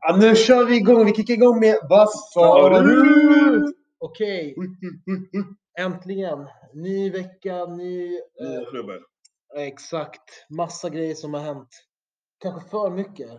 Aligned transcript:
Ja, 0.00 0.16
nu 0.16 0.36
kör 0.36 0.64
vi 0.66 0.76
igång. 0.76 1.04
Vi 1.06 1.14
kickar 1.14 1.34
igång 1.34 1.60
med 1.60 1.76
Vad 1.88 2.10
sa 2.10 2.80
du? 2.82 3.74
Okej, 4.00 4.56
äntligen. 5.78 6.46
Ny 6.74 7.10
vecka, 7.10 7.66
ny... 7.66 8.08
Nya 8.08 8.60
Eh, 8.60 8.70
klubbar. 8.70 9.00
exakt. 9.56 10.46
Massa 10.50 10.88
grejer 10.90 11.14
som 11.14 11.34
har 11.34 11.40
hänt. 11.40 11.68
Kanske 12.38 12.68
för 12.70 12.90
mycket. 12.90 13.30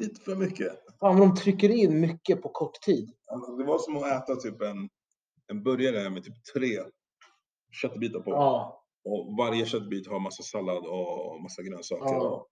Lite 0.00 0.20
för 0.20 0.36
mycket. 0.36 0.72
Fan 1.00 1.20
de 1.20 1.34
trycker 1.34 1.68
in 1.68 2.00
mycket 2.00 2.42
på 2.42 2.48
kort 2.48 2.80
tid. 2.80 3.10
Alltså, 3.32 3.56
det 3.56 3.64
var 3.64 3.78
som 3.78 3.96
att 3.96 4.06
äta 4.22 4.36
typ 4.36 4.62
en, 4.62 4.88
en 5.52 5.62
burgare 5.62 6.10
med 6.10 6.24
typ 6.24 6.34
tre 6.54 6.78
köttbitar 7.82 8.20
på. 8.20 8.30
Ja. 8.30 8.82
Och 9.04 9.36
varje 9.38 9.66
köttbit 9.66 10.08
har 10.08 10.20
massa 10.20 10.42
sallad 10.42 10.86
och 10.86 11.42
massa 11.42 11.62
grönsaker. 11.62 12.14
Ja. 12.14 12.46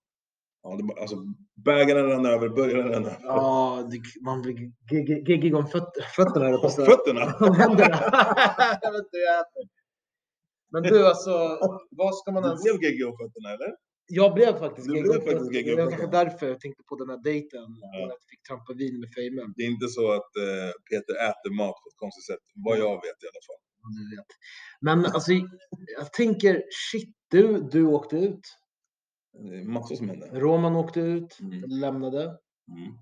Ja, 0.67 0.75
det, 0.79 1.01
alltså, 1.01 1.15
bägaren 1.69 2.05
rann 2.11 2.25
över, 2.25 2.49
burgaren 2.49 2.87
rann 2.93 3.05
över. 3.05 3.17
Ja, 3.23 3.87
det, 3.91 3.99
man 4.25 4.41
blir 4.41 4.53
gig- 4.91 5.23
giggig 5.29 5.55
om 5.55 5.67
föt, 5.67 5.91
fötterna. 6.15 6.69
Fötterna! 6.91 7.23
Om 7.47 7.55
händerna. 7.55 7.97
Jag 8.83 8.91
vet 8.91 9.03
inte 9.05 9.15
hur 9.19 9.25
jag 9.31 9.39
äter. 9.45 9.63
Men 10.71 10.83
du 10.83 11.07
alltså, 11.07 11.33
vad 12.01 12.15
ska 12.17 12.31
man 12.31 12.43
Du 12.43 12.49
ens... 12.49 12.63
blev 12.63 12.75
geggig 12.83 13.07
om 13.07 13.15
fötterna 13.21 13.49
eller? 13.55 13.71
Jag 14.19 14.33
blev 14.33 14.51
faktiskt 14.63 14.87
Du 14.87 14.95
giggig 14.95 15.53
giggig 15.55 15.77
Det 15.77 15.83
var 15.83 15.91
kanske 15.91 16.07
därför 16.19 16.45
jag 16.47 16.59
tänkte 16.59 16.83
på 16.89 16.95
den 17.01 17.09
här 17.09 17.21
dejten. 17.29 17.67
Ja. 17.81 18.03
Att 18.03 18.09
jag 18.23 18.29
fick 18.31 18.43
trampa 18.49 18.73
vin 18.81 18.95
med 19.01 19.09
Fejmen. 19.15 19.53
Det 19.57 19.63
är 19.67 19.69
inte 19.75 19.87
så 19.97 20.05
att 20.19 20.31
eh, 20.45 20.69
Peter 20.89 21.15
äter 21.29 21.51
mat 21.61 21.75
på 21.81 21.87
ett 21.91 21.99
konstigt 22.03 22.25
sätt. 22.31 22.43
Vad 22.65 22.75
jag 22.85 22.95
vet 23.05 23.17
i 23.23 23.27
alla 23.31 23.43
fall. 23.47 23.61
om 23.85 23.91
du 23.99 24.03
vet. 24.15 24.29
Men 24.87 24.97
alltså, 25.15 25.31
jag 25.99 26.07
tänker, 26.21 26.53
shit, 26.91 27.11
du, 27.33 27.43
du 27.73 27.81
åkte 27.97 28.15
ut. 28.29 28.45
Det 29.39 29.55
är 29.59 29.63
massor 29.63 29.95
som 29.95 30.09
händer. 30.09 30.39
Roman 30.39 30.75
åkte 30.75 30.99
ut, 30.99 31.37
Mm. 31.41 31.63
lämnade. 31.69 32.21
Mm. 32.23 32.97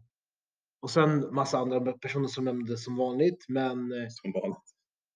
Och 0.81 0.89
sen 0.89 1.33
massa 1.35 1.57
andra 1.57 1.91
personer 1.91 2.27
som 2.27 2.45
lämnade 2.45 2.77
som 2.77 2.95
vanligt. 2.95 3.45
Men, 3.47 3.91
eh, 3.91 4.07
Som 4.09 4.31
vanligt. 4.31 4.57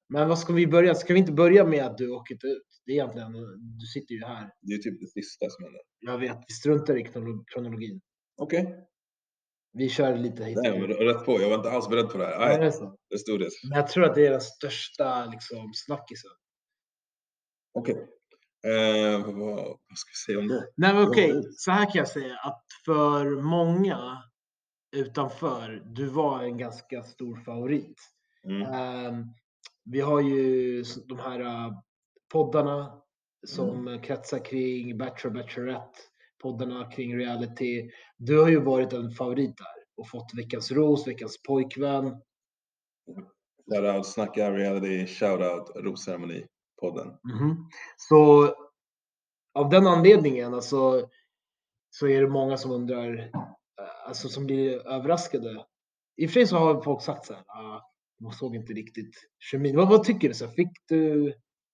men 0.10 0.30
vad 0.30 0.40
ska 0.40 0.54
vi 0.54 0.68
börja? 0.68 0.96
Ska 0.96 1.14
vi 1.14 1.20
inte 1.20 1.32
börja 1.32 1.66
med 1.66 1.86
att 1.86 1.98
du 1.98 2.12
åkte 2.12 2.34
ut? 2.48 2.64
Det 2.86 2.92
är 2.92 2.96
egentligen, 2.96 3.32
du 3.80 3.86
sitter 3.94 4.14
ju 4.16 4.26
här. 4.26 4.50
Det 4.62 4.74
är 4.74 4.78
typ 4.78 5.00
det 5.02 5.08
sista 5.08 5.50
som 5.50 5.64
händer. 5.64 5.82
Jag 6.00 6.18
vet, 6.18 6.38
vi 6.48 6.54
struntar 6.54 6.98
i 6.98 7.04
kronolo- 7.04 7.44
kronologin. 7.54 8.02
Okej. 8.42 8.76
Vi 9.74 9.90
kör 9.90 10.18
lite 10.18 10.44
hit. 10.44 10.58
Nej, 10.64 10.80
men 10.80 10.88
rätt 10.90 11.26
på. 11.26 11.42
Jag 11.42 11.50
var 11.50 11.56
inte 11.56 11.72
alls 11.72 11.90
beredd 11.90 12.10
på 12.10 12.18
det 12.18 12.26
här. 12.26 12.50
Är 12.50 12.60
Nej, 12.60 12.72
så. 12.72 12.84
let's 12.86 13.26
do 13.38 13.44
this. 13.46 13.54
Men 13.70 13.78
jag 13.80 13.88
tror 13.88 14.04
att 14.06 14.16
det 14.16 14.26
är 14.28 14.32
den 14.32 14.42
största 14.42 15.26
liksom, 15.26 15.72
snackisen. 15.74 16.32
Okej. 17.74 18.08
Eh, 18.68 19.26
vad, 19.26 19.58
vad 19.66 19.98
ska 19.98 20.10
vi 20.12 20.26
säga 20.26 20.40
om 20.40 20.48
det? 20.48 20.68
Nej 20.76 20.94
men 20.94 21.08
okej, 21.08 21.44
så 21.58 21.72
här 21.72 21.86
kan 21.86 22.00
jag 22.00 22.08
säga 22.08 22.36
att 22.44 22.64
för 22.86 23.42
många 23.42 24.24
utanför, 24.96 25.84
du 25.86 26.06
var 26.06 26.44
en 26.44 26.58
ganska 26.58 27.04
stor 27.04 27.36
favorit. 27.36 28.02
Mm. 28.44 28.62
Ehm, 28.62 29.26
vi 29.86 30.02
har 30.02 30.22
ju 30.22 30.84
de 31.08 31.20
här 31.20 31.40
uh, 31.42 31.80
poddarna 32.32 33.02
som 33.48 34.02
kretsar 34.04 34.46
kring 34.46 34.98
Bachelor 34.98 35.34
Bachelorette, 35.34 36.00
poddarna 36.42 36.92
kring 36.92 37.18
reality. 37.18 37.90
Du 38.18 38.42
har 38.42 38.50
ju 38.50 38.60
varit 38.60 38.94
en 38.94 39.12
favorit 39.12 39.58
där 39.58 39.78
och 39.98 40.10
fått 40.10 40.34
veckans 40.38 40.72
ros, 40.72 41.08
veckans 41.08 41.44
pojkvän. 41.48 42.22
Shoutout 43.74 44.08
Snacka 44.08 44.52
Reality, 44.52 45.08
shoutout 45.08 45.72
Rosceremoni-podden. 46.82 47.18
Mhm. 47.24 47.70
Så 47.98 48.54
av 49.54 49.70
den 49.70 49.88
anledningen 49.88 50.54
alltså, 50.54 51.10
så 51.90 52.08
är 52.08 52.22
det 52.22 52.28
många 52.30 52.58
som 52.58 52.72
undrar, 52.72 53.18
eh, 53.20 54.08
alltså 54.08 54.30
som 54.30 54.46
blir 54.46 54.88
överraskade. 54.88 55.66
I 56.18 56.26
och 56.26 56.30
för 56.30 56.34
sig 56.34 56.48
så 56.48 56.58
har 56.58 56.82
folk 56.82 57.02
sagt 57.02 57.26
så 57.26 57.34
här, 57.34 57.44
ah, 57.48 57.82
man 58.22 58.32
såg 58.34 58.56
inte 58.56 58.74
riktigt 58.74 59.16
kemin. 59.40 59.76
Vad, 59.76 59.90
vad 59.90 60.04
tycker 60.04 60.28
du? 60.28 60.34
Så 60.34 60.46
här, 60.46 60.54
fick 60.54 60.72
du? 60.88 61.34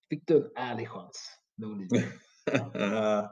Fick 0.10 0.28
du 0.28 0.38
en 0.38 0.52
ärlig 0.56 0.90
chans 0.90 1.40
med 1.58 1.70
Olivia? 1.70 2.04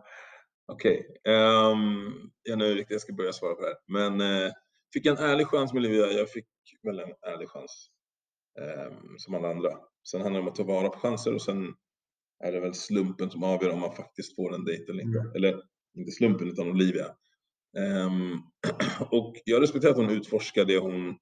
Okej. 0.72 1.08
ehm, 1.28 2.12
jag 2.44 2.58
nu 2.58 2.76
riktigt 2.76 2.92
jag 2.96 3.02
ska 3.02 3.14
börja 3.14 3.34
svara 3.34 3.56
på 3.56 3.62
det 3.62 3.68
här. 3.68 3.78
Men 3.88 4.22
eh, 4.46 4.52
fick 4.94 5.06
jag 5.06 5.20
en 5.20 5.26
ärlig 5.30 5.48
chans 5.48 5.74
med 5.74 5.80
Olivia? 5.80 6.08
Jag 6.08 6.30
fick 6.30 6.46
väl 6.84 7.00
en 7.00 7.14
ärlig 7.34 7.50
chans. 7.50 7.88
ehm, 8.60 9.18
som 9.18 9.36
alla 9.36 9.50
andra. 9.50 9.70
Sen 10.08 10.22
handlar 10.22 10.40
det 10.40 10.46
om 10.46 10.52
att 10.52 10.56
ta 10.56 10.64
vara 10.64 10.90
på 10.90 11.00
chanser 11.00 11.34
och 11.34 11.42
sen 11.42 11.74
är 12.44 12.52
det 12.52 12.60
väl 12.60 12.74
slumpen 12.74 13.32
som 13.32 13.44
avgör 13.44 13.70
om 13.70 13.80
man 13.80 13.96
faktiskt 13.96 14.36
får 14.36 14.56
en 14.56 14.66
dejt 14.66 14.92
eller 14.92 15.04
inte. 15.04 15.20
Mm. 15.20 15.36
Eller 15.36 15.62
inte 15.98 16.12
slumpen 16.12 16.48
utan 16.50 16.70
Olivia. 16.70 17.06
Ehm, 17.78 18.42
och 19.12 19.36
jag 19.46 19.62
respekterar 19.62 19.92
att 19.92 19.98
hon 19.98 20.10
utforskar 20.10 20.66
det 20.66 20.78
hon 20.78 21.18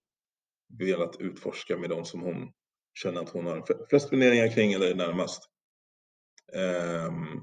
velat 0.79 1.15
utforska 1.19 1.77
med 1.77 1.89
de 1.89 2.05
som 2.05 2.21
hon 2.21 2.51
känner 2.93 3.21
att 3.21 3.29
hon 3.29 3.45
har 3.45 3.87
flest 3.89 4.09
funderingar 4.09 4.47
kring 4.47 4.73
eller 4.73 4.91
är 4.91 4.95
närmast. 4.95 5.43
Ehm, 6.53 7.39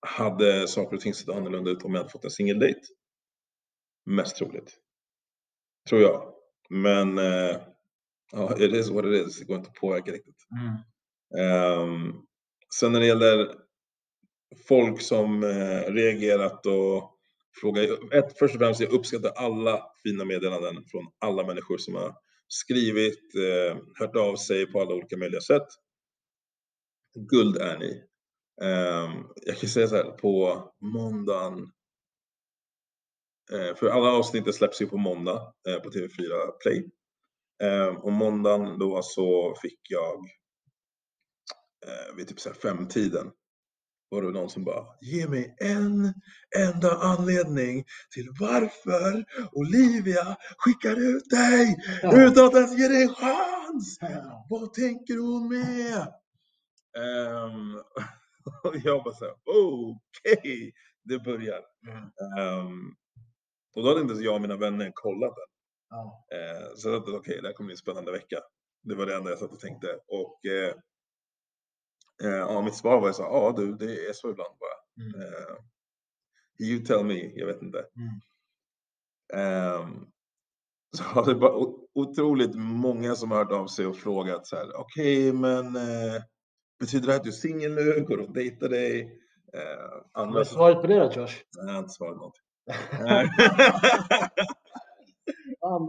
hade 0.00 0.68
saker 0.68 0.96
och 0.96 1.02
ting 1.02 1.14
sett 1.14 1.28
annorlunda 1.28 1.70
ut 1.70 1.84
om 1.84 1.94
jag 1.94 2.00
hade 2.00 2.12
fått 2.12 2.24
en 2.24 2.30
singeldejt? 2.30 2.80
Mest 4.06 4.36
troligt. 4.36 4.78
Tror 5.88 6.00
jag. 6.00 6.34
Men 6.70 7.18
eh, 7.18 7.56
ja, 8.32 8.56
it 8.58 8.72
is 8.74 8.90
what 8.90 9.04
it 9.04 9.26
is. 9.26 9.38
Det 9.38 9.44
går 9.44 9.56
inte 9.56 9.70
att 9.70 9.74
påverka 9.74 10.12
riktigt. 10.12 10.46
Mm. 10.60 10.74
Ehm, 11.44 12.12
sen 12.74 12.92
när 12.92 13.00
det 13.00 13.06
gäller 13.06 13.54
folk 14.68 15.00
som 15.00 15.44
eh, 15.44 15.92
reagerat 15.92 16.66
och 16.66 17.14
frågat. 17.60 18.12
Ett, 18.12 18.38
först 18.38 18.54
och 18.54 18.60
främst, 18.60 18.80
jag 18.80 18.92
uppskattar 18.92 19.30
alla 19.30 19.82
fina 20.02 20.24
meddelanden 20.24 20.84
från 20.90 21.06
alla 21.18 21.46
människor 21.46 21.78
som 21.78 21.94
har 21.94 22.14
skrivit, 22.48 23.34
eh, 23.34 23.76
hört 23.94 24.16
av 24.16 24.36
sig 24.36 24.66
på 24.66 24.80
alla 24.80 24.94
olika 24.94 25.16
möjliga 25.16 25.40
sätt. 25.40 25.66
Guld 27.30 27.56
är 27.56 27.78
ni. 27.78 28.04
Ehm, 28.62 29.24
jag 29.46 29.56
kan 29.58 29.68
säga 29.68 29.88
så 29.88 29.96
här, 29.96 30.10
på 30.10 30.64
måndagen, 30.80 31.72
eh, 33.52 33.76
för 33.76 33.88
alla 33.88 34.12
avsnitt 34.12 34.54
släpps 34.54 34.82
ju 34.82 34.86
på 34.86 34.96
måndag 34.96 35.52
eh, 35.68 35.82
på 35.82 35.90
TV4 35.90 36.50
Play. 36.62 36.90
Ehm, 37.62 37.96
och 37.96 38.12
måndagen 38.12 38.78
då 38.78 39.00
så 39.02 39.54
fick 39.62 39.80
jag 39.88 40.14
eh, 41.86 42.16
vid 42.16 42.28
typ 42.28 42.40
så 42.40 42.48
här 42.48 42.56
femtiden 42.56 43.30
var 44.10 44.22
det 44.22 44.30
någon 44.30 44.50
som 44.50 44.64
bara 44.64 44.84
ge 45.00 45.28
mig 45.28 45.56
en 45.58 46.14
enda 46.56 46.98
anledning 46.98 47.84
till 48.14 48.28
varför 48.40 49.24
Olivia 49.52 50.36
skickar 50.58 50.96
ut 51.16 51.30
dig 51.30 51.76
utan 52.02 52.46
att 52.46 52.54
ens 52.54 52.78
ge 52.78 52.88
dig 52.88 53.02
en 53.02 53.14
chans. 53.14 53.98
Vad 54.50 54.72
tänker 54.72 55.18
hon 55.18 55.48
med? 55.48 56.12
Ehm, 56.98 57.74
och 58.64 58.76
jag 58.84 59.04
bara 59.04 59.14
såhär, 59.14 59.34
okej, 59.44 60.72
det 61.04 61.18
börjar. 61.18 61.60
Mm. 61.88 62.04
Ehm, 62.38 62.94
och 63.76 63.82
då 63.82 63.88
hade 63.88 64.00
inte 64.00 64.12
ens 64.12 64.24
jag 64.24 64.34
och 64.34 64.40
mina 64.40 64.56
vänner 64.56 64.90
kollat 64.94 65.34
den. 65.36 65.57
Ja. 65.90 66.26
Eh, 66.32 66.74
så 66.76 66.88
jag 66.88 67.04
tänkte, 67.04 67.18
okej, 67.18 67.38
det 67.42 67.48
här 67.48 67.54
kommer 67.54 67.66
bli 67.66 67.74
en 67.74 67.78
spännande 67.78 68.12
vecka. 68.12 68.38
Det 68.82 68.94
var 68.94 69.06
det 69.06 69.14
enda 69.14 69.30
jag 69.30 69.38
satt 69.38 69.52
och 69.52 69.60
tänkte. 69.60 69.98
Och 70.08 70.46
eh, 70.46 70.74
eh, 72.22 72.38
ja, 72.38 72.62
mitt 72.62 72.76
svar 72.76 73.00
var 73.00 73.12
så 73.12 73.22
här, 73.22 73.30
ja 73.30 73.54
du, 73.56 73.74
det 73.74 74.06
är 74.06 74.12
så 74.12 74.30
ibland 74.30 74.54
bara. 74.58 75.06
Mm. 75.06 75.20
Eh, 75.20 75.56
you 76.68 76.84
tell 76.84 77.04
me, 77.04 77.32
jag 77.34 77.46
vet 77.46 77.62
inte. 77.62 77.78
Mm. 77.78 78.20
Ehm, 79.34 80.06
så 80.96 81.02
har 81.02 81.26
det 81.26 81.34
bara 81.34 81.66
otroligt 81.94 82.54
många 82.54 83.14
som 83.14 83.30
har 83.30 83.38
hört 83.38 83.52
av 83.52 83.66
sig 83.66 83.86
och 83.86 83.96
frågat 83.96 84.46
så 84.46 84.56
här, 84.56 84.76
okej 84.76 85.32
men 85.32 85.76
eh, 85.76 86.22
betyder 86.80 87.06
det 87.06 87.12
här 87.12 87.18
att 87.18 87.24
du 87.24 87.30
är 87.30 87.32
singel 87.32 87.74
nu? 87.74 88.04
Går 88.08 88.16
du 88.16 88.22
och 88.22 88.32
dejtar 88.32 88.68
dig? 88.68 89.20
Eh, 89.54 90.22
andra 90.22 90.40
är 90.40 90.44
som, 90.44 90.54
svaret 90.54 90.80
på 90.80 90.86
det 90.86 90.98
då 90.98 91.04
Josh? 91.04 91.36
nej, 91.56 91.66
jag 91.66 91.72
har 91.72 91.78
inte 91.78 91.94
svarat 91.94 92.16
någonting. 92.16 92.42
Nej. 95.70 95.88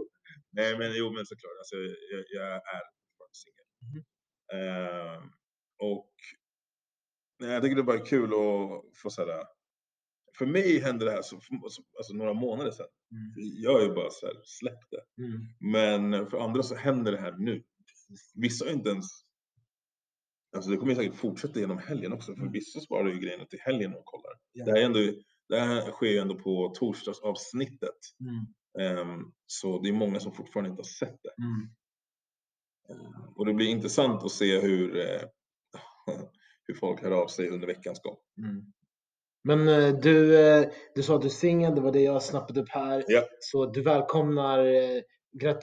Nej 0.50 0.78
men 0.78 0.92
jo 0.98 1.12
men 1.12 1.26
såklart, 1.26 1.58
alltså, 1.58 1.76
jag, 2.12 2.24
jag 2.30 2.46
är 2.54 2.82
fortfarande 3.08 3.34
singel. 3.42 3.66
Mhm. 3.86 4.04
Ehm, 4.52 5.30
och 5.78 6.10
nej, 7.40 7.50
jag 7.50 7.62
tycker 7.62 7.76
det 7.76 7.82
är 7.82 7.92
bara 7.94 7.98
kul 8.06 8.30
att 8.34 8.96
få 9.02 9.10
såhär, 9.10 9.44
för 10.38 10.46
mig 10.46 10.78
hände 10.80 11.04
det 11.04 11.10
här 11.10 11.22
så, 11.22 11.40
så, 11.70 11.82
alltså, 11.98 12.14
några 12.14 12.32
månader 12.34 12.70
sedan. 12.70 12.86
Mm. 13.12 13.32
Jag 13.62 13.82
är 13.82 13.86
ju 13.86 13.94
bara 13.94 14.10
såhär, 14.10 14.34
släpp 14.44 14.90
det. 14.90 15.22
Mm. 15.22 15.40
Men 15.60 16.26
för 16.30 16.38
andra 16.38 16.62
så 16.62 16.74
händer 16.74 17.12
det 17.12 17.18
här 17.18 17.32
nu. 17.38 17.62
Vissa 18.34 18.64
har 18.64 18.72
inte 18.72 18.90
ens, 18.90 19.06
alltså 20.56 20.70
det 20.70 20.76
kommer 20.76 20.94
säkert 20.94 21.14
fortsätta 21.16 21.60
genom 21.60 21.78
helgen 21.78 22.12
också, 22.12 22.32
för 22.34 22.40
Mm. 22.40 22.52
vissa 22.52 22.80
sparar 22.80 23.08
ju 23.08 23.18
grejerna 23.20 23.44
till 23.44 23.60
helgen 23.60 23.94
och 23.94 24.04
kollar. 24.04 24.32
Ja. 24.52 24.64
Det 24.64 24.70
här, 24.72 24.78
är 24.78 24.84
ändå, 24.84 25.00
det 25.48 25.60
här 25.60 25.90
sker 25.92 26.06
ju 26.06 26.18
ändå 26.18 26.34
på 26.34 26.74
torsdagsavsnittet. 26.78 27.98
Mm. 28.20 28.46
Ehm, 28.80 29.32
så 29.46 29.78
det 29.80 29.88
är 29.88 29.92
många 29.92 30.20
som 30.20 30.32
fortfarande 30.32 30.70
inte 30.70 30.80
har 30.80 30.84
sett 30.84 31.18
det. 31.22 31.42
Mm. 31.42 31.68
Och 33.36 33.46
det 33.46 33.54
blir 33.54 33.66
intressant 33.66 34.22
att 34.24 34.30
se 34.32 34.60
hur, 34.60 34.96
eh, 35.00 35.22
hur 36.66 36.74
folk 36.74 37.02
hör 37.02 37.10
av 37.10 37.26
sig 37.26 37.48
under 37.48 37.66
veckans 37.66 38.00
gång. 38.02 38.16
Mm. 38.38 38.64
Men 39.44 39.68
eh, 39.68 39.94
du, 40.00 40.38
eh, 40.38 40.68
du 40.94 41.02
sa 41.02 41.14
att 41.16 41.20
du 41.22 41.26
är 41.28 41.30
singel, 41.30 41.74
det 41.74 41.80
var 41.80 41.92
det 41.92 42.00
jag 42.02 42.22
snappade 42.22 42.60
upp 42.60 42.68
här. 42.68 43.04
Ja. 43.08 43.22
Så 43.40 43.66
du 43.66 43.82
välkomnar 43.82 44.58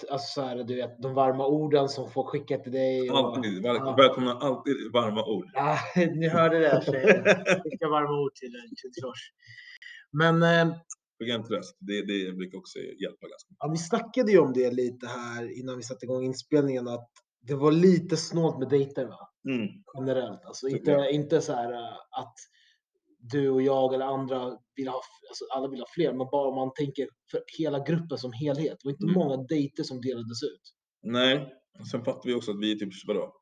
alltså 0.10 0.18
så 0.34 0.42
här, 0.42 0.64
du 0.64 0.76
vet, 0.76 1.02
de 1.02 1.14
varma 1.14 1.48
orden 1.48 1.90
som 1.90 2.12
folk 2.12 2.28
skickar 2.30 2.58
till 2.58 2.72
dig. 2.72 3.12
och- 3.12 3.18
Alltid. 3.18 3.64
Väl, 3.64 3.76
Ja. 3.76 3.96
Välkomna 3.98 4.34
alltid 4.34 4.92
varma 4.94 5.26
ord. 5.26 5.46
Ja, 5.54 5.78
ni 5.96 6.28
hörde 6.28 6.60
det 6.60 6.82
tjejer. 6.86 7.24
Skicka 7.64 7.88
varma 7.88 8.22
ord 8.24 8.34
till, 8.36 8.54
Josh. 9.04 9.32
Men 10.12 10.44
eh, 11.26 11.36
en 11.36 11.44
tröst. 11.44 11.78
Det, 11.80 12.02
det 12.02 12.32
brukar 12.34 12.58
också 12.58 12.80
hjälpa 12.80 13.28
ganska 13.28 13.48
mycket. 13.50 13.58
ja, 13.60 13.68
vi 13.72 13.78
snackade 13.78 14.32
ju 14.32 14.40
om 14.40 14.54
det 14.54 14.72
lite 14.72 15.08
här 15.08 15.60
innan 15.60 15.78
vi 15.78 15.84
satte 15.84 16.06
igång 16.06 16.24
inspelningen 16.24 16.88
att 16.88 17.10
det 17.42 17.56
var 17.56 17.72
lite 17.72 18.18
snålt 18.18 18.60
med 18.60 18.70
dejter 18.70 19.06
va? 19.06 19.20
Mm. 19.50 19.68
generellt. 19.98 20.46
Alltså 20.46 20.68
inte, 20.68 20.92
jag. 20.92 21.12
inte 21.12 21.42
så 21.42 21.54
här 21.54 21.74
äh, 21.74 21.94
att 22.22 22.34
du 23.20 23.50
och 23.50 23.62
jag 23.62 23.94
eller 23.94 24.06
andra 24.06 24.58
vill 24.76 24.88
ha, 24.88 25.02
alltså 25.30 25.46
alla 25.56 25.68
vill 25.68 25.80
ha 25.80 25.88
fler, 25.96 26.14
men 26.14 26.28
bara 26.32 26.50
om 26.50 26.56
man 26.56 26.74
tänker 26.74 27.08
för 27.32 27.42
hela 27.58 27.80
gruppen 27.80 28.18
som 28.18 28.34
helhet. 28.34 28.78
Det 28.82 28.86
var 28.88 28.92
inte 28.92 29.04
Mm. 29.06 29.14
många 29.16 29.38
dejter 29.44 29.84
som 29.84 30.02
delades 30.02 30.44
ut. 30.44 30.62
Nej, 31.04 31.54
sen 31.92 32.04
fattar 32.06 32.30
vi 32.30 32.34
också 32.34 32.52
att 32.52 32.60
vi 32.60 32.72
är 32.72 32.76
typ, 32.76 32.90
vadå? 33.08 33.34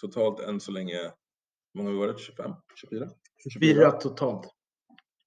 Totalt 0.00 0.40
än 0.40 0.60
så 0.60 0.72
länge, 0.72 0.96
hur 0.96 1.12
många 1.76 1.88
har 1.88 1.94
vi 1.94 2.06
varit? 2.06 2.20
25? 2.20 2.52
24? 2.80 3.10
Fyra 3.60 3.90
totalt. 3.92 4.48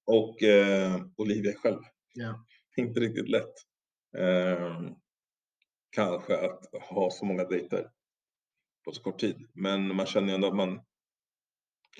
Och 0.05 0.43
eh, 0.43 1.01
Olivia 1.17 1.53
själv. 1.53 1.79
Ja. 2.13 2.45
Inte 2.77 2.99
riktigt 2.99 3.29
lätt. 3.29 3.53
Eh, 4.17 4.81
kanske 5.89 6.37
att 6.37 6.65
ha 6.89 7.11
så 7.11 7.25
många 7.25 7.43
dejter 7.43 7.89
på 8.85 8.91
så 8.91 9.01
kort 9.01 9.19
tid. 9.19 9.47
Men 9.53 9.95
man 9.95 10.05
känner 10.05 10.27
ju 10.27 10.35
ändå 10.35 10.47
att 10.47 10.55
man 10.55 10.81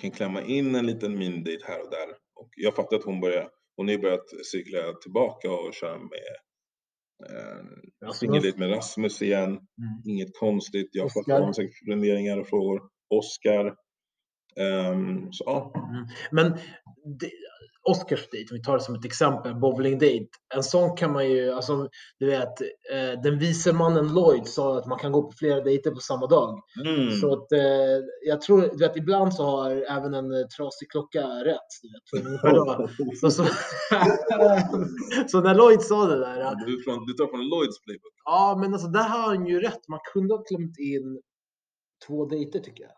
kan 0.00 0.10
klämma 0.10 0.42
in 0.42 0.74
en 0.74 0.86
liten 0.86 1.18
mindejt 1.18 1.64
här 1.66 1.82
och 1.82 1.90
där. 1.90 2.08
Och 2.34 2.50
jag 2.56 2.76
fattar 2.76 2.96
att 2.96 3.04
hon 3.04 3.20
börjar, 3.20 3.50
hon 3.76 3.86
har 3.86 3.92
ju 3.92 4.00
börjat 4.00 4.46
cykla 4.52 4.92
tillbaka 5.02 5.50
och 5.50 5.74
köra 5.74 5.98
med 5.98 6.36
eh, 7.30 8.10
singeldejt 8.12 8.58
med 8.58 8.70
Rasmus 8.70 9.22
igen. 9.22 9.50
Mm. 9.50 9.68
Inget 10.04 10.38
konstigt. 10.38 10.90
Jag 10.92 11.06
Oscar. 11.06 11.22
fattar 11.22 11.40
om 11.40 11.54
säkert 11.54 11.88
funderingar 11.88 12.38
och 12.38 12.48
frågor. 12.48 12.82
Oscar. 13.08 13.76
Ehm, 14.56 15.32
så 15.32 15.44
ja, 15.46 15.72
Mm. 15.76 16.06
Men 16.30 16.58
det, 17.20 17.30
Oscars 17.90 18.28
dejt, 18.30 18.50
om 18.50 18.56
vi 18.56 18.62
tar 18.62 18.74
det 18.78 18.82
som 18.82 18.94
ett 18.94 19.04
exempel, 19.04 19.54
bowling 19.54 19.98
date. 19.98 20.26
En 20.54 20.62
sån 20.62 20.96
kan 20.96 21.12
man 21.12 21.30
ju, 21.30 21.50
alltså 21.52 21.88
du 22.18 22.26
vet, 22.26 22.60
eh, 22.92 23.20
den 23.22 23.38
vise 23.38 23.72
mannen 23.72 24.14
Lloyd 24.14 24.46
sa 24.46 24.78
att 24.78 24.86
man 24.86 24.98
kan 24.98 25.12
gå 25.12 25.22
på 25.22 25.32
flera 25.32 25.60
dejter 25.60 25.90
på 25.90 26.00
samma 26.00 26.26
dag. 26.26 26.60
mm. 26.86 27.10
Så 27.10 27.32
att, 27.32 27.52
eh, 27.52 27.58
jag 28.26 28.40
tror, 28.40 28.60
du 28.62 28.78
vet, 28.78 28.96
ibland 28.96 29.34
så 29.34 29.44
har 29.44 29.70
även 29.70 30.14
en 30.14 30.32
eh, 30.32 30.46
trasig 30.46 30.90
klocka 30.90 31.20
rätt. 31.26 31.70
Du 31.82 32.20
vet, 32.22 33.18
så, 33.20 33.30
så, 33.30 33.44
så 35.28 35.40
när 35.40 35.54
Lloyd 35.54 35.82
sa 35.82 36.06
det 36.06 36.18
där, 36.18 36.40
att, 36.40 36.66
du, 36.66 36.82
från, 36.82 37.06
du 37.06 37.12
tar 37.12 37.26
från 37.26 37.48
Lloyds 37.48 37.82
playbook. 37.82 38.12
ja 38.24 38.58
men 38.60 38.72
alltså 38.72 38.88
där 38.88 39.08
har 39.08 39.18
han 39.36 39.46
ju 39.46 39.60
rätt. 39.60 39.88
Man 39.88 40.00
kunde 40.12 40.34
ha 40.34 40.42
klämt 40.42 40.78
in 40.78 41.20
två 42.06 42.24
dejter 42.24 42.60
tycker 42.60 42.84
jag. 42.84 42.92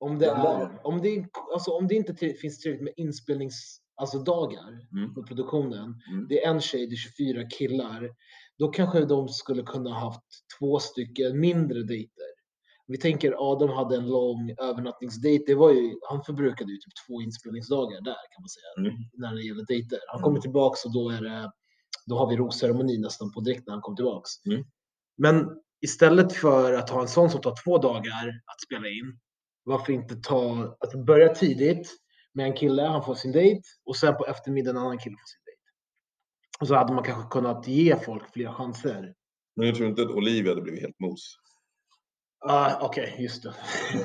Om 0.00 0.18
det, 0.18 0.26
Ja. 0.26 0.60
är, 0.60 0.86
om 0.86 1.02
det, 1.02 1.24
alltså, 1.52 1.70
om 1.70 1.88
det 1.88 1.94
inte 1.94 2.14
till, 2.14 2.36
finns 2.38 2.60
tillräckligt 2.60 2.84
med 2.84 2.94
inspelnings, 2.96 3.78
alltså 3.98 4.18
dagar 4.18 4.68
Mm. 4.92 5.14
på 5.14 5.22
produktionen. 5.22 5.94
Mm. 6.12 6.26
Det 6.28 6.44
är 6.44 6.50
en 6.50 6.60
tjej, 6.60 6.86
det 6.86 6.94
är 6.94 6.96
24 6.96 7.44
killar. 7.50 8.10
Då 8.58 8.68
kanske 8.68 9.04
de 9.04 9.28
skulle 9.28 9.62
kunna 9.62 9.90
ha 9.90 10.00
haft 10.00 10.22
två 10.58 10.78
stycken 10.78 11.40
mindre 11.40 11.82
dejter. 11.82 12.26
Vi 12.86 12.98
tänker 12.98 13.34
Adam 13.52 13.68
hade 13.70 13.96
en 13.96 14.06
lång 14.08 14.54
övernattningsdejt. 14.62 15.44
Det 15.46 15.54
var 15.54 15.70
ju, 15.72 15.94
han 16.10 16.24
förbrukade 16.24 16.70
ju 16.72 16.76
typ 16.76 16.92
två 17.08 17.22
inspelningsdagar 17.22 18.00
där 18.00 18.16
kan 18.32 18.42
man 18.42 18.48
säga. 18.48 18.90
Mm. 18.90 19.02
När 19.12 19.34
det 19.34 19.42
gäller 19.42 19.64
dejter. 19.66 19.98
Han 20.08 20.18
Mm. 20.20 20.24
kommer 20.24 20.40
tillbaks 20.40 20.84
och 20.84 20.92
då 20.92 21.10
är 21.10 21.22
det, 21.22 21.52
då 22.06 22.18
har 22.18 22.30
vi 22.30 22.36
rosceremoni 22.36 22.98
nästan 22.98 23.32
på 23.32 23.40
direkt 23.40 23.66
när 23.66 23.72
han 23.74 23.82
kommer 23.82 23.96
tillbaks. 23.96 24.30
Mm. 24.46 24.64
Men 25.16 25.48
istället 25.80 26.32
för 26.32 26.72
att 26.72 26.90
ha 26.90 27.00
en 27.02 27.08
sån 27.08 27.30
som 27.30 27.40
tar 27.40 27.54
två 27.64 27.78
dagar 27.78 28.28
att 28.28 28.60
spela 28.66 28.88
in. 28.88 29.18
Varför 29.64 29.92
inte 29.92 30.16
ta, 30.16 30.76
att 30.80 31.06
börja 31.06 31.34
tidigt 31.34 31.90
med 32.34 32.46
en 32.46 32.56
kille, 32.56 32.82
han 32.82 33.04
får 33.04 33.14
sin 33.14 33.32
dejt 33.32 33.62
och 33.84 33.96
sen 33.96 34.16
på 34.16 34.26
eftermiddagen 34.26 34.76
en 34.76 34.82
annan 34.82 34.98
kille 34.98 35.16
får 35.16 35.26
sin 35.26 35.40
dejt. 35.44 35.58
Och 36.60 36.68
så 36.68 36.74
hade 36.74 36.92
man 36.94 37.04
kanske 37.04 37.28
kunnat 37.30 37.68
ge 37.68 37.96
folk 37.96 38.32
fler 38.32 38.52
chanser. 38.52 39.14
Men 39.56 39.66
jag 39.66 39.76
tror 39.76 39.88
inte 39.88 40.02
att 40.02 40.10
Olivia 40.10 40.50
hade 40.50 40.62
blivit 40.62 40.80
helt 40.80 41.00
mos. 41.00 41.36
Ah, 42.40 42.86
Okej, 42.86 43.16
just 43.18 43.42
det. 43.42 43.54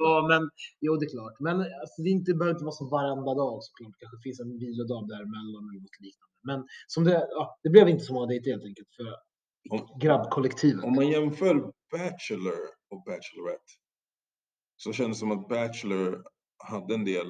ja, 0.00 0.26
men 0.28 0.50
jo, 0.80 0.96
det 0.96 1.06
är 1.06 1.10
klart. 1.10 1.40
Men 1.40 1.56
alltså, 1.60 2.02
det 2.02 2.10
inte, 2.10 2.34
behöver 2.34 2.54
inte 2.54 2.64
vara 2.64 2.72
så 2.74 2.88
varenda 2.88 3.34
dag 3.34 3.58
såklart. 3.62 3.92
Det 3.92 3.98
kanske 4.06 4.22
finns 4.22 4.40
en 4.40 4.58
vilodag 4.58 5.08
däremellan 5.08 5.62
eller 5.70 5.80
något 5.80 6.00
liknande. 6.00 6.34
Men 6.42 6.66
som 6.86 7.04
det, 7.04 7.26
ja, 7.30 7.58
det 7.62 7.70
blev 7.70 7.88
inte 7.88 8.04
så 8.04 8.12
många 8.14 8.26
dejter 8.26 8.50
helt 8.50 8.64
enkelt 8.64 8.88
för 8.96 9.06
Om- 9.70 9.98
grabbkollektivet. 10.00 10.84
Om 10.84 10.94
man 10.94 11.08
jämför 11.08 11.54
Bachelor 11.92 12.58
och 12.90 13.02
Bachelorette 13.04 13.72
så 14.76 14.92
kändes 14.92 15.16
det 15.18 15.20
som 15.20 15.30
att 15.30 15.48
Bachelor 15.48 16.24
hade 16.64 16.94
en 16.94 17.04
del, 17.04 17.26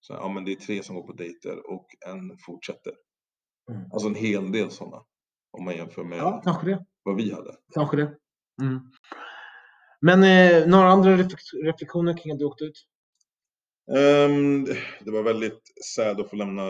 så 0.00 0.12
här, 0.14 0.20
ja 0.20 0.28
men 0.28 0.44
det 0.44 0.52
är 0.52 0.56
tre 0.56 0.82
som 0.82 0.96
går 0.96 1.06
på 1.06 1.12
dejter 1.12 1.70
och 1.70 1.86
en 2.06 2.38
fortsätter. 2.46 2.92
Mm. 3.70 3.82
Alltså 3.92 4.08
en 4.08 4.14
hel 4.14 4.52
del 4.52 4.70
sådana. 4.70 5.04
Om 5.58 5.64
man 5.64 5.76
jämför 5.76 6.04
med 6.04 6.18
Ja, 6.18 6.40
kanske 6.44 6.66
det. 6.66 6.84
vad 7.02 7.16
vi 7.16 7.32
hade. 7.32 7.56
Kanske 7.74 7.96
det. 7.96 8.16
Mm. 8.62 8.80
Men 10.00 10.22
eh, 10.24 10.68
några 10.68 10.88
andra 10.88 11.16
reflek- 11.16 11.64
reflektioner 11.64 12.16
kring 12.16 12.32
att 12.32 12.38
du 12.38 12.44
åkte 12.44 12.64
ut? 12.64 12.86
Ehm, 13.96 14.64
det 15.00 15.10
var 15.10 15.22
väldigt 15.22 15.60
sad 15.94 16.20
att 16.20 16.30
få 16.30 16.36
lämna 16.36 16.62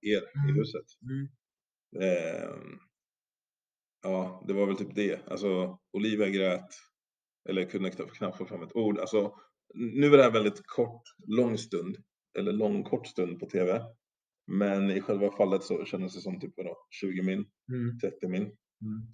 er 0.00 0.22
i 0.22 0.38
Mm. 0.44 0.54
huset. 0.56 0.84
Mm. 1.02 1.28
Ehm, 2.04 2.78
ja, 4.02 4.44
det 4.46 4.52
var 4.52 4.66
väl 4.66 4.76
typ 4.76 4.94
det. 4.94 5.28
Alltså, 5.30 5.78
Olivia 5.92 6.28
grät. 6.28 6.74
Eller 7.48 7.64
kunde 7.64 7.90
knappt 7.90 8.38
få 8.38 8.46
fram 8.46 8.62
ett 8.62 8.76
ord. 8.76 8.98
Alltså, 8.98 9.34
nu 9.74 10.06
är 10.06 10.16
det 10.16 10.22
här 10.22 10.30
väldigt 10.30 10.66
kort, 10.66 11.02
lång 11.26 11.58
stund. 11.58 11.96
Eller 12.38 12.52
lång, 12.52 12.84
kort 12.84 13.06
stund 13.06 13.40
på 13.40 13.46
TV. 13.46 13.82
Men 14.46 14.90
i 14.90 15.00
själva 15.00 15.30
fallet 15.30 15.62
så 15.62 15.84
kändes 15.84 16.14
det 16.14 16.20
som 16.20 16.40
typ 16.40 16.52
vadå, 16.56 16.76
20 16.90 17.22
min, 17.22 17.46
Mm. 17.72 17.98
30 17.98 18.28
min. 18.28 18.42
Mm. 18.42 18.56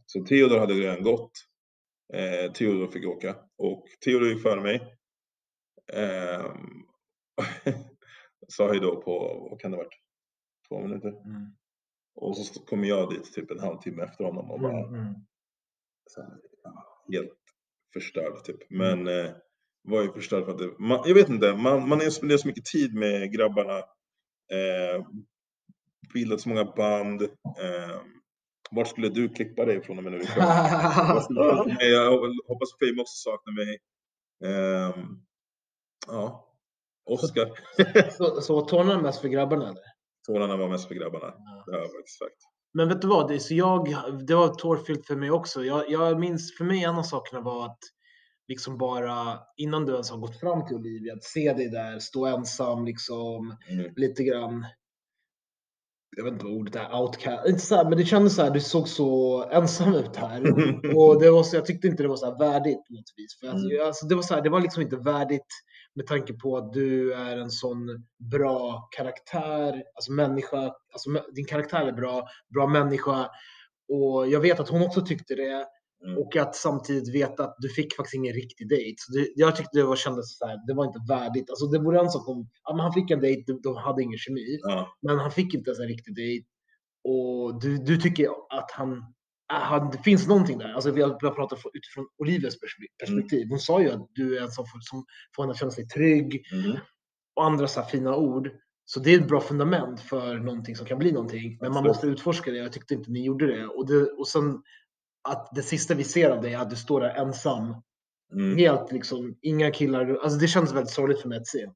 Så 0.06 0.24
Theodor 0.24 0.58
hade 0.58 0.74
redan 0.74 1.02
gått. 1.02 1.30
Eh, 2.14 2.52
Theodor 2.52 2.86
fick 2.86 3.06
åka. 3.06 3.36
Och 3.58 3.84
Theodor 4.04 4.28
gick 4.28 4.42
före 4.42 4.60
mig. 4.60 4.96
Ehm, 5.92 6.82
sa 8.48 8.68
hej 8.68 8.80
då 8.80 9.02
på, 9.02 9.46
vad 9.50 9.60
kan 9.60 9.70
det 9.70 9.76
varit? 9.76 9.98
Två 10.68 10.80
minuter. 10.80 11.08
Mm. 11.08 11.46
Och 12.14 12.36
så 12.36 12.60
kommer 12.62 12.88
jag 12.88 13.10
dit 13.10 13.32
typ 13.32 13.50
en 13.50 13.58
halvtimme 13.60 14.02
efter 14.02 14.24
honom 14.24 14.50
och 14.50 14.60
bara 14.60 14.78
Mm. 14.88 15.00
Mm. 15.00 15.14
så 16.10 16.22
här, 16.22 16.30
helt 17.12 17.41
förstörd 17.92 18.44
typ. 18.44 18.70
Men 18.70 19.08
eh, 19.08 19.30
var 19.82 20.02
ju 20.02 20.12
förstörd 20.12 20.44
för 20.44 20.52
att 20.52 20.58
det, 20.58 20.78
man, 20.78 21.02
jag 21.04 21.14
vet 21.14 21.28
inte, 21.28 21.54
man, 21.54 21.88
man 21.88 22.00
har 22.00 22.10
spenderat 22.10 22.40
så 22.40 22.48
mycket 22.48 22.64
tid 22.64 22.94
med 22.94 23.32
grabbarna. 23.32 23.78
Eh, 24.52 25.06
bildat 26.14 26.40
så 26.40 26.48
många 26.48 26.64
band. 26.64 27.22
Eh, 27.22 28.00
vart 28.70 28.88
skulle 28.88 29.08
du 29.08 29.28
klippa 29.28 29.64
dig 29.64 29.76
ifrån 29.76 29.98
om 29.98 30.04
jag 30.04 30.12
nu? 30.12 30.20
Jag 31.80 32.10
hoppas 32.46 32.78
Fame 32.80 33.02
också 33.02 33.30
saknar 33.30 33.52
mig. 33.52 33.78
Eh, 34.44 34.94
ja, 36.06 36.48
Oscar. 37.04 37.50
så, 38.10 38.40
så 38.40 38.54
var 38.54 38.68
tårarna 38.68 39.02
mest 39.02 39.20
för 39.20 39.28
grabbarna 39.28 39.68
eller? 39.68 39.82
Tårarna 40.26 40.56
var 40.56 40.68
mest 40.68 40.88
för 40.88 40.94
grabbarna. 40.94 41.34
Det 41.66 41.72
har 41.72 41.78
jag 41.78 41.92
faktiskt 41.92 42.18
sagt. 42.18 42.51
Men 42.74 42.88
vet 42.88 43.02
du 43.02 43.08
vad, 43.08 43.28
det, 43.28 43.40
så 43.40 43.54
jag, 43.54 43.88
det 44.26 44.34
var 44.34 44.48
tårfyllt 44.54 45.06
för 45.06 45.16
mig 45.16 45.30
också. 45.30 45.64
Jag, 45.64 45.90
jag 45.90 46.20
minns, 46.20 46.56
för 46.56 46.64
mig 46.64 46.84
en 46.84 46.94
av 46.98 47.02
sakerna 47.02 47.40
var 47.40 47.66
att 47.66 47.78
liksom 48.48 48.78
bara 48.78 49.38
innan 49.56 49.84
du 49.86 49.92
ens 49.92 50.10
har 50.10 50.18
gått 50.18 50.40
fram 50.40 50.66
till 50.66 50.76
Olivia, 50.76 51.14
att 51.14 51.24
se 51.24 51.52
dig 51.52 51.68
där, 51.68 51.98
stå 51.98 52.26
ensam 52.26 52.84
liksom, 52.84 53.56
Mm. 53.68 53.92
lite 53.96 54.22
grann. 54.24 54.66
Jag 56.16 56.24
vet 56.24 56.32
inte 56.32 56.44
vad 56.44 56.54
ordet 56.54 56.76
är, 56.76 57.00
outcast. 57.00 57.46
Inte 57.48 57.60
så 57.60 57.74
här, 57.76 57.84
men 57.84 57.98
det 57.98 58.04
kändes 58.04 58.34
så 58.36 58.42
här, 58.42 58.50
du 58.50 58.60
såg 58.60 58.88
så 58.88 59.42
ensam 59.52 59.94
ut 59.94 60.16
här. 60.16 60.40
Och 60.98 61.20
det 61.22 61.30
var 61.30 61.42
så, 61.42 61.56
jag 61.56 61.66
tyckte 61.66 61.86
inte 61.88 62.02
det 62.02 62.08
var 62.08 62.16
så 62.16 62.26
här 62.30 62.38
värdigt 62.38 62.84
på 62.88 62.94
något 62.94 63.12
vis. 63.16 63.38
För 63.40 63.46
Mm. 63.46 63.86
alltså, 63.86 64.06
det, 64.06 64.14
var 64.14 64.22
så 64.22 64.34
här, 64.34 64.42
det 64.42 64.50
var 64.50 64.60
liksom 64.60 64.82
inte 64.82 64.96
värdigt 64.96 65.46
med 65.94 66.06
tanke 66.06 66.32
på 66.32 66.56
att 66.56 66.72
du 66.72 67.14
är 67.14 67.36
en 67.36 67.50
sån 67.50 68.04
bra 68.30 68.88
karaktär, 68.96 69.82
alltså 69.94 70.12
människa. 70.12 70.72
Alltså, 70.92 71.10
din 71.34 71.46
karaktär 71.46 71.86
är 71.86 71.92
bra, 71.92 72.28
bra 72.54 72.66
människa. 72.66 73.30
Och 73.88 74.28
jag 74.28 74.40
vet 74.40 74.60
att 74.60 74.68
hon 74.68 74.82
också 74.82 75.06
tyckte 75.06 75.34
det. 75.34 75.66
Mm. 76.06 76.18
Och 76.18 76.36
att 76.36 76.56
samtidigt 76.56 77.14
veta 77.14 77.44
att 77.44 77.56
du 77.58 77.68
fick 77.68 77.96
faktiskt 77.96 78.14
ingen 78.14 78.34
riktig 78.34 78.68
dejt. 78.68 78.94
Så 78.98 79.12
det, 79.12 79.28
jag 79.34 79.56
tyckte 79.56 79.78
det 79.78 79.84
var, 79.84 79.96
kändes 79.96 80.38
så 80.38 80.46
här, 80.46 80.66
det 80.66 80.74
var 80.74 80.84
inte 80.84 81.00
värdigt. 81.08 81.50
Alltså 81.50 81.66
det 81.66 81.78
vore 81.78 82.00
en 82.00 82.10
sak 82.10 82.28
om, 82.28 82.48
ja, 82.64 82.82
han 82.82 82.92
fick 82.92 83.10
en 83.10 83.20
dejt, 83.20 83.42
de, 83.46 83.60
de 83.62 83.76
hade 83.76 84.02
ingen 84.02 84.18
kemi. 84.18 84.58
Ja. 84.62 84.96
Men 85.02 85.18
han 85.18 85.30
fick 85.30 85.54
inte 85.54 85.70
ens 85.70 85.80
en 85.80 85.88
riktig 85.88 86.14
dejt. 86.14 86.46
Och 87.04 87.60
du, 87.60 87.76
du 87.76 87.96
tycker 87.96 88.28
att 88.48 88.70
han, 88.70 89.14
han, 89.60 89.90
det 89.90 89.98
finns 89.98 90.28
någonting 90.28 90.58
där. 90.58 90.72
Alltså 90.72 90.92
pratat 90.92 91.62
från- 91.62 91.72
utifrån 91.74 92.06
Olivias 92.18 92.54
perspe- 92.54 92.98
perspektiv. 93.06 93.46
Hon 93.50 93.58
sa 93.58 93.80
ju 93.82 93.90
att 93.90 94.08
du 94.12 94.38
är 94.38 94.42
en 94.42 94.50
sån 94.50 94.66
som 94.80 95.04
får 95.36 95.42
henne 95.42 95.50
att 95.52 95.58
känna 95.58 95.70
sig 95.70 95.86
trygg. 95.88 96.42
Mm. 96.52 96.76
och 97.36 97.44
andra 97.44 97.66
så 97.68 97.82
fina 97.82 98.16
ord. 98.16 98.50
Så 98.84 99.00
det 99.00 99.14
är 99.14 99.20
ett 99.20 99.28
bra 99.28 99.40
fundament 99.40 100.00
för 100.00 100.34
någonting 100.38 100.76
som 100.76 100.86
kan 100.86 100.98
bli 100.98 101.12
någonting. 101.12 101.58
Men 101.60 101.72
man 101.72 101.84
måste 101.84 102.06
utforska 102.06 102.50
det. 102.50 102.56
Jag 102.56 102.72
tyckte 102.72 102.94
inte 102.94 103.10
ni 103.10 103.24
gjorde 103.24 103.46
det. 103.56 103.66
Och, 103.66 103.86
det, 103.86 104.02
och 104.10 104.28
sen 104.28 104.62
att 105.28 105.54
det 105.54 105.62
sista 105.62 105.94
vi 105.94 106.04
ser 106.04 106.30
av 106.30 106.42
dig 106.42 106.54
är 106.54 106.58
att 106.58 106.70
du 106.70 106.76
står 106.76 107.00
där 107.00 107.14
ensam. 107.14 107.74
Mm. 108.32 108.56
Helt 108.58 108.92
liksom, 108.92 109.38
inga 109.42 109.70
killar. 109.70 110.18
Alltså 110.22 110.38
det 110.38 110.46
känns 110.48 110.72
väldigt 110.72 110.90
sorgligt 110.92 111.20
för 111.20 111.28
mig 111.28 111.38
att 111.38 111.46
se. 111.46 111.70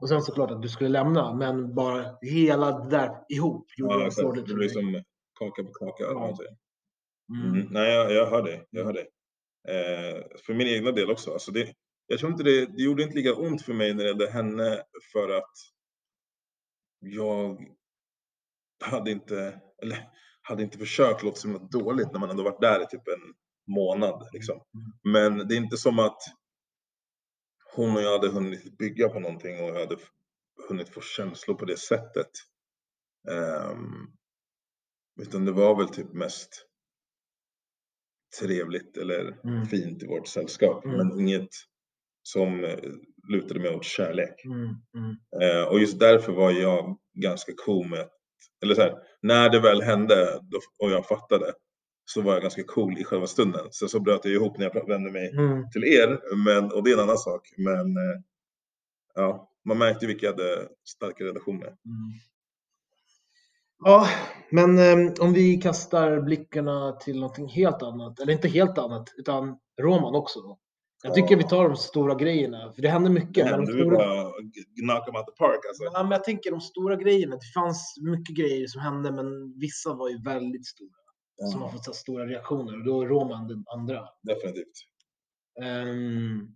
Och 0.00 0.08
sen 0.08 0.22
såklart 0.22 0.50
att 0.50 0.62
du 0.62 0.68
skulle 0.68 0.90
lämna, 0.90 1.34
men 1.34 1.74
bara 1.74 2.04
hela 2.22 2.78
det 2.78 2.90
där 2.90 3.10
ihop 3.28 3.66
gjorde 3.76 3.94
Ja, 3.94 4.04
det 4.04 4.12
sorgligt 4.12 4.44
Det 4.44 4.50
för 4.50 4.56
blir 4.56 4.82
mig. 4.84 4.92
som 4.94 5.02
kaka 5.38 5.64
på 5.64 5.72
kaka. 5.72 6.04
säger. 6.36 6.56
Mm. 7.30 7.54
Mm. 7.54 7.66
Nej, 7.70 7.92
jag, 7.92 8.12
jag 8.12 8.26
hör 8.26 8.42
dig. 8.42 8.66
Jag 8.70 8.84
hör 8.84 8.92
dig. 8.92 9.08
Eh, 9.68 10.22
för 10.46 10.54
min 10.54 10.66
egna 10.66 10.92
del 10.92 11.10
också. 11.10 11.32
Alltså 11.32 11.52
det, 11.52 11.74
jag 12.06 12.18
tror 12.18 12.32
inte 12.32 12.44
det, 12.44 12.66
det 12.66 12.82
gjorde 12.82 13.02
inte 13.02 13.16
lika 13.16 13.34
ont 13.34 13.62
för 13.62 13.72
mig 13.72 13.94
när 13.94 14.02
det 14.02 14.08
gällde 14.08 14.30
henne 14.30 14.82
för 15.12 15.28
att 15.28 15.52
jag 17.00 17.58
hade 18.84 19.10
inte, 19.10 19.60
eller 19.82 20.10
hade 20.42 20.62
inte 20.62 20.78
försökt 20.78 21.22
låta 21.22 21.36
som 21.36 21.52
något 21.52 21.72
dåligt 21.72 22.12
när 22.12 22.20
man 22.20 22.30
ändå 22.30 22.42
varit 22.42 22.60
där 22.60 22.82
i 22.82 22.86
typ 22.86 23.08
en 23.08 23.34
månad. 23.74 24.28
Liksom. 24.32 24.60
Men 25.02 25.48
det 25.48 25.54
är 25.54 25.56
inte 25.56 25.76
som 25.76 25.98
att 25.98 26.22
hon 27.74 27.96
och 27.96 28.02
jag 28.02 28.12
hade 28.12 28.28
hunnit 28.28 28.78
bygga 28.78 29.08
på 29.08 29.20
någonting 29.20 29.60
och 29.60 29.68
jag 29.68 29.80
hade 29.80 29.96
hunnit 30.68 30.88
få 30.88 31.00
känslor 31.00 31.54
på 31.54 31.64
det 31.64 31.76
sättet. 31.76 32.30
Ehm, 33.30 34.06
utan 35.20 35.44
det 35.44 35.52
var 35.52 35.76
väl 35.76 35.88
typ 35.88 36.12
mest 36.12 36.66
trevligt 38.40 38.96
eller 38.96 39.36
Mm. 39.44 39.66
fint 39.66 40.02
i 40.02 40.06
vårt 40.06 40.26
sällskap. 40.28 40.84
Mm. 40.84 40.96
Men 40.96 41.20
inget 41.20 41.48
som 42.22 42.64
eh, 42.64 42.78
lutade 43.28 43.60
mig 43.60 43.70
åt 43.74 43.84
kärlek. 43.84 44.44
Mm. 44.44 44.68
Mm. 44.94 45.16
Eh, 45.42 45.64
och 45.68 45.80
just 45.80 46.00
därför 46.00 46.32
var 46.32 46.50
jag 46.52 46.98
ganska 47.14 47.52
cool 47.66 47.88
med 47.88 48.00
att, 48.00 48.10
eller 48.62 48.74
så 48.74 48.80
här, 48.80 48.94
när 49.22 49.48
det 49.50 49.60
väl 49.60 49.82
hände 49.82 50.38
då, 50.42 50.58
och 50.78 50.90
jag 50.90 51.06
fattade 51.08 51.52
så 52.04 52.20
var 52.22 52.32
jag 52.32 52.42
ganska 52.42 52.62
cool 52.64 52.98
i 52.98 53.04
själva 53.04 53.26
stunden. 53.26 53.66
Sen 53.72 53.88
så 53.88 54.00
bröt 54.00 54.24
jag 54.24 54.34
ihop 54.34 54.58
när 54.58 54.70
jag 54.74 54.88
vände 54.88 55.10
mig 55.10 55.30
Mm. 55.30 55.70
till 55.70 55.84
er, 55.84 56.20
men, 56.44 56.72
och 56.72 56.84
det 56.84 56.90
är 56.90 56.94
en 56.94 57.00
annan 57.00 57.18
sak. 57.18 57.48
Men 57.56 57.96
eh, 57.96 58.20
ja, 59.14 59.50
man 59.64 59.78
märkte 59.78 60.06
vilka 60.06 60.26
jag 60.26 60.32
hade 60.32 60.68
starka 60.88 61.24
relationer. 61.24 61.66
Mm. 61.66 61.76
Ja, 63.84 64.08
men 64.50 64.78
eh, 64.78 65.12
om 65.20 65.32
vi 65.32 65.56
kastar 65.56 66.20
blickarna 66.20 66.92
till 66.92 67.20
någonting 67.20 67.48
helt 67.48 67.82
annat, 67.82 68.20
eller 68.20 68.32
inte 68.32 68.48
helt 68.48 68.78
annat, 68.78 69.08
utan 69.16 69.58
Roman 69.82 70.14
också 70.14 70.40
då. 70.40 70.58
Jag 71.02 71.14
tycker 71.14 71.30
Ja. 71.34 71.36
vi 71.38 71.44
tar 71.44 71.68
de 71.68 71.76
stora 71.76 72.14
grejerna, 72.14 72.72
för 72.74 72.82
det 72.82 72.88
händer 72.88 73.10
mycket. 73.10 73.44
men 73.50 73.60
Men 73.60 73.66
de 73.66 73.72
stora... 73.72 73.96
knock 74.80 75.06
them 75.06 75.16
out 75.16 75.26
the 75.26 75.32
park 75.38 75.60
alltså. 75.68 75.84
Ja, 75.92 76.02
men 76.02 76.10
jag 76.12 76.24
tänker 76.24 76.50
de 76.50 76.60
stora 76.60 76.96
grejerna, 76.96 77.36
det 77.36 77.60
fanns 77.60 77.94
mycket 78.00 78.36
grejer 78.36 78.66
som 78.66 78.80
hände, 78.80 79.12
men 79.12 79.58
vissa 79.58 79.94
var 79.94 80.08
ju 80.08 80.22
väldigt 80.22 80.66
stora. 80.66 80.90
Som 81.52 81.60
har 81.60 81.68
Ja, 81.68 81.72
fått 81.72 81.84
så 81.84 81.92
stora 81.92 82.26
reaktioner, 82.26 82.78
och 82.78 82.84
då 82.84 83.02
är 83.02 83.06
Roman 83.06 83.48
den 83.48 83.64
andra. 83.74 84.08
definitivt. 84.22 84.72
Ehm, 85.62 86.54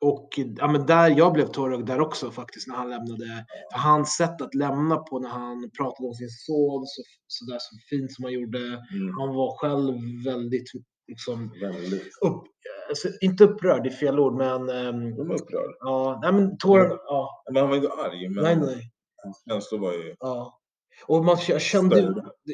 och 0.00 0.28
ja, 0.56 0.68
men 0.68 0.86
där, 0.86 1.08
jag 1.18 1.32
blev 1.32 1.46
tårögd 1.46 1.86
där 1.86 2.00
också 2.00 2.30
faktiskt 2.30 2.68
när 2.68 2.74
han 2.74 2.90
lämnade. 2.90 3.46
För 3.72 3.78
hans 3.78 4.10
sätt 4.16 4.42
att 4.42 4.54
lämna 4.54 4.96
på 4.96 5.18
när 5.18 5.28
han 5.28 5.70
pratade 5.76 6.08
om 6.08 6.14
sin 6.14 6.28
son 6.28 6.84
så, 6.86 7.02
så 7.26 7.44
där 7.52 7.58
så 7.58 7.76
fint 7.90 8.12
som 8.14 8.24
han 8.24 8.32
gjorde. 8.32 8.58
Mm, 8.58 9.14
Han 9.18 9.28
var 9.34 9.58
själv 9.58 9.94
väldigt, 10.24 10.64
liksom, 11.08 11.50
väldigt. 11.60 12.02
upp, 12.24 12.42
alltså, 12.88 13.08
inte 13.20 13.44
upprörd, 13.44 13.82
det 13.84 13.88
är 13.88 13.92
fel 13.96 14.18
ord, 14.20 14.34
men 14.36 14.68
ehm, 14.70 15.16
De 15.16 15.28
var 15.28 15.34
upprörd. 15.42 15.76
ja, 15.80 16.18
nej 16.22 16.32
men 16.32 16.58
tårarna, 16.58 16.96
ja, 17.06 17.42
Men 17.52 17.60
han 17.60 17.68
var 17.70 17.76
inte 17.76 17.88
arg, 17.92 18.28
men 18.28 18.44
nej 18.44 18.56
nej. 18.56 18.90
hans 19.24 19.42
känslor 19.50 19.78
var 19.80 19.92
ju 19.92 20.14
Ja. 20.20 20.58
Och 21.06 21.24
man, 21.24 21.36
jag, 21.48 21.60
kände, 21.60 22.02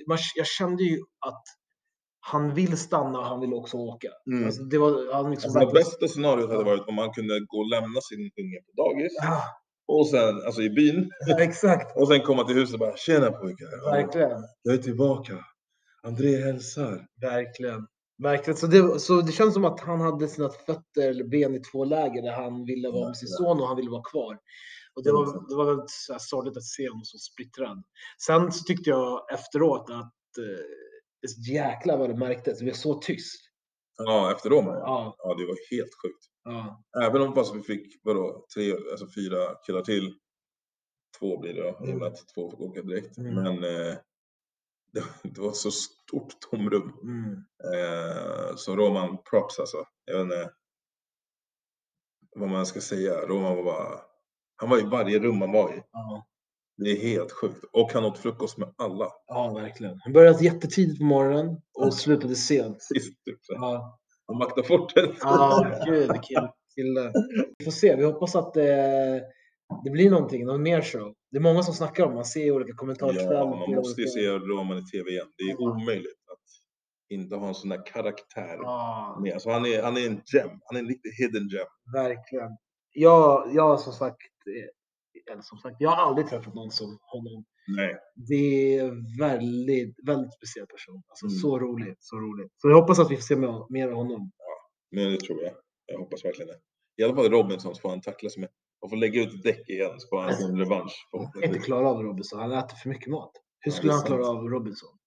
man, 0.08 0.18
jag 0.36 0.46
kände 0.46 0.82
ju 0.82 0.98
att 1.26 1.42
han 2.24 2.54
vill 2.54 2.78
stanna 2.78 3.22
han 3.22 3.40
vill 3.40 3.54
också 3.54 3.76
åka. 3.76 4.08
Mm. 4.32 4.44
Alltså, 4.44 4.62
det 4.62 4.78
var, 4.78 5.12
han 5.14 5.30
liksom 5.30 5.48
Alltså 5.48 5.66
det 5.66 5.72
bästa 5.72 6.08
scenariot 6.08 6.50
hade 6.50 6.64
varit 6.64 6.88
om 6.88 6.94
man 6.94 7.12
kunde 7.12 7.40
gå 7.40 7.58
och 7.58 7.68
lämna 7.68 8.00
sin 8.00 8.20
unge 8.20 8.58
på 8.66 8.82
dagis 8.82 9.12
Ja, 9.22 9.42
och 9.88 10.06
sen, 10.08 10.42
alltså 10.46 10.62
i 10.62 10.70
byn, 10.70 11.10
exakt, 11.38 11.96
och 11.96 12.08
sen 12.08 12.20
komma 12.20 12.44
till 12.44 12.56
huset 12.56 12.74
och 12.74 12.80
bara 12.80 12.96
tjena 12.96 13.30
pojkar, 13.30 13.66
ja, 13.84 13.90
verkligen. 13.90 14.44
jag 14.62 14.74
är 14.74 14.78
tillbaka. 14.78 15.44
André 16.02 16.36
hälsar. 16.36 17.06
Verkligen. 17.20 17.86
Verkligen. 18.22 18.56
Så 18.56 18.66
det, 18.66 19.00
så 19.00 19.20
det 19.20 19.32
känns 19.32 19.54
som 19.54 19.64
att 19.64 19.80
han 19.80 20.00
hade 20.00 20.28
sina 20.28 20.48
fötter 20.48 21.08
eller 21.10 21.24
ben 21.24 21.54
i 21.54 21.60
två 21.60 21.84
läger 21.84 22.22
där 22.22 22.32
han 22.32 22.64
ville 22.64 22.90
vara 22.90 23.06
med 23.06 23.16
sin 23.16 23.28
son 23.28 23.60
och 23.60 23.68
han 23.68 23.76
ville 23.76 23.90
vara 23.90 24.02
kvar. 24.02 24.38
Och 24.94 25.04
det 25.04 25.12
var, 25.12 25.48
det 25.48 25.54
var 25.54 25.64
väldigt 25.64 25.90
sorgligt 26.18 26.56
att 26.56 26.64
se 26.64 26.88
honom 26.88 27.04
så 27.04 27.18
splittrad. 27.18 27.82
Sen 28.26 28.52
så 28.52 28.64
tyckte 28.64 28.90
jag 28.90 29.32
efteråt 29.32 29.90
att 29.90 30.38
eh, 30.38 30.64
jäklar 31.48 31.98
vad 31.98 32.10
det 32.10 32.16
märktes. 32.16 32.58
Det 32.58 32.64
blev 32.64 32.74
så 32.74 32.94
tyst. 33.00 33.40
Ja, 33.98 34.32
efter 34.32 34.50
Roma. 34.50 34.70
Ja. 34.72 35.14
Ja, 35.18 35.34
det 35.34 35.46
var 35.46 35.56
helt 35.76 35.90
sjukt. 36.02 36.24
ja, 36.44 36.84
Även 37.02 37.22
om 37.22 37.34
fast 37.34 37.54
vi 37.54 37.62
fick, 37.62 38.00
vadå, 38.04 38.46
tre, 38.54 38.72
alltså 38.90 39.06
fyra 39.14 39.54
killar 39.66 39.82
till. 39.82 40.18
Två 41.18 41.38
blir 41.40 41.54
det 41.54 41.62
då, 41.62 41.86
i 41.88 41.92
och 41.92 41.98
med 41.98 42.08
att 42.08 42.28
två 42.34 42.50
fick 42.50 42.60
åka 42.60 42.82
direkt. 42.82 43.18
Mm. 43.18 43.34
Men 43.34 43.64
eh, 43.64 43.96
det, 44.92 45.04
det 45.22 45.40
var 45.40 45.52
så 45.52 45.70
stort 45.70 46.40
tomrum. 46.50 46.92
mm, 47.02 47.44
Eh, 47.74 48.56
så 48.56 48.76
Roman 48.76 49.18
props 49.30 49.58
alltså. 49.58 49.86
Jag 50.04 50.14
vet 50.14 50.22
inte 50.24 50.52
vad 52.36 52.48
man 52.48 52.66
ska 52.66 52.80
säga. 52.80 53.26
Roman 53.26 53.56
var 53.56 53.64
bara, 53.64 54.00
han 54.56 54.70
var 54.70 54.78
i 54.78 54.82
varje 54.88 55.18
rum 55.18 55.40
han 55.40 55.52
var 55.52 55.74
i. 55.74 55.82
ja, 55.92 56.26
Det 56.84 56.90
är 56.90 56.96
helt 57.00 57.32
sjukt. 57.32 57.64
Och 57.72 57.92
han 57.92 58.04
åt 58.04 58.18
frukost 58.18 58.58
med 58.58 58.74
alla. 58.78 59.08
ja, 59.26 59.52
verkligen. 59.54 60.00
Han 60.04 60.12
började 60.12 60.44
jättetidigt 60.44 60.98
på 60.98 61.04
morgonen 61.04 61.46
Mm. 61.46 61.58
och 61.88 61.94
slutade 61.94 62.34
sent. 62.36 62.82
Sist 62.82 63.24
typ. 63.24 63.38
Ja, 63.48 63.98
Han 64.26 64.38
vaktade 64.38 64.66
fortet. 64.66 65.10
ja 65.20 65.66
gud 65.86 66.12
vilken 66.12 66.48
kille. 66.74 67.12
Vi 67.58 67.64
får 67.64 67.72
se. 67.72 67.96
Vi 67.96 68.04
hoppas 68.04 68.36
att 68.36 68.54
det, 68.54 69.22
det 69.84 69.90
blir 69.90 70.10
någonting, 70.10 70.46
någon 70.46 70.62
mer 70.62 70.82
show. 70.82 71.14
Det 71.30 71.36
är 71.36 71.40
många 71.42 71.62
som 71.62 71.74
snackar 71.74 72.04
om, 72.04 72.14
man 72.14 72.24
ser 72.24 72.46
i 72.46 72.50
olika 72.50 72.72
kommentarsfält. 72.74 73.30
Ja, 73.30 73.44
man 73.44 73.74
måste 73.74 74.00
ju 74.00 74.06
olika- 74.06 74.10
se 74.10 74.28
Roman 74.48 74.78
i 74.78 74.84
tv 74.86 75.10
igen. 75.10 75.26
Det 75.38 75.44
är 75.44 75.48
Ja. 75.58 75.70
omöjligt 75.72 76.18
att 76.32 76.38
inte 77.10 77.36
ha 77.36 77.48
en 77.48 77.54
sån 77.54 77.68
där 77.70 77.86
karaktär. 77.86 78.58
Med. 79.22 79.32
Alltså 79.32 79.50
han, 79.50 79.66
är, 79.66 79.82
han 79.82 79.96
är 79.96 80.06
en 80.06 80.20
gem. 80.34 80.50
Han 80.64 80.76
är 80.76 80.80
en 80.80 80.88
riktig 80.88 81.10
hidden 81.10 81.48
gem. 81.48 81.66
verkligen. 81.92 82.50
Jag, 82.94 83.50
jag 83.54 83.80
som 83.80 83.92
sagt, 83.92 84.16
eh, 84.46 84.68
eller 85.30 85.42
som 85.42 85.58
sagt, 85.58 85.76
jag 85.78 85.90
har 85.90 85.96
aldrig 86.08 86.26
träffat 86.28 86.54
någon 86.54 86.70
som 86.70 86.98
honom. 87.02 87.44
Nej. 87.76 87.96
Det 88.14 88.74
är 88.78 89.18
väldigt, 89.18 89.96
väldigt 90.06 90.34
speciell 90.34 90.66
person. 90.66 91.02
Alltså 91.08 91.26
Mm. 91.26 91.34
så 91.38 91.58
roligt, 91.58 91.96
så 92.00 92.16
roligt. 92.16 92.52
Så 92.56 92.68
jag 92.68 92.80
hoppas 92.80 92.98
att 92.98 93.10
vi 93.10 93.16
får 93.16 93.22
se 93.22 93.36
mer, 93.70 93.88
av 93.88 93.94
honom. 93.94 94.30
Men 94.90 95.10
det 95.12 95.20
tror 95.20 95.42
jag. 95.42 95.52
Jag 95.86 95.98
hoppas 95.98 96.24
verkligen 96.24 96.48
det. 96.48 96.58
I 96.96 97.04
alla 97.04 97.14
fall 97.14 97.30
Robinson 97.30 97.74
så 97.74 97.80
får 97.80 97.88
han 97.88 98.00
tackla 98.00 98.30
sig 98.30 98.40
med 98.40 98.50
och 98.80 98.90
får 98.90 98.96
lägga 98.96 99.22
ut 99.22 99.42
däck 99.42 99.68
igen 99.68 100.00
så 100.00 100.08
får 100.08 100.20
han 100.22 100.34
sin 100.36 100.58
revansch. 100.58 101.08
Han 101.12 101.42
inte 101.44 101.58
klara 101.58 101.88
av 101.88 102.02
Robinson, 102.02 102.40
han 102.40 102.52
äter 102.52 102.76
för 102.76 102.88
mycket 102.88 103.10
mat. 103.10 103.32
Hur 103.60 103.72
Ja, 103.72 103.76
skulle 103.76 103.92
är 103.92 103.96
han 103.96 104.06
klara 104.06 104.26
av 104.28 104.44
Robinson? 104.48 104.98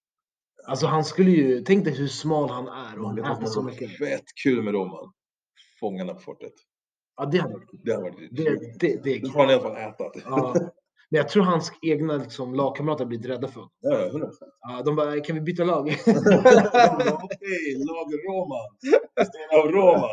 Alltså 0.67 0.87
han 0.87 1.03
skulle 1.05 1.31
ju, 1.31 1.61
tänk 1.61 1.85
dig 1.85 1.93
hur 1.97 2.07
smal 2.07 2.49
han 2.49 2.67
är 2.67 2.99
och 2.99 3.09
han 3.09 3.19
äter 3.19 3.45
så 3.45 3.63
mycket. 3.63 3.97
fett 3.97 4.23
kul 4.43 4.61
med 4.63 4.73
Roman. 4.73 5.13
Fångarna 5.79 6.13
på 6.13 6.19
fortet. 6.19 6.53
Ja 7.17 7.25
det 7.25 7.37
hade 7.37 7.53
varit 7.53 7.69
kul. 7.71 7.79
Det 7.83 7.91
har 7.93 8.01
varit 8.01 8.15
Det, 8.31 8.43
det, 8.79 9.03
det 9.03 9.09
är 9.15 9.21
Då 9.21 9.29
får 9.29 9.39
han 9.39 9.49
i 9.49 9.53
alla 9.53 9.63
fall 9.63 9.77
äta. 9.77 10.03
Ja. 10.25 10.53
Men 11.09 11.17
jag 11.17 11.29
tror 11.29 11.43
hans 11.43 11.71
egna 11.81 12.17
liksom, 12.17 12.53
lagkamrater 12.53 13.05
blir 13.05 13.19
rädda 13.19 13.47
för 13.47 13.55
honom. 13.55 13.71
Ja, 13.79 13.99
ja, 13.99 14.07
100 14.07 14.29
Ja, 14.61 14.81
de 14.85 14.95
bara, 14.95 15.19
kan 15.19 15.35
vi 15.35 15.41
byta 15.41 15.63
lag? 15.63 15.87
Okej, 17.27 17.67
lag 17.89 18.07
Roman. 18.27 18.69
Sten 19.27 19.59
av 19.59 19.71
Roman. 19.71 20.09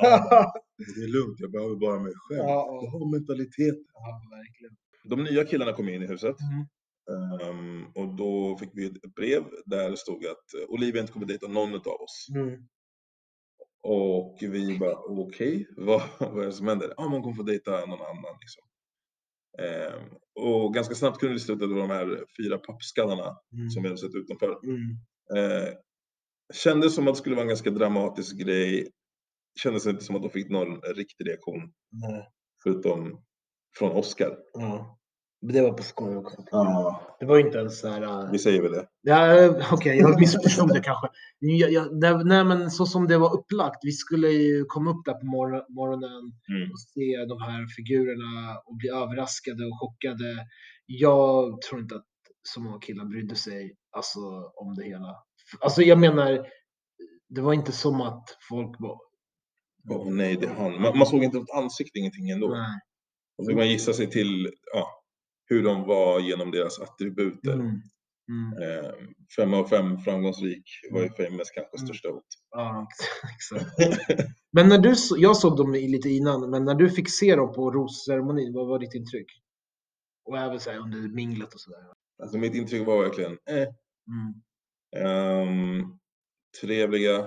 Det 0.97 1.02
är 1.02 1.12
lugnt, 1.12 1.37
jag 1.38 1.50
behöver 1.50 1.76
bara 1.76 2.00
mig 2.00 2.12
själv. 2.16 2.38
Ja, 2.38 2.66
ja. 2.68 2.80
Jag 2.85 2.90
har 2.90 3.11
mentalitet. 3.18 3.78
ja, 3.94 4.21
verkligen. 4.30 4.76
De 5.04 5.25
nya 5.25 5.44
killarna 5.44 5.73
kom 5.73 5.88
in 5.88 6.02
i 6.02 6.06
huset. 6.06 6.37
Mm. 6.40 6.66
Ehm, 7.11 7.85
och 7.94 8.14
då 8.16 8.56
fick 8.61 8.71
vi 8.73 8.87
ett 8.87 9.14
brev 9.14 9.42
där 9.66 9.90
det 9.90 9.97
stod 9.97 10.26
att 10.26 10.68
Olivia 10.68 11.00
inte 11.00 11.12
kommer 11.12 11.26
dejta 11.26 11.49
någon 11.49 11.75
av 11.75 12.00
oss. 12.04 12.28
Mm. 12.35 12.50
Och 13.82 14.38
vi 14.40 14.78
bara 14.78 14.96
okej, 14.96 15.68
vad, 15.76 16.02
vad 16.18 16.42
är 16.42 16.46
det 16.46 16.52
som 16.52 16.68
händer? 16.68 16.94
Ja, 16.96 17.08
man 17.08 17.22
kommer 17.22 17.36
få 17.36 17.42
dejta 17.42 17.70
någon 17.70 18.00
annan 18.00 18.36
liksom. 18.40 18.62
Ehm, 19.58 20.08
och 20.34 20.74
ganska 20.74 20.94
snabbt 20.94 21.18
kunde 21.18 21.34
vi 21.34 21.40
ut 21.42 21.50
att 21.50 21.58
det 21.58 21.66
var 21.66 21.80
de 21.80 21.90
här 21.90 22.24
fyra 22.42 22.58
pappskallarna 22.58 23.36
Mm. 23.52 23.70
som 23.70 23.82
vi 23.82 23.88
hade 23.88 23.98
sett 24.00 24.14
utanför. 24.14 24.58
Mm. 24.64 24.90
Eh, 25.36 25.68
kändes 26.54 26.94
som 26.94 27.08
att 27.08 27.14
det 27.14 27.18
skulle 27.18 27.34
vara 27.36 27.42
en 27.42 27.48
ganska 27.48 27.70
dramatisk 27.70 28.36
grej. 28.38 28.88
Kändes 29.62 29.86
inte 29.86 30.04
som 30.04 30.16
att 30.16 30.22
de 30.22 30.30
fick 30.30 30.48
någon 30.50 30.80
riktig 30.80 31.28
reaktion 31.28 31.72
Nej. 31.90 32.28
förutom 32.62 33.24
från 33.78 33.90
Oscar. 33.92 34.38
Ja. 34.52 34.98
Det 35.42 35.62
var 35.62 35.72
på 35.72 35.82
skoj 35.82 36.16
också. 36.16 36.44
Ja, 36.50 37.02
Det 37.20 37.26
var 37.26 37.37
ju 37.37 37.46
inte 37.46 37.58
ens 37.58 37.80
så 37.80 37.88
här... 37.88 38.02
äh, 38.02 38.30
vi 38.32 38.38
säger 38.38 38.62
väl 38.62 38.72
det. 38.72 38.87
Ja, 39.02 39.49
Okej, 39.72 39.99
jag 39.99 40.20
missförstod 40.20 40.68
det 40.68 40.80
kanske. 40.80 41.08
Jag, 41.38 41.72
jag, 41.72 42.00
det, 42.00 42.25
nej, 42.25 42.44
men 42.44 42.70
så 42.70 42.87
som 42.87 43.06
det 43.08 43.18
var 43.18 43.34
upplagt. 43.34 43.78
Vi 43.82 43.92
skulle 43.92 44.28
ju 44.28 44.64
komma 44.64 44.90
upp 44.90 45.04
där 45.04 45.14
på 45.14 45.26
morgon, 45.26 45.62
morgonen 45.68 46.32
Mm. 46.49 46.70
och 46.72 46.80
se 46.80 47.25
de 47.28 47.42
här 47.42 47.66
figurerna 47.76 48.58
och 48.64 48.76
bli 48.76 48.88
överraskade 48.88 49.66
och 49.66 49.80
chockade. 49.80 50.46
Jag 50.87 51.61
tror 51.62 51.80
inte 51.80 51.94
att 51.94 52.06
så 52.42 52.61
många 52.61 52.78
killar 52.78 53.04
brydde 53.04 53.34
sig 53.34 53.75
alltså, 53.90 54.20
om 54.56 54.75
det 54.75 54.84
hela. 54.84 55.16
Alltså 55.61 55.82
jag 55.82 55.99
menar, 55.99 56.46
det 57.28 57.40
var 57.40 57.52
inte 57.52 57.72
som 57.72 58.00
att 58.00 58.25
folk 58.49 58.76
var... 58.78 58.99
Åh 59.90 60.11
nej, 60.11 60.37
det 60.37 60.46
är 60.46 60.54
han. 60.54 60.80
Man, 60.82 60.99
man 60.99 61.06
såg 61.06 61.25
inte 61.25 61.38
ett 61.38 61.50
ansikte, 61.56 61.99
ingenting 61.99 62.30
ändå. 62.30 62.49
Nej. 62.49 62.80
Och 63.38 63.44
så 63.46 63.52
man 63.56 63.68
gissa 63.68 63.92
sig 63.92 64.11
till 64.11 64.50
ja, 64.75 65.01
hur 65.52 65.62
de 65.62 65.82
var 65.87 66.21
genom 66.21 66.50
deras 66.50 66.78
attributer. 66.80 67.52
Mm. 67.52 67.80
Mm. 68.28 68.62
Eh, 68.85 68.90
fem 69.37 69.54
av 69.54 69.64
fem 69.68 69.99
framgångsrik 69.99 70.64
var 70.90 71.02
ju 71.02 71.09
famous 71.09 71.50
kanske 71.50 71.76
Mm. 71.78 71.87
största 71.87 72.09
hot. 72.09 72.25
Ja, 72.50 72.87
exakt. 73.37 73.71
Men 74.52 74.68
när 74.68 74.78
du, 74.78 74.94
jag 75.16 75.37
såg 75.37 75.56
dem 75.56 75.73
lite 75.73 76.09
innan, 76.09 76.50
men 76.50 76.64
när 76.64 76.75
du 76.75 76.90
fick 76.90 77.11
se 77.11 77.37
dem 77.37 77.52
på 77.52 77.71
rosceremonin, 77.71 78.52
vad 78.54 78.68
var 78.68 78.78
ditt 78.78 78.94
intryck? 78.94 79.26
Och 80.25 80.38
även 80.38 80.61
så 80.61 80.71
här 80.71 80.78
under 80.78 81.00
minglet 81.14 81.54
och 81.54 81.61
sådär. 81.61 81.78
Alltså 82.23 82.38
mitt 82.38 82.54
intryck 82.54 82.87
var 82.87 83.02
verkligen 83.02 83.32
eh, 83.32 83.68
Mm. 84.09 84.42
ehm, 84.97 85.99
trevliga. 86.61 87.26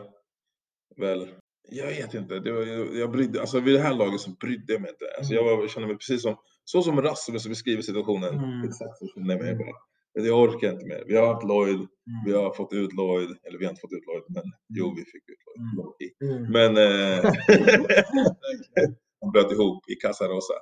Väl, 0.97 1.27
jag 1.71 1.87
vet 1.87 2.13
inte. 2.13 2.39
Det 2.39 2.51
var, 2.51 2.61
jag, 2.61 2.95
jag 2.95 3.11
brydde, 3.11 3.41
alltså 3.41 3.59
vid 3.59 3.73
det 3.75 3.79
här 3.81 3.93
laget 3.95 4.21
så 4.21 4.31
brydde 4.31 4.73
jag 4.73 4.81
mig 4.81 4.91
inte. 4.91 5.05
Alltså 5.17 5.33
jag, 5.33 5.43
var, 5.43 5.51
jag 5.61 5.69
kände 5.69 5.87
mig 5.87 5.97
precis 5.97 6.21
som, 6.21 6.35
så 6.65 6.81
som 6.81 7.01
Rasmus 7.01 7.47
beskriver 7.47 7.81
situationen. 7.81 8.33
Mm. 8.33 8.67
Exakt 8.69 8.97
så 8.97 9.07
jag 9.15 9.25
mig 9.25 9.35
Mm. 9.37 9.57
bara. 9.57 9.75
Jag 10.17 10.39
orkar 10.39 10.71
inte 10.73 10.85
mer. 10.85 11.03
Vi 11.07 11.15
har 11.17 11.33
haft 11.33 11.47
Lloyd, 11.47 11.75
Mm. 11.75 11.87
vi 12.25 12.33
har 12.33 12.53
fått 12.53 12.73
ut 12.73 12.93
Lloyd, 12.93 13.37
eller 13.43 13.57
vi 13.59 13.65
har 13.65 13.69
inte 13.71 13.81
fått 13.81 13.93
ut 13.93 14.05
Lloyd, 14.05 14.23
men 14.29 14.43
jo 14.69 14.93
vi 14.95 15.05
fick 15.05 15.29
ut 15.29 15.37
Lloyd. 15.45 16.11
Mm. 16.21 16.37
Mm. 16.37 16.51
Men 16.51 16.77
eh, 16.77 17.23
han 19.21 19.31
bröt 19.31 19.51
ihop 19.51 19.89
i 19.89 19.95
Casarosa. 19.95 20.53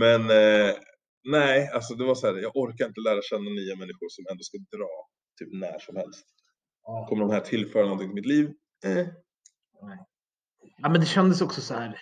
Men 0.00 0.20
eh, 0.20 0.74
nej, 1.24 1.68
alltså 1.74 1.94
det 1.94 2.04
var 2.04 2.14
så 2.14 2.26
här, 2.26 2.34
jag 2.34 2.56
orkar 2.56 2.86
inte 2.86 3.00
lära 3.00 3.22
känna 3.22 3.50
nya 3.50 3.76
människor 3.76 4.08
som 4.08 4.24
ändå 4.30 4.42
ska 4.42 4.58
dra 4.58 4.88
typ 5.38 5.48
när 5.52 5.78
som 5.78 5.96
helst. 5.96 6.24
Kommer 7.08 7.22
de 7.22 7.30
här 7.30 7.40
tillföra 7.40 7.82
någonting 7.82 8.08
till 8.08 8.14
mitt 8.14 8.26
liv? 8.26 8.50
Eh. 8.84 9.06
ja, 10.76 10.88
men 10.88 11.00
det 11.00 11.06
kändes 11.06 11.40
också 11.42 11.60
så 11.60 11.74
här. 11.74 11.98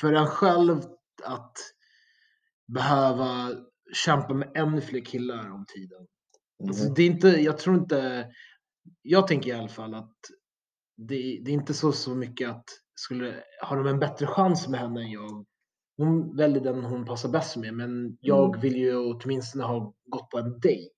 För 0.00 0.12
en 0.12 0.26
själv 0.26 0.80
att 1.24 1.56
behöva 2.66 3.50
kämpa 4.04 4.34
med 4.34 4.50
ännu 4.54 4.80
fler 4.80 5.00
killar 5.04 5.50
om 5.50 5.64
tiden. 5.74 6.06
Alltså, 6.68 6.84
Mhm. 6.84 6.94
det 6.94 7.02
är 7.02 7.06
inte, 7.06 7.28
jag 7.28 7.58
tror 7.58 7.76
inte, 7.76 8.26
jag 9.02 9.26
tänker 9.28 9.50
i 9.50 9.52
alla 9.52 9.68
fall 9.68 9.94
att 9.94 10.16
det, 10.96 11.14
det 11.44 11.50
är 11.50 11.54
inte 11.54 11.74
så, 11.74 11.92
så 11.92 12.14
mycket 12.14 12.50
att 12.50 12.64
skulle, 12.94 13.42
har 13.62 13.76
de 13.76 13.86
en 13.86 13.98
bättre 13.98 14.26
chans 14.26 14.68
med 14.68 14.80
henne 14.80 15.02
än 15.02 15.10
jag? 15.10 15.44
Hon 15.96 16.36
väljer 16.36 16.60
den 16.64 16.84
hon 16.84 17.04
passar 17.04 17.28
bäst 17.28 17.56
med, 17.56 17.74
men 17.74 18.18
jag 18.20 18.48
Mm. 18.48 18.60
vill 18.60 18.76
ju 18.76 18.96
åtminstone 18.96 19.64
ha 19.64 19.94
gått 20.06 20.30
på 20.30 20.38
en 20.38 20.60
dejt. 20.60 20.90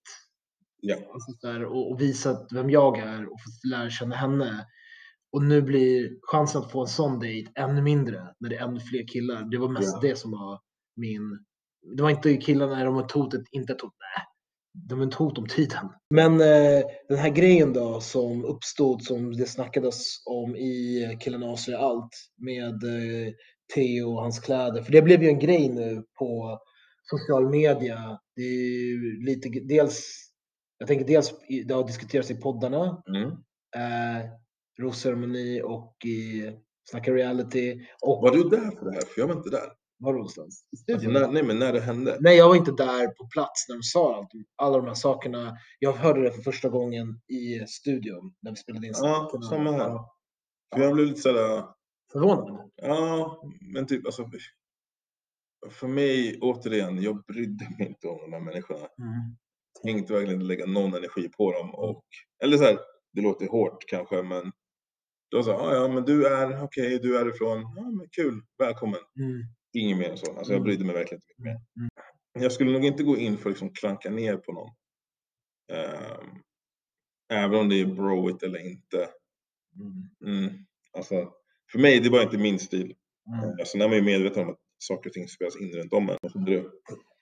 Ja. 0.80 0.96
Alltså 0.96 1.32
så 1.32 1.46
där, 1.46 1.64
och, 1.64 1.90
och 1.90 2.00
visat 2.00 2.48
vem 2.52 2.70
jag 2.70 2.98
är 2.98 3.24
och 3.32 3.40
fått 3.40 3.70
lära 3.70 3.90
känna 3.90 4.16
henne. 4.16 4.66
Och 5.32 5.42
nu 5.42 5.62
blir 5.62 6.10
chansen 6.22 6.62
att 6.62 6.72
få 6.72 6.80
en 6.80 6.86
sån 6.88 7.18
dejt 7.18 7.52
ännu 7.54 7.82
mindre 7.82 8.34
när 8.40 8.48
det 8.50 8.56
är 8.56 8.64
ännu 8.68 8.80
fler 8.80 9.08
killar. 9.08 9.50
Det 9.50 9.58
var 9.58 9.68
mest 9.68 9.94
Ja. 10.02 10.08
det 10.08 10.16
som 10.16 10.30
var 10.30 10.60
min... 10.96 11.44
Det 11.96 12.02
var 12.02 12.10
inte 12.10 12.36
killarna, 12.36 12.84
de 12.84 12.94
var 12.94 13.04
ett 13.04 13.12
hot, 13.12 13.34
inte 13.52 13.72
ett 13.72 13.80
hot. 13.80 13.92
Nej, 14.00 14.24
de 14.88 14.98
var 14.98 15.06
ett 15.06 15.14
hot 15.14 15.38
om 15.38 15.46
tiden. 15.46 15.88
Men 16.14 16.32
eh, 16.40 16.82
den 17.08 17.18
här 17.18 17.30
grejen 17.30 17.72
då 17.72 18.00
som 18.00 18.44
uppstod, 18.44 19.02
som 19.02 19.32
det 19.32 19.46
snackades 19.46 20.02
om 20.26 20.56
i 20.56 21.16
Killarna 21.20 21.46
avslöjar 21.46 21.80
allt 21.80 22.10
med 22.36 22.84
eh, 22.84 23.32
Theo 23.74 24.14
och 24.14 24.22
hans 24.22 24.38
kläder. 24.40 24.82
För 24.82 24.92
det 24.92 25.02
blev 25.02 25.22
ju 25.22 25.28
en 25.28 25.38
grej 25.38 25.68
nu 25.68 26.04
på 26.18 26.58
social 27.10 27.48
media. 27.50 28.18
Det 28.36 28.42
är 28.42 29.24
lite, 29.26 29.48
dels, 29.48 30.06
jag 30.78 30.88
tänker 30.88 31.06
dels, 31.06 31.34
det 31.66 31.74
har 31.74 31.86
diskuterats 31.86 32.30
i 32.30 32.34
poddarna, 32.34 33.02
Mm. 33.08 33.30
eh, 33.76 34.24
rosceremoni 34.82 35.62
och 35.64 35.96
i 36.04 36.50
Snacka 36.90 37.12
reality. 37.12 37.74
Och 38.02 38.22
Var 38.22 38.30
du 38.30 38.42
där 38.42 38.70
för 38.78 38.84
det 38.84 38.92
här? 38.92 39.00
För 39.00 39.20
jag 39.20 39.28
var 39.28 39.34
inte 39.36 39.50
där. 39.50 39.66
Var 39.98 40.12
någonstans? 40.12 40.62
I 40.64 40.66
Alltså, 40.72 40.82
studion? 40.82 41.12
när, 41.12 41.28
nej, 41.32 41.42
men 41.42 41.58
när 41.58 41.72
det 41.72 41.80
hände. 41.80 42.16
Nej, 42.20 42.36
jag 42.36 42.48
var 42.48 42.56
inte 42.56 42.72
där 42.72 43.06
på 43.08 43.26
plats 43.28 43.68
när 43.68 43.76
de 43.76 43.82
sa 43.82 44.16
allt, 44.16 44.30
alla 44.56 44.76
de 44.76 44.86
här 44.86 44.94
sakerna. 44.94 45.56
Jag 45.78 45.92
hörde 45.92 46.22
det 46.22 46.30
för 46.32 46.42
första 46.42 46.68
gången 46.68 47.20
i 47.28 47.66
studion 47.66 48.34
när 48.40 48.50
vi 48.50 48.56
spelade 48.56 48.86
in. 48.86 48.92
Ja, 48.96 49.40
samma 49.50 49.72
här. 49.72 49.78
Ja, 49.88 50.16
För 50.74 50.82
jag 50.82 50.94
blev 50.94 51.06
lite 51.06 51.20
sådär, 51.20 51.64
Förvånad. 52.12 52.70
ja, 52.76 53.42
men 53.60 53.86
typ 53.86 54.06
alltså. 54.06 54.30
För 55.70 55.88
mig, 55.88 56.38
återigen, 56.40 57.02
jag 57.02 57.24
brydde 57.24 57.68
mig 57.78 57.86
inte 57.88 58.08
om 58.08 58.18
de 58.30 58.32
här 58.32 58.40
människorna. 58.40 58.78
Mm. 58.80 59.36
tänkte 59.82 60.12
verkligen 60.12 60.34
inte 60.40 60.46
lägga 60.48 60.66
någon 60.66 60.94
energi 60.94 61.28
på 61.28 61.52
dem. 61.52 61.74
Och, 61.74 62.04
eller 62.44 62.56
så 62.56 62.64
här, 62.64 62.78
det 63.12 63.20
låter 63.20 63.46
hårt 63.48 63.84
kanske, 63.86 64.22
men 64.22 64.52
då 65.30 65.42
sa 65.42 65.52
ah, 65.52 65.74
ja 65.74 65.88
men 65.88 66.04
du 66.04 66.26
är, 66.26 66.64
okej, 66.64 66.98
du 66.98 67.18
är 67.18 67.28
ifrån, 67.28 67.60
ja 67.76 67.82
men 67.90 68.08
kul, 68.12 68.42
välkommen. 68.58 69.00
Mm. 69.18 69.42
Inget 69.78 69.98
mer 69.98 70.10
än 70.10 70.18
så. 70.18 70.26
Alltså 70.36 70.52
jag 70.52 70.56
Mm. 70.60 70.64
brydde 70.64 70.84
mig 70.84 70.94
verkligen 70.94 71.18
inte 71.18 71.26
mycket 71.28 71.44
mer. 71.44 71.60
Mm. 71.76 71.90
Jag 72.32 72.52
skulle 72.52 72.72
nog 72.72 72.84
inte 72.84 73.02
gå 73.02 73.16
in 73.16 73.38
för 73.38 73.50
att 73.50 73.54
liksom 73.54 73.70
klanka 73.74 74.10
ner 74.10 74.36
på 74.36 74.52
någon. 74.52 74.70
Ehm, 75.72 76.42
även 77.32 77.58
om 77.60 77.68
det 77.68 77.80
är 77.80 77.86
broigt 77.86 78.42
eller 78.42 78.58
inte. 78.58 79.08
Mm. 79.80 80.38
Mm. 80.38 80.54
Alltså, 80.96 81.32
för 81.72 81.78
mig, 81.78 82.00
det 82.00 82.10
var 82.10 82.22
inte 82.22 82.38
min 82.38 82.58
stil. 82.58 82.94
Mm. 83.42 83.50
Alltså, 83.60 83.78
när 83.78 83.88
man 83.88 83.96
är 83.98 84.02
medveten 84.02 84.42
om 84.42 84.50
att 84.50 84.58
saker 84.78 85.10
och 85.10 85.14
ting 85.14 85.28
spelas 85.28 85.56
in 85.60 85.72
runt 85.72 85.92
om 85.92 86.10
en. 86.10 86.16
Vad 86.22 86.32
trodde 86.32 86.50
du? 86.50 86.58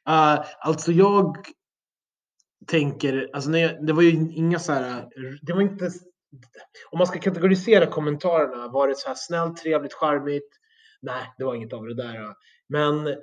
Uh, 0.09 0.45
alltså 0.61 0.93
jag 0.93 1.37
tänker, 2.67 3.31
alltså 3.33 3.51
när 3.51 3.59
jag, 3.59 3.87
det 3.87 3.93
var 3.93 4.03
ju 4.03 4.11
inga 4.35 4.59
så 4.59 4.73
här, 4.73 5.09
det 5.43 5.53
var 5.53 5.61
inte, 5.63 5.91
om 6.91 6.99
man 6.99 7.07
ska 7.07 7.19
kategorisera 7.21 7.87
kommentarerna, 7.87 8.69
var 8.69 8.89
det 8.89 8.95
så 8.97 9.09
här 9.09 9.15
snällt, 9.19 9.57
trevligt, 9.57 9.93
charmigt? 9.95 10.49
Nej, 11.05 11.33
det 11.39 11.45
var 11.45 11.55
inget 11.55 11.73
av 11.73 11.87
det 11.87 11.95
där. 11.95 12.35
Men 12.69 13.17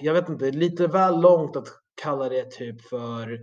jag, 0.00 0.14
vet 0.14 0.28
inte, 0.28 0.50
lite 0.50 0.86
väl 0.86 1.20
långt 1.20 1.56
att 1.56 1.68
kalla 2.02 2.28
det 2.28 2.50
typ 2.50 2.88
för 2.88 3.38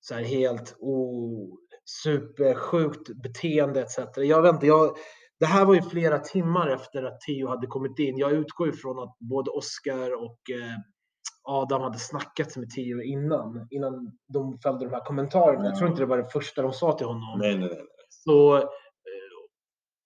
så 0.00 0.14
här 0.14 0.22
helt 0.22 0.76
oh, 0.78 1.48
supersjukt 2.02 3.22
beteende 3.22 3.80
etc. 3.80 3.98
Jag 4.16 4.42
vet 4.42 4.54
inte, 4.54 4.66
jag, 4.66 4.96
det 5.40 5.46
här 5.46 5.64
var 5.64 5.74
ju 5.74 5.82
flera 5.82 6.18
timmar 6.18 6.68
efter 6.68 7.02
att 7.02 7.20
Theo 7.20 7.48
hade 7.48 7.66
kommit 7.66 7.98
in. 7.98 8.18
Jag 8.18 8.32
utgår 8.32 8.68
ifrån 8.68 8.98
att 8.98 9.16
både 9.18 9.50
Oscar 9.50 10.22
och 10.24 10.38
eh, 10.50 10.78
Adam 11.44 11.82
hade 11.82 11.98
snackat 11.98 12.56
med 12.56 12.70
Theo 12.70 13.02
innan, 13.02 13.66
innan 13.70 14.12
de 14.32 14.58
fällde 14.58 14.84
de 14.84 14.90
här 14.90 15.04
kommentarerna. 15.04 15.64
Jag 15.64 15.76
tror 15.76 15.90
inte 15.90 16.02
det 16.02 16.06
var 16.06 16.18
det 16.18 16.32
första 16.32 16.62
de 16.62 16.72
sa 16.72 16.92
till 16.92 17.06
honom. 17.06 17.38
Nej, 17.38 17.58
nej, 17.58 17.68
nej. 17.68 17.86
Så, 18.08 18.68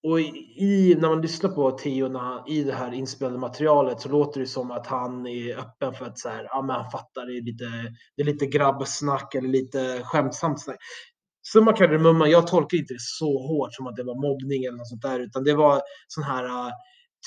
och 0.06 0.20
i, 0.20 0.96
när 1.00 1.08
man 1.08 1.20
lyssnar 1.20 1.50
på 1.50 1.70
Theo 1.70 2.08
när 2.08 2.50
i 2.50 2.64
det 2.64 2.72
här 2.72 2.92
inspelade 2.92 3.38
materialet 3.38 4.00
så 4.00 4.08
låter 4.08 4.40
det 4.40 4.46
som 4.46 4.70
att 4.70 4.86
han 4.86 5.26
är 5.26 5.58
öppen 5.58 5.94
för 5.94 6.06
att 6.06 6.18
så 6.18 6.28
här, 6.28 6.44
ja, 6.44 6.62
men 6.62 6.76
han 6.76 6.90
fattar, 6.90 7.26
det 7.26 7.36
är 7.36 7.42
lite, 7.42 7.64
det 8.16 8.22
är 8.22 8.26
lite 8.26 8.46
grabbsnack 8.46 9.34
eller 9.34 9.48
lite 9.48 10.02
skämtsamt 10.04 10.62
snack. 10.62 10.76
Summa 11.52 11.72
kardemumma, 11.72 12.28
jag 12.28 12.46
tolkar 12.46 12.78
inte 12.78 12.94
det 12.94 13.00
så 13.00 13.48
hårt 13.48 13.74
som 13.74 13.86
att 13.86 13.96
det 13.96 14.02
var 14.02 14.14
mobbning 14.14 14.64
eller 14.64 14.78
något 14.78 14.88
sånt 14.88 15.02
där, 15.02 15.20
utan 15.20 15.44
det 15.44 15.54
var 15.54 15.82
sån 16.08 16.24
här 16.24 16.44
äh, 16.44 16.72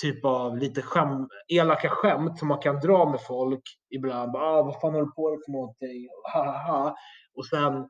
typ 0.02 0.26
av 0.26 0.58
lite 0.58 0.82
skäm, 0.82 1.28
elaka 1.48 1.90
skämt 1.90 2.40
som 2.40 2.48
man 2.48 2.62
kan 2.62 2.80
dra 2.80 3.12
med 3.12 3.22
folk 3.28 3.64
ibland. 3.90 4.32
Bara, 4.32 4.44
ah, 4.44 4.64
vad 4.64 4.82
fan 4.82 4.94
håller 4.94 5.06
du 5.06 5.12
på 5.12 5.30
med 5.30 5.40
för 5.46 5.52
någonting? 5.52 6.08
Ha, 6.34 6.46
ha, 6.46 6.72
ha. 6.72 6.96
Och 7.36 7.46
sen 7.46 7.90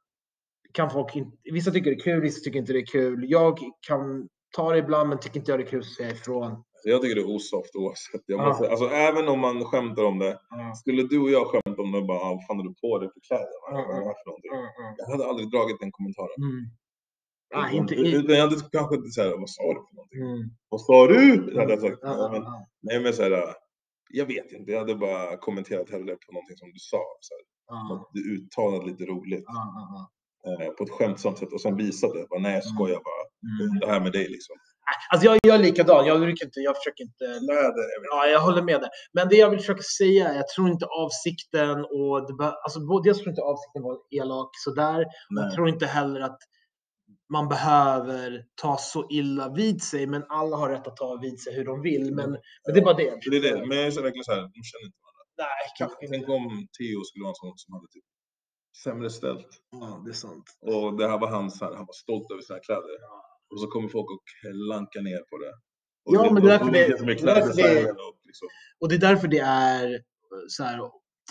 kan 0.74 0.90
folk 0.90 1.16
inte, 1.16 1.38
vissa 1.54 1.72
tycker 1.72 1.92
det 1.92 1.98
är 1.98 2.04
kul, 2.04 2.22
vissa 2.22 2.44
tycker 2.44 2.60
inte 2.60 2.74
det 2.74 2.80
är 2.80 2.86
kul. 2.86 3.26
Jag 3.28 3.60
kan 3.88 4.28
ta 4.56 4.72
det 4.72 4.78
ibland, 4.78 5.10
men 5.10 5.20
tycker 5.20 5.40
inte 5.40 5.52
jag 5.52 5.60
det 5.60 5.64
är 5.64 5.68
kul 5.70 5.84
säger 5.84 6.10
jag 6.10 6.18
ifrån. 6.18 6.64
Så 6.84 6.90
Jag 6.90 7.02
tycker 7.02 7.16
det 7.16 7.22
är 7.22 7.36
osoft 7.36 7.76
oavsett. 7.76 8.22
Jag 8.26 8.40
Ja. 8.40 8.46
måste, 8.48 8.70
alltså, 8.70 8.86
även 8.90 9.28
om 9.28 9.40
man 9.40 9.66
skämtar 9.66 10.04
om 10.04 10.20
det. 10.20 10.40
Ja, 10.50 10.74
Skulle 10.76 11.04
du 11.04 11.20
och 11.20 11.30
jag 11.30 11.48
skämta 11.48 11.82
om 11.82 11.92
det 11.92 11.98
och 11.98 12.06
bara, 12.06 12.20
ah, 12.20 12.34
vad 12.34 12.46
fan 12.48 12.58
har 12.58 12.64
du 12.64 12.74
på 12.82 13.00
dig 13.00 13.10
för 13.14 13.20
kläder? 13.28 13.56
Vad 13.62 13.80
Ja, 13.80 13.84
är 13.84 13.88
det 13.88 14.00
ja. 14.00 14.06
här 14.08 14.16
för 14.24 14.26
någonting? 14.30 14.52
ja, 14.54 14.74
ja. 14.78 14.96
Jag 14.98 15.06
hade 15.12 15.26
aldrig 15.30 15.52
dragit 15.52 15.80
den 15.80 15.92
kommentaren. 15.92 16.30
Mm. 16.38 16.66
Utan- 17.54 17.74
inte, 17.80 17.96
Utan 17.96 18.36
jag 18.36 18.42
hade 18.44 18.56
kanske 18.72 18.96
inte 18.96 19.10
såhär, 19.10 19.30
vad 19.38 19.50
sa 19.50 19.64
du 19.76 19.80
för 19.88 19.96
någonting? 19.96 20.22
mm. 20.22 20.50
Vad 20.70 20.82
sa 20.82 21.08
du? 21.08 21.52
Det 21.54 21.60
hade 21.60 21.74
jag 21.74 21.82
sagt. 21.82 22.00
Ja, 22.02 22.14
ja, 22.18 22.30
men, 22.32 22.42
ja. 22.44 22.68
nej 22.82 23.00
men 23.04 23.14
såhär, 23.14 23.54
jag 24.10 24.26
vet 24.26 24.52
inte. 24.52 24.72
Jag 24.72 24.80
hade 24.80 24.96
bara 24.96 25.38
kommenterat 25.38 25.90
hellre 25.90 26.16
på 26.26 26.32
någonting 26.34 26.58
som 26.58 26.70
du 26.72 26.80
sa. 26.80 27.02
Så 27.20 27.34
här, 27.36 27.44
Ja, 27.72 27.96
att 27.96 28.10
du 28.14 28.36
uttalade 28.36 28.86
lite 28.86 29.06
roligt. 29.06 29.44
ja, 29.48 29.74
ja, 29.76 30.10
ja. 30.44 30.64
Eh, 30.66 30.70
på 30.72 30.84
ett 30.84 30.90
skämtsamt 30.90 31.38
sätt 31.38 31.54
och 31.54 31.62
sen 31.62 31.76
visade. 31.76 32.26
Bara, 32.30 32.40
nej 32.40 32.54
jag 32.54 32.64
skojar 32.64 33.02
bara. 33.10 33.19
Mm. 33.44 33.80
Det 33.80 33.88
här 33.88 34.00
med 34.00 34.12
dig 34.12 34.28
liksom. 34.30 34.56
Alltså 35.12 35.26
jag 35.28 35.40
gör 35.48 35.58
likadan. 35.58 36.06
Jag, 36.06 36.20
brukar 36.20 36.46
inte, 36.46 36.60
jag 36.60 36.76
försöker 36.78 37.04
inte... 37.04 37.26
Nej, 37.26 37.64
det 37.76 37.82
är 37.96 38.00
Ja, 38.12 38.26
jag 38.28 38.40
håller 38.40 38.62
med 38.62 38.82
dig. 38.82 38.90
Men 39.14 39.30
det 39.30 39.36
jag 39.36 39.50
vill 39.50 39.60
försöka 39.60 39.82
säga, 39.98 40.34
jag 40.36 40.48
tror 40.48 40.70
inte 40.70 40.86
avsikten 40.86 41.78
och 41.86 42.28
det 42.28 42.34
be- 42.34 42.58
alltså 42.64 42.80
jag 43.04 43.16
tror 43.18 43.30
inte 43.30 43.42
avsikten 43.42 43.84
var 43.84 43.98
elak 44.22 44.50
sådär. 44.66 45.06
Jag 45.30 45.54
tror 45.54 45.70
inte 45.70 45.86
heller 45.86 46.22
att 46.22 46.40
man 47.34 47.48
behöver 47.48 48.44
ta 48.62 48.78
så 48.78 49.08
illa 49.10 49.50
vid 49.54 49.84
sig, 49.84 50.08
men 50.08 50.24
alla 50.30 50.58
har 50.58 50.70
rätt 50.70 50.88
att 50.88 50.98
ta 50.98 51.20
vid 51.22 51.42
sig 51.42 51.54
hur 51.56 51.66
de 51.66 51.82
vill. 51.82 52.16
Men, 52.16 52.30
men 52.66 52.74
det 52.74 52.80
är 52.80 52.84
bara 52.86 52.94
det. 52.94 53.14
Det 53.32 53.38
är 53.38 53.42
det. 53.42 53.66
Men 53.68 53.78
jag 53.78 53.88
är 53.88 53.92
så 53.92 54.02
verkligen 54.02 54.24
så 54.24 54.32
här, 54.32 54.42
de 54.42 54.62
känner 54.70 54.86
inte 54.86 54.98
varandra. 55.06 55.24
Nej, 55.38 55.64
kanske 55.78 56.08
Tänk 56.08 56.22
inte. 56.22 56.32
om 56.32 56.68
Theo 56.78 57.04
skulle 57.04 57.24
vara 57.24 57.36
en 57.36 57.36
sån 57.44 57.58
som 57.58 57.74
hade 57.74 57.88
typ 57.96 58.04
sämre 58.84 59.10
ställt. 59.10 59.48
Ja, 59.72 60.02
det 60.06 60.12
är 60.12 60.20
sant. 60.28 60.46
Och 60.62 60.98
det 60.98 61.08
här 61.08 61.20
var 61.20 61.28
han, 61.32 61.52
så 61.52 61.66
här, 61.66 61.74
han 61.80 61.86
var 61.86 61.94
stolt 62.06 62.32
över 62.32 62.42
sina 62.42 62.60
kläder. 62.60 62.96
Och 63.52 63.60
så 63.60 63.68
kommer 63.68 63.90
folk 63.90 64.12
och 64.12 64.24
klankar 64.42 65.02
ner 65.02 65.18
på 65.30 65.38
det. 65.38 65.54
Och 66.06 66.16
Ja, 66.16 66.32
men 66.34 66.44
det 66.44 66.54
är 66.54 66.60
därför 66.60 66.72
det- 66.72 66.72
det 66.72 66.80
är 66.80 66.86
är 66.86 66.90
därför 66.90 67.06
det- 67.06 67.16
kläddesignen 67.16 67.92
och 67.92 68.20
liksom. 68.26 68.48
Och 68.80 68.90
det 68.90 68.96
är 68.96 69.00
därför 69.00 69.28
det 69.28 69.40
är 69.40 69.94
eh, 69.94 70.00
så 70.48 70.64
här, 70.64 70.80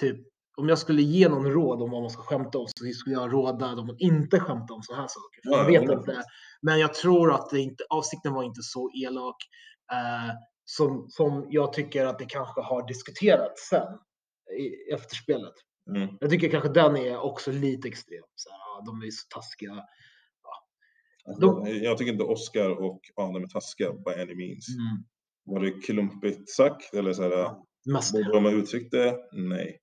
typ, 0.00 0.16
om 0.56 0.68
jag 0.68 0.78
skulle 0.78 1.02
ge 1.02 1.28
någon 1.28 1.52
råd 1.52 1.82
om 1.82 1.90
vad 1.90 2.00
man 2.02 2.10
ska 2.10 2.22
skämta 2.22 2.58
om 2.58 2.66
så 2.68 2.84
skulle 2.92 3.14
jag 3.16 3.32
råda 3.32 3.74
dem 3.74 3.90
att 3.90 4.00
inte 4.00 4.40
skämta 4.40 4.74
om 4.74 4.82
sådana 4.82 5.02
här 5.02 5.08
saker. 5.08 5.40
För 5.42 5.50
Ja, 5.50 5.58
jag 5.58 5.66
vet 5.80 5.90
100%. 5.90 5.98
inte. 5.98 6.22
Men 6.62 6.78
jag 6.78 6.94
tror 6.94 7.32
att 7.34 7.50
det 7.50 7.60
inte, 7.60 7.84
avsikten 7.90 8.32
var 8.32 8.42
inte 8.42 8.62
så 8.62 8.90
elak 9.04 9.36
eh, 9.92 10.34
som, 10.64 11.06
som 11.08 11.46
jag 11.50 11.72
tycker 11.72 12.06
att 12.06 12.18
det 12.18 12.24
kanske 12.24 12.60
har 12.60 12.86
diskuterats 12.88 13.68
sen 13.68 13.86
i 14.58 14.92
efterspelet. 14.94 15.54
Mm. 15.96 16.08
Jag 16.20 16.30
tycker 16.30 16.48
kanske 16.50 16.68
den 16.68 16.96
är 16.96 17.18
också 17.18 17.52
lite 17.52 17.88
extrem. 17.88 18.24
Så 18.34 18.50
här, 18.50 18.86
de 18.86 19.06
är 19.06 19.10
så 19.10 19.26
taskiga. 19.34 19.84
De- 21.40 21.68
Jag 21.84 21.98
tycker 21.98 22.12
inte 22.12 22.24
Oscar 22.24 22.70
och 22.70 23.00
Adam 23.16 23.42
är 23.44 23.48
taskiga 23.48 23.92
by 23.92 24.22
any 24.22 24.34
means. 24.34 24.66
Mm. 24.68 25.04
Var 25.44 25.60
det 25.60 25.70
klumpigt 25.70 26.50
sagt? 26.50 26.94
Eller 26.94 27.12
så 27.12 27.22
här, 27.22 27.54
borde 28.12 28.32
de 28.32 28.44
ha 28.44 28.50
uttryckt 28.52 28.90
det? 28.90 29.16
Nej. 29.32 29.78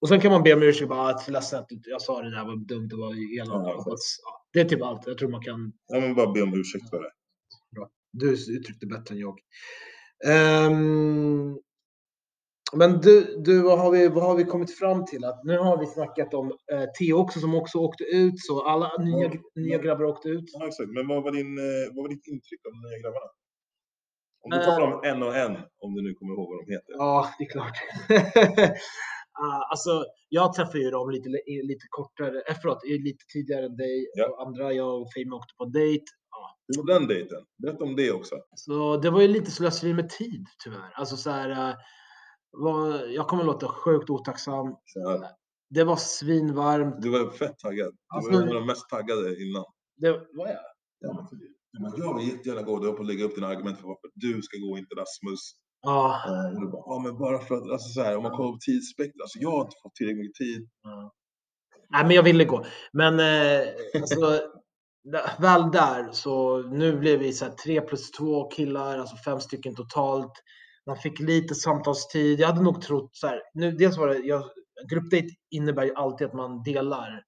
Och 0.00 0.08
sen 0.08 0.20
kan 0.20 0.32
man 0.32 0.42
be 0.42 0.54
om 0.54 0.62
ursäkt. 0.62 0.88
Bara, 0.88 1.08
att 1.10 1.28
ledsen 1.28 1.58
att 1.60 1.66
jag 1.86 2.02
sa 2.02 2.22
det 2.22 2.30
där 2.30 2.44
var 2.44 2.56
dumt. 2.56 2.88
Det 2.88 2.96
var 2.96 3.38
elakt. 3.40 3.84
Ja. 3.86 3.96
Det 4.52 4.60
är 4.60 4.64
typ 4.64 4.82
allt. 4.82 5.06
Jag 5.06 5.18
tror 5.18 5.30
man 5.30 5.42
kan 5.42 5.72
Ja, 5.86 6.00
men 6.00 6.14
bara 6.14 6.32
be 6.32 6.42
om 6.42 6.54
ursäkt 6.60 6.90
för 6.90 7.02
det. 7.02 7.10
Du 8.12 8.30
uttryckte 8.32 8.86
bättre 8.86 9.14
än 9.14 9.20
jag. 9.20 9.38
Ehm, 10.26 11.58
men 12.76 13.00
du, 13.00 13.42
du 13.44 13.62
vad, 13.62 13.78
har 13.78 13.90
vi, 13.90 14.08
vad 14.08 14.24
har 14.24 14.36
vi 14.36 14.44
kommit 14.44 14.78
fram 14.78 15.04
till? 15.04 15.24
Att 15.24 15.44
nu 15.44 15.58
har 15.58 15.78
vi 15.78 15.86
snackat 15.86 16.34
om 16.34 16.46
eh, 16.72 16.84
Theo 16.98 17.14
också 17.16 17.40
som 17.40 17.54
också 17.54 17.78
åkte 17.78 18.04
ut. 18.04 18.34
Så 18.36 18.62
alla 18.66 18.90
nya, 18.98 19.24
Ja. 19.24 19.40
nya 19.54 19.78
grabbar 19.78 20.04
åkte 20.04 20.28
ut. 20.28 20.44
Ja, 20.52 20.66
exakt. 20.66 20.90
Men 20.90 21.08
vad 21.08 21.22
var, 21.22 21.32
din, 21.32 21.58
eh, 21.58 21.94
vad 21.94 22.02
var 22.04 22.08
ditt 22.08 22.26
intryck 22.26 22.60
av 22.66 22.72
de 22.72 22.88
nya 22.88 22.98
grabbarna? 23.02 23.30
Om 24.44 24.50
du 24.50 24.56
Eh. 24.56 24.64
tar 24.64 24.80
dem 24.80 25.00
en 25.04 25.22
och 25.22 25.36
en, 25.36 25.56
om 25.84 25.94
du 25.94 26.02
nu 26.02 26.14
kommer 26.14 26.32
ihåg 26.34 26.48
vad 26.50 26.66
de 26.66 26.72
heter. 26.72 26.92
Ja, 26.98 27.28
det 27.38 27.44
är 27.44 27.50
klart. 27.50 27.76
Ah, 29.34 29.62
alltså, 29.70 30.04
jag 30.28 30.52
träffade 30.54 30.78
ju 30.78 30.90
dem 30.90 31.10
lite, 31.10 31.28
lite 31.62 31.86
kortare, 31.90 32.42
eh, 32.48 32.56
förlåt, 32.62 32.84
lite 32.84 33.24
tidigare 33.32 33.66
än 33.66 33.76
dig 33.76 34.06
Ja. 34.14 34.28
och 34.28 34.46
andra. 34.46 34.72
Jag 34.72 35.00
och 35.02 35.08
Fame 35.14 35.36
åkte 35.36 35.54
på 35.58 35.64
dejt. 35.64 36.04
Ja, 36.30 36.56
Hur 36.68 36.82
var 36.82 36.94
den 37.00 37.08
dejten? 37.08 37.38
Berätta 37.62 37.84
om 37.84 37.96
det 37.96 38.12
också. 38.12 38.34
Så 38.54 38.96
det 38.96 39.10
var 39.10 39.20
ju 39.20 39.28
lite 39.28 39.50
slöseri 39.50 39.94
med 39.94 40.08
tid 40.10 40.46
tyvärr. 40.64 40.90
Alltså 40.94 41.16
så 41.16 41.30
här, 41.30 41.50
eh, 41.50 41.74
var, 42.52 42.98
jag 43.06 43.28
kommer 43.28 43.44
låta 43.44 43.68
sjukt 43.68 44.10
otacksam. 44.10 44.66
Här, 45.06 45.28
Det 45.70 45.84
var 45.84 45.96
svinvarmt. 45.96 47.02
Du 47.02 47.10
var 47.10 47.30
fett 47.30 47.58
taggad. 47.58 47.90
Du 47.92 48.16
Alltså- 48.16 48.32
var 48.32 48.42
en 48.42 48.48
av 48.48 48.54
de 48.54 48.66
mest 48.66 48.88
taggade 48.88 49.42
innan. 49.42 49.64
Det 49.96 50.10
var 50.10 50.46
jag. 50.48 50.58
Ja, 51.00 51.28
men 51.80 51.92
jag 51.96 52.18
vill 52.18 52.28
jättegärna 52.28 52.62
gå. 52.62 52.78
Du 52.78 52.86
har 52.86 52.94
på 52.94 53.00
att 53.02 53.06
lägga 53.08 53.24
upp 53.24 53.34
dina 53.34 53.46
argument 53.46 53.78
för 53.80 53.86
varför 53.88 54.10
du 54.14 54.42
ska 54.42 54.58
gå, 54.58 54.78
inte 54.78 54.94
Rasmus. 54.94 55.40
Ja. 55.82 56.22
Eh, 56.26 56.54
och 56.54 56.60
du 56.60 56.66
bara, 56.70 56.82
ja 56.86 56.98
men 57.04 57.18
bara 57.18 57.38
för 57.38 57.54
att, 57.54 57.70
alltså 57.70 57.88
så 57.88 58.02
här, 58.02 58.16
om 58.16 58.22
man 58.22 58.32
kollar 58.36 58.52
på 58.52 58.58
tidsspektrat, 58.66 59.22
alltså 59.22 59.38
jag 59.38 59.50
har 59.50 59.60
inte 59.60 59.76
fått 59.82 59.94
tillräckligt 59.94 60.18
mycket 60.24 60.34
tid. 60.34 60.68
Nej, 61.90 62.04
men 62.06 62.10
jag 62.16 62.22
ville 62.22 62.44
gå. 62.44 62.64
Men 62.92 63.20
eh, 63.20 63.66
alltså, 64.00 64.40
väl 65.40 65.70
där 65.70 66.12
så 66.12 66.62
nu 66.62 66.98
blev 66.98 67.18
vi 67.18 67.32
så 67.32 67.44
här 67.44 67.52
tre 67.52 67.80
plus 67.80 68.10
två 68.10 68.48
killar, 68.48 68.98
alltså 68.98 69.16
fem 69.16 69.40
stycken 69.40 69.74
totalt. 69.74 70.32
Man 70.86 70.96
fick 70.96 71.20
lite 71.20 71.54
samtalstid. 71.54 72.40
Jag 72.40 72.46
hade 72.46 72.62
nog 72.62 72.82
trott 72.82 73.10
så 73.12 73.26
här. 73.26 73.42
Nu, 73.54 73.72
dels 73.72 73.98
var 73.98 74.08
det, 74.08 74.18
jag, 74.18 74.44
gruppdate 74.90 75.28
innebär 75.50 75.84
ju 75.84 75.94
alltid 75.94 76.26
att 76.26 76.34
man 76.34 76.62
delar 76.62 77.22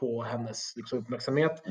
på 0.00 0.22
hennes 0.22 0.72
liksom, 0.76 0.98
uppmärksamhet. 0.98 1.62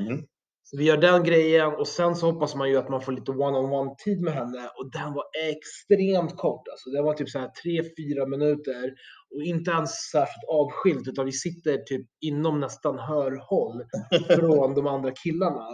Så 0.62 0.76
vi 0.76 0.84
gör 0.84 0.96
den 0.96 1.24
grejen 1.24 1.74
och 1.74 1.88
sen 1.88 2.16
så 2.16 2.30
hoppas 2.30 2.54
man 2.54 2.70
ju 2.70 2.76
att 2.76 2.88
man 2.88 3.00
får 3.00 3.12
lite 3.12 3.30
one-on-one 3.30 3.94
tid 4.04 4.20
med 4.20 4.34
henne 4.34 4.70
och 4.78 4.90
den 4.90 5.12
var 5.12 5.24
extremt 5.50 6.36
kort. 6.36 6.68
Alltså 6.68 6.90
det 6.90 7.02
var 7.02 7.14
typ 7.14 7.28
så 7.28 7.38
här 7.38 7.48
tre, 7.48 7.82
fyra 7.82 8.26
minuter 8.26 8.94
och 9.34 9.42
inte 9.42 9.70
ens 9.70 9.90
särskilt 9.90 10.44
avskilt 10.48 11.08
utan 11.08 11.26
vi 11.26 11.32
sitter 11.32 11.76
typ 11.76 12.06
inom 12.20 12.60
nästan 12.60 12.98
hörhåll 12.98 13.84
från 14.40 14.74
de 14.74 14.86
andra 14.86 15.10
killarna. 15.10 15.66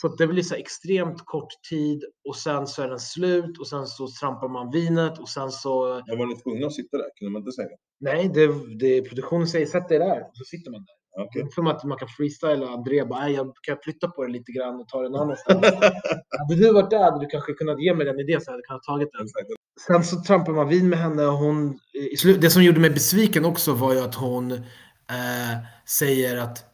Så 0.00 0.08
det 0.08 0.26
blir 0.26 0.42
så 0.42 0.54
extremt 0.54 1.24
kort 1.24 1.52
tid 1.70 2.04
och 2.28 2.36
sen 2.36 2.66
så 2.66 2.82
är 2.82 2.88
den 2.88 3.00
slut 3.00 3.58
och 3.58 3.68
sen 3.68 3.86
så 3.86 4.08
trampar 4.20 4.48
man 4.48 4.70
vinet 4.70 5.18
och 5.18 5.28
sen 5.28 5.50
så 5.50 6.02
Men 6.06 6.18
var 6.18 6.26
ni 6.26 6.36
tvungna 6.36 6.66
att 6.66 6.74
sitta 6.74 6.96
där? 6.96 7.06
Kunde 7.18 7.32
man 7.32 7.40
inte 7.42 7.52
säga? 7.52 7.68
nej, 8.00 8.30
det, 8.34 8.46
det 8.78 9.02
produktionen 9.02 9.46
säger 9.46 9.66
sätt 9.66 9.88
dig 9.88 9.98
där 9.98 10.20
och 10.20 10.36
så 10.36 10.44
sitter 10.44 10.70
man 10.70 10.80
där. 10.80 11.24
Okej. 11.24 11.46
Som 11.50 11.66
att 11.66 11.84
man 11.84 11.98
kan 11.98 12.08
freestyla. 12.08 12.68
André 12.68 13.04
bara, 13.04 13.20
"Nej, 13.20 13.32
jag 13.32 13.52
kan 13.62 13.76
flytta 13.82 14.08
på 14.08 14.24
det 14.24 14.32
lite 14.32 14.52
grann 14.52 14.80
och 14.80 14.88
ta 14.88 15.02
den 15.02 15.14
annanstans. 15.14 15.60
hade 16.38 16.54
du 16.56 16.72
varit 16.72 16.90
där 16.90 17.04
hade 17.10 17.24
du 17.24 17.26
kanske 17.26 17.52
kunnat 17.52 17.82
ge 17.82 17.94
mig 17.94 18.06
den 18.06 18.20
idén 18.20 18.40
så 18.40 18.44
jag 18.48 18.52
hade 18.52 18.62
kunnat 18.62 18.82
tagit 18.82 19.08
den. 19.12 19.28
Sen 19.86 20.04
så 20.04 20.22
trampar 20.22 20.52
man 20.52 20.68
vin 20.68 20.88
med 20.88 20.98
henne 20.98 21.26
och 21.26 21.32
hon, 21.32 21.78
det 22.40 22.50
som 22.50 22.64
gjorde 22.64 22.80
mig 22.80 22.90
besviken 22.90 23.44
också 23.44 23.72
var 23.72 23.92
ju 23.94 24.00
att 24.00 24.14
hon 24.14 24.52
eh, 24.52 25.56
säger 25.86 26.36
att 26.36 26.67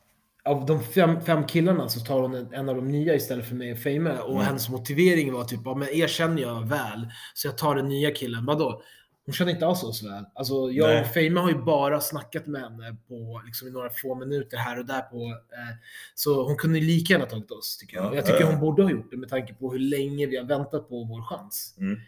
av 0.45 0.67
de 0.67 0.83
fem, 0.83 1.21
fem 1.21 1.47
killarna 1.47 1.89
så 1.89 2.01
tar 2.01 2.21
hon 2.21 2.35
en, 2.35 2.55
en 2.55 2.69
av 2.69 2.75
de 2.77 2.89
nya 2.89 3.15
istället 3.15 3.49
för 3.49 3.55
mig 3.55 3.73
och 3.73 3.79
Fame. 3.79 4.19
Och 4.19 4.31
Mm. 4.35 4.43
hennes 4.47 4.69
motivering 4.69 5.33
var 5.33 5.45
typ, 5.45 5.61
ja 5.65 5.75
men 5.75 5.89
er 5.89 6.07
känner 6.07 6.43
jag 6.43 6.69
väl, 6.69 7.09
så 7.35 7.49
jag 7.49 7.59
tar 7.59 7.75
den 7.77 7.89
nya 7.89 8.11
killen. 8.11 8.47
Vadå? 8.47 8.83
Hon 9.27 9.33
känner 9.35 9.53
inte 9.53 9.67
alls 9.67 9.83
oss 9.83 10.03
väl. 10.03 10.25
Alltså 10.35 10.55
jag 10.71 10.87
Nej. 10.89 11.01
och 11.01 11.07
Fame 11.07 11.41
har 11.41 11.49
ju 11.51 11.63
bara 11.63 12.01
snackat 12.01 12.47
med 12.47 12.61
henne 12.63 12.97
på 13.09 13.43
liksom, 13.47 13.69
i 13.69 13.71
några 13.71 13.91
få 13.91 14.15
minuter 14.15 14.57
här 14.57 14.79
och 14.79 14.87
där. 14.87 15.01
på 15.01 15.17
eh, 15.31 15.77
Så 16.15 16.47
hon 16.47 16.57
kunde 16.57 16.81
lika 16.81 17.13
gärna 17.13 17.27
tagit 17.27 17.51
oss 17.51 17.77
tycker 17.79 17.97
jag. 17.97 18.05
Ja, 18.07 18.15
jag 18.15 18.27
tycker 18.27 18.41
ja. 18.41 18.51
hon 18.51 18.61
borde 18.61 18.83
ha 18.83 18.91
gjort 18.91 19.11
det 19.11 19.17
med 19.17 19.29
tanke 19.29 19.55
på 19.55 19.73
hur 19.73 19.79
länge 19.79 20.27
vi 20.27 20.37
har 20.37 20.45
väntat 20.45 20.89
på 20.89 21.05
vår 21.05 21.23
chans. 21.23 21.75
Mm. 21.79 21.93
Eh, 21.93 21.99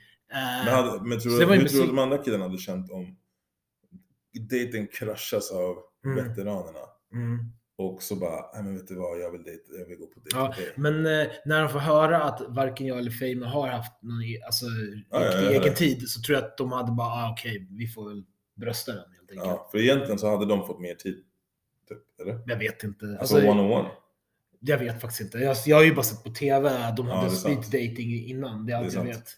Men, 0.65 0.75
hade, 0.75 1.03
men 1.03 1.21
tror 1.21 1.33
hur 1.55 1.69
tror 1.69 1.81
du 1.81 1.87
de 1.87 1.99
andra 1.99 2.19
killarna 2.19 2.45
hade 2.45 2.59
känt 2.59 2.91
om 2.91 3.17
dejten 4.51 4.87
kraschas 4.93 5.51
av 5.51 5.77
Mm. 6.05 6.29
veteranerna? 6.29 6.79
mm. 7.13 7.53
Och 7.79 8.03
så 8.03 8.17
bara, 8.17 8.51
nej 8.55 8.63
men 8.63 8.75
vet 8.77 8.89
du 8.89 8.95
vad, 8.95 9.21
jag 9.21 9.31
vill, 9.31 9.43
dejta, 9.43 9.73
jag 9.79 9.87
vill 9.87 9.99
gå 9.99 10.07
på 10.07 10.21
dejt 10.21 10.37
Ja. 10.39 10.55
Men 10.77 11.07
eh, 11.07 11.27
när 11.45 11.61
de 11.63 11.69
får 11.69 11.79
höra 11.79 12.23
att 12.23 12.41
varken 12.49 12.87
jag 12.87 12.99
eller 12.99 13.11
Fame 13.11 13.47
har 13.47 13.69
haft 13.69 14.03
någon 14.03 14.23
e- 14.23 14.41
alltså, 14.47 14.67
Ja, 15.11 15.25
ja, 15.25 15.33
ja, 15.33 15.41
ja. 15.41 15.51
egen 15.63 15.75
tid 15.75 16.09
så 16.09 16.21
tror 16.23 16.39
jag 16.39 16.45
att 16.45 16.57
de 16.57 16.73
hade 16.73 16.93
bara, 16.93 17.07
ah, 17.09 17.33
okej, 17.33 17.67
vi 17.71 17.87
får 17.89 18.09
väl 18.09 18.25
brösta 18.55 18.93
den 18.93 19.01
helt 19.19 19.31
enkelt. 19.31 19.47
Ja, 19.47 19.69
för 19.71 19.79
egentligen 19.79 20.19
så 20.19 20.31
hade 20.31 20.47
de 20.47 20.67
fått 20.67 20.81
mer 20.81 20.95
tid. 20.95 21.25
Typ, 21.89 21.99
eller? 22.21 22.41
Jag 22.47 22.57
vet 22.57 22.83
inte. 22.85 23.07
Alltså, 23.21 23.35
Alltså, 23.37 23.51
one 23.51 23.63
on 23.63 23.73
one. 23.73 23.89
jag 24.61 24.79
vet 24.79 25.01
faktiskt 25.01 25.21
inte. 25.21 25.39
Jag, 25.39 25.57
jag 25.67 25.77
har 25.77 25.85
ju 25.85 25.95
bara 25.95 26.03
sett 26.03 26.25
på 26.25 26.31
TV, 26.31 26.69
de 26.97 27.07
Ja, 27.09 27.15
hade 27.15 27.31
det 27.31 27.37
speed 27.37 27.55
sant. 27.55 27.67
dating 27.67 28.25
innan. 28.27 28.67
Det 28.67 28.73
är 28.73 28.77
allt 28.77 28.91
Det 28.91 28.97
jag 28.97 29.05
vet. 29.05 29.29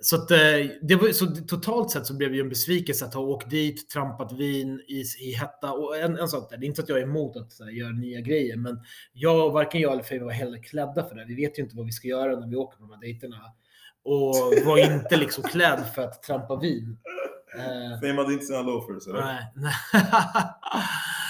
Så, 0.00 0.16
att, 0.16 0.30
eh, 0.30 0.38
det 0.82 0.96
var, 0.96 1.12
så 1.12 1.26
totalt 1.26 1.90
sett 1.90 2.06
så 2.06 2.16
blev 2.16 2.30
det 2.30 2.36
ju 2.36 2.42
en 2.42 2.48
besvikelse 2.48 3.04
att 3.04 3.14
ha 3.14 3.20
åkt 3.20 3.50
dit, 3.50 3.90
trampat 3.90 4.32
vin 4.32 4.80
i, 4.88 5.04
i 5.20 5.32
hetta. 5.32 5.72
Och 5.72 5.96
en, 5.96 6.18
en 6.18 6.28
sak 6.28 6.50
där, 6.50 6.56
det 6.56 6.66
är 6.66 6.68
inte 6.68 6.82
att 6.82 6.88
jag 6.88 6.98
är 6.98 7.02
emot 7.02 7.36
att 7.36 7.60
här, 7.60 7.70
göra 7.70 7.90
nya 7.90 8.20
grejer, 8.20 8.56
men 8.56 8.80
jag, 9.12 9.50
varken 9.50 9.80
jag 9.80 9.92
eller 9.92 10.02
Fame 10.02 10.24
var 10.24 10.32
heller 10.32 10.62
klädda 10.62 11.04
för 11.04 11.14
det. 11.14 11.24
Vi 11.24 11.34
vet 11.34 11.58
ju 11.58 11.62
inte 11.62 11.76
vad 11.76 11.86
vi 11.86 11.92
ska 11.92 12.08
göra 12.08 12.40
när 12.40 12.48
vi 12.48 12.56
åker 12.56 12.76
på 12.76 12.82
de 12.82 12.90
här 12.90 13.00
dejterna. 13.00 13.36
Och 14.04 14.66
var 14.66 14.94
inte 14.94 15.16
liksom 15.16 15.44
klädd 15.44 15.84
för 15.94 16.02
att 16.02 16.22
trampa 16.22 16.56
vin. 16.56 16.98
Eh, 17.56 18.00
Fame 18.00 18.22
hade 18.22 18.32
inte 18.32 18.44
sina 18.44 18.62
loafers 18.62 19.06
eller? 19.06 19.20
Nej. 19.20 19.52
nej. 19.54 19.72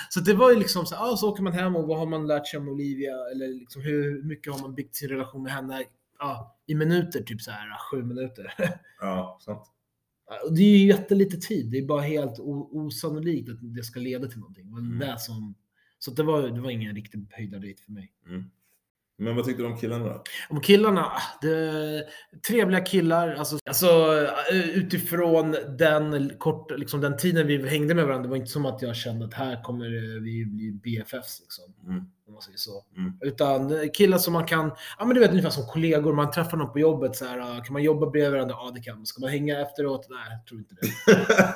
så 0.08 0.20
det 0.20 0.34
var 0.34 0.50
ju 0.50 0.58
liksom 0.58 0.86
så, 0.86 0.96
ah, 0.96 1.16
så 1.16 1.28
åker 1.28 1.42
man 1.42 1.52
hem 1.52 1.76
och 1.76 1.86
vad 1.86 1.98
har 1.98 2.06
man 2.06 2.26
lärt 2.26 2.46
sig 2.46 2.58
om 2.58 2.68
Olivia? 2.68 3.12
Eller 3.32 3.48
liksom 3.48 3.82
hur 3.82 4.22
mycket 4.22 4.52
har 4.52 4.60
man 4.60 4.74
byggt 4.74 4.96
sin 4.96 5.08
relation 5.08 5.42
med 5.42 5.52
henne? 5.52 5.84
Ja, 6.18 6.60
I 6.66 6.74
minuter, 6.74 7.22
typ 7.22 7.40
så 7.40 7.50
här 7.50 7.78
sju 7.90 8.02
minuter. 8.02 8.54
Ja, 9.00 9.38
sant. 9.44 9.62
Och 10.44 10.54
det 10.56 10.62
är 10.62 10.78
ju 10.78 10.86
jättelite 10.86 11.36
tid. 11.36 11.70
Det 11.70 11.78
är 11.78 11.86
bara 11.86 12.00
helt 12.02 12.38
osannolikt 12.38 13.48
att 13.50 13.74
det 13.74 13.82
ska 13.82 14.00
leda 14.00 14.28
till 14.28 14.38
någonting. 14.38 14.70
Men 14.70 14.84
Mm. 14.84 14.98
det 14.98 15.18
som, 15.18 15.54
så 15.98 16.10
det, 16.10 16.22
var, 16.22 16.42
det 16.48 16.60
var 16.60 16.70
ingen 16.70 16.94
riktig 16.94 17.26
höjdardejt 17.30 17.80
för 17.84 17.92
mig. 17.92 18.12
Mm. 18.26 18.50
Men 19.20 19.36
vad 19.36 19.44
tyckte 19.44 19.62
du 19.62 19.66
om 19.68 19.78
killarna 19.78 20.04
då? 20.04 20.22
Om 20.48 20.60
killarna, 20.60 21.04
ah, 21.04 21.22
det, 21.42 22.04
trevliga 22.48 22.80
killar. 22.80 23.34
Alltså, 23.34 23.58
alltså 23.66 23.86
eh, 24.52 24.68
utifrån 24.70 25.56
den, 25.78 26.32
kort, 26.38 26.70
liksom, 26.78 27.00
den 27.00 27.16
tiden 27.16 27.46
vi 27.46 27.68
hängde 27.68 27.94
med 27.94 28.04
varandra, 28.06 28.22
det 28.22 28.28
var 28.28 28.36
inte 28.36 28.50
som 28.50 28.66
att 28.66 28.82
jag 28.82 28.96
kände 28.96 29.24
att 29.26 29.34
här 29.34 29.62
kommer 29.62 29.84
vi 30.20 30.44
bli 30.46 30.72
BFFs. 30.72 31.40
Liksom, 31.40 31.64
Mm. 31.86 32.04
om 32.26 32.32
man 32.32 32.42
säger 32.42 32.58
så. 32.58 32.84
Mm. 32.96 33.12
Utan 33.20 33.80
eh, 33.80 33.88
killar 33.94 34.18
som 34.18 34.32
man 34.32 34.46
kan, 34.46 34.70
ja 34.98 35.04
men 35.04 35.14
du 35.14 35.20
vet 35.20 35.30
ungefär 35.30 35.50
som 35.50 35.66
kollegor, 35.66 36.12
man 36.12 36.30
träffar 36.30 36.56
någon 36.56 36.72
på 36.72 36.78
jobbet 36.78 37.16
så 37.16 37.24
här, 37.24 37.38
ah, 37.38 37.64
kan 37.64 37.72
man 37.72 37.82
jobba 37.82 38.10
bredvid 38.10 38.32
varandra? 38.32 38.54
Ja 38.58 38.70
det 38.74 38.80
kan 38.80 38.96
man. 38.96 39.06
Ska 39.06 39.20
man 39.20 39.30
hänga 39.30 39.60
efteråt? 39.60 40.06
Nej, 40.10 40.18
jag 40.30 40.46
tror 40.46 40.60
inte 40.60 40.74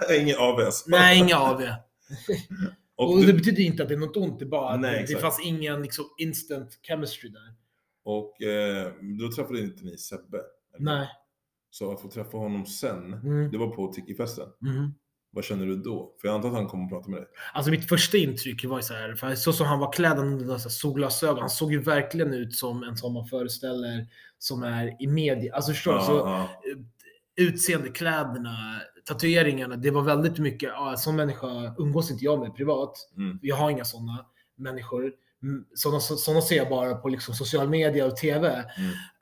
det. 0.09 0.17
Ingen 0.21 0.37
AVS. 0.39 0.85
Nej, 0.87 1.19
inga 1.19 1.37
av. 1.37 1.63
Och, 3.03 3.13
Och 3.13 3.21
det 3.21 3.27
du, 3.27 3.33
betyder 3.33 3.63
inte 3.63 3.83
att 3.83 3.89
det 3.89 3.95
är 3.95 3.99
något 3.99 4.17
ont, 4.17 4.39
det 4.39 4.47
bara 4.47 4.77
Nej, 4.77 5.05
det, 5.09 5.17
fanns 5.17 5.41
ingen 5.45 5.83
liksom, 5.83 6.05
instant 6.19 6.79
chemistry 6.89 7.29
där. 7.31 7.55
och 8.05 8.43
eh, 8.43 8.93
då 9.21 9.33
träffade 9.33 9.61
inte 9.61 9.85
ni 9.85 9.97
Sebbe? 9.99 10.39
eller? 10.77 10.85
Nej. 10.85 11.09
Så 11.71 11.93
att 11.93 12.01
få 12.01 12.09
träffa 12.09 12.37
honom 12.37 12.67
sen, 12.67 13.13
Mm. 13.13 13.51
det 13.51 13.59
var 13.59 13.69
på 13.71 13.93
Tiki-festen. 13.93 14.49
Mhm. 14.61 14.95
Vad 15.35 15.45
känner 15.45 15.67
du 15.67 15.77
då? 15.77 16.15
För 16.21 16.29
jag 16.29 16.35
antar 16.35 16.49
att 16.49 16.55
han 16.55 16.67
kommer 16.67 16.85
att 16.85 16.91
prata 16.91 17.11
med 17.11 17.21
dig. 17.21 17.29
Alltså 17.53 17.71
mitt 17.71 17.89
första 17.89 18.17
intryck 18.17 18.65
var 18.65 18.77
ju 18.79 18.83
så 18.83 18.95
här, 18.95 19.15
för 19.15 19.35
så 19.35 19.53
som 19.53 19.67
han 19.67 19.79
var 19.79 19.93
klädd, 19.93 20.17
han 20.19 20.61
solglasögon, 20.61 21.39
han 21.41 21.51
såg 21.51 21.73
ju 21.73 21.81
verkligen 21.83 22.35
ut 22.35 22.55
som 22.55 22.83
en 22.83 22.97
som 22.97 23.13
man 23.15 23.27
föreställer 23.27 24.07
som 24.39 24.63
är 24.63 25.03
i 25.03 25.07
media. 25.07 25.55
Alltså 25.55 25.73
förstår 25.73 25.93
du? 25.93 25.99
Ja, 25.99 26.05
Så, 26.07 26.13
ja. 26.13 26.49
utseende, 27.37 27.89
kläderna, 27.89 28.81
tatueringarna, 29.05 29.77
det 29.77 29.91
var 29.91 30.03
väldigt 30.03 30.39
mycket, 30.39 30.69
ja, 30.69 30.97
som 30.97 31.17
människa 31.17 31.75
umgås 31.79 32.11
inte 32.11 32.25
jag 32.25 32.41
med 32.41 32.55
privat. 32.57 33.09
Mm. 33.17 33.39
Jag 33.43 33.57
har 33.57 33.71
inga 33.71 33.85
sådana 33.85 34.27
människor. 34.57 35.13
Mm, 35.43 35.65
Sådana, 35.75 36.01
sådana 36.01 36.41
ser 36.43 36.57
jag 36.57 36.69
bara 36.69 36.95
på 36.95 37.09
liksom 37.09 37.35
social 37.35 37.69
media 37.69 38.07
och 38.07 38.17
TV. 38.17 38.49
Mm. 38.49 38.67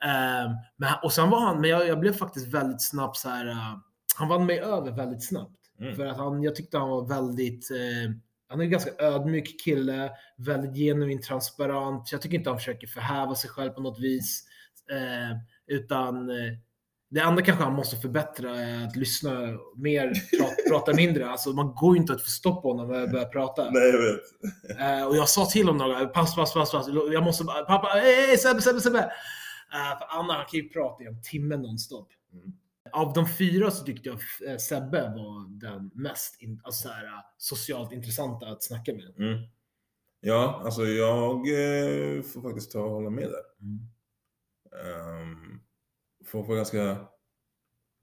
Ehm, 0.04 0.50
men, 0.76 0.92
och 1.02 1.12
sen 1.12 1.30
var 1.30 1.40
han, 1.40 1.60
men 1.60 1.70
jag, 1.70 1.88
jag 1.88 2.00
blev 2.00 2.12
faktiskt 2.12 2.54
väldigt 2.54 2.82
snabbt 2.82 3.16
så 3.16 3.28
här. 3.28 3.46
eh, 3.48 3.76
han 4.16 4.28
vann 4.28 4.46
mig 4.46 4.58
över 4.60 4.90
väldigt 4.92 5.28
snabbt. 5.28 5.56
Mm. 5.80 5.96
För 5.96 6.06
att 6.06 6.16
han, 6.16 6.42
jag 6.42 6.56
tyckte 6.56 6.78
han 6.78 6.88
var 6.88 7.08
väldigt, 7.08 7.70
eh, 7.70 8.10
han 8.48 8.60
är 8.60 8.64
en 8.64 8.70
ganska 8.70 8.90
ödmjuk 8.98 9.60
kille, 9.64 10.10
väldigt 10.36 10.74
genuint 10.76 11.22
transparent. 11.22 12.12
Jag 12.12 12.22
tycker 12.22 12.38
inte 12.38 12.50
han 12.50 12.58
försöker 12.58 12.86
förhäva 12.86 13.34
sig 13.34 13.50
själv 13.50 13.70
på 13.70 13.80
något 13.80 14.00
vis. 14.00 14.44
Eh, 14.90 15.36
utan 15.76 16.30
eh, 16.30 16.52
det 17.10 17.20
andra 17.20 17.42
kanske 17.42 17.64
han 17.64 17.72
måste 17.72 17.96
förbättra 17.96 18.60
är 18.60 18.86
att 18.86 18.96
lyssna 18.96 19.30
mer, 19.76 20.12
prata, 20.38 20.54
prata 20.68 20.94
mindre. 20.94 21.30
Alltså 21.30 21.50
man 21.50 21.74
går 21.74 21.94
ju 21.94 22.00
inte 22.00 22.12
att 22.12 22.22
få 22.22 22.30
stopp 22.30 22.62
på 22.62 22.72
honom 22.72 22.88
när 22.88 23.00
jag 23.00 23.10
börjar 23.10 23.26
prata. 23.26 23.70
Nej, 23.70 23.82
jag 23.82 23.98
vet. 23.98 24.80
Eh, 24.80 25.06
och 25.06 25.16
jag 25.16 25.28
sa 25.28 25.46
till 25.46 25.66
honom 25.66 25.78
några 25.78 25.92
gånger, 25.94 26.06
pass, 26.06 26.34
pass, 26.34 26.54
pass. 26.54 26.86
Jag 27.12 27.24
måste 27.24 27.44
bara, 27.44 27.64
pappa, 27.64 27.88
hej, 27.88 28.26
hej, 28.26 28.38
Sebbe, 28.38 28.62
Sebbe, 28.62 28.80
Sebbe. 28.80 28.98
Uh, 28.98 29.98
för 29.98 30.18
Anna 30.18 30.32
han 30.32 30.46
kan 30.46 30.60
ju 30.60 30.68
prata 30.68 31.04
i 31.04 31.06
en 31.06 31.22
timme 31.22 31.56
nonstop. 31.56 32.08
Mm. 32.32 32.52
Av 32.92 33.12
de 33.12 33.28
fyra 33.38 33.70
så 33.70 33.84
tyckte 33.84 34.08
jag 34.08 34.18
eh, 34.50 34.56
Sebbe 34.56 35.02
var 35.02 35.60
den 35.60 35.90
mest 35.94 36.42
in, 36.42 36.60
alltså, 36.64 36.88
så 36.88 36.94
här, 36.94 37.04
eh, 37.04 37.10
socialt 37.38 37.92
intressanta 37.92 38.46
att 38.46 38.62
snacka 38.62 38.92
med. 38.92 39.14
Mm. 39.18 39.42
Ja, 40.20 40.62
alltså 40.64 40.82
jag 40.86 41.36
eh, 41.36 42.22
får 42.22 42.42
faktiskt 42.42 42.72
ta 42.72 42.80
och 42.80 42.90
hålla 42.90 43.10
med 43.10 43.28
där. 43.28 43.44
Um, 45.20 45.60
folk 46.30 46.48
var 46.48 46.56
ganska... 46.56 46.96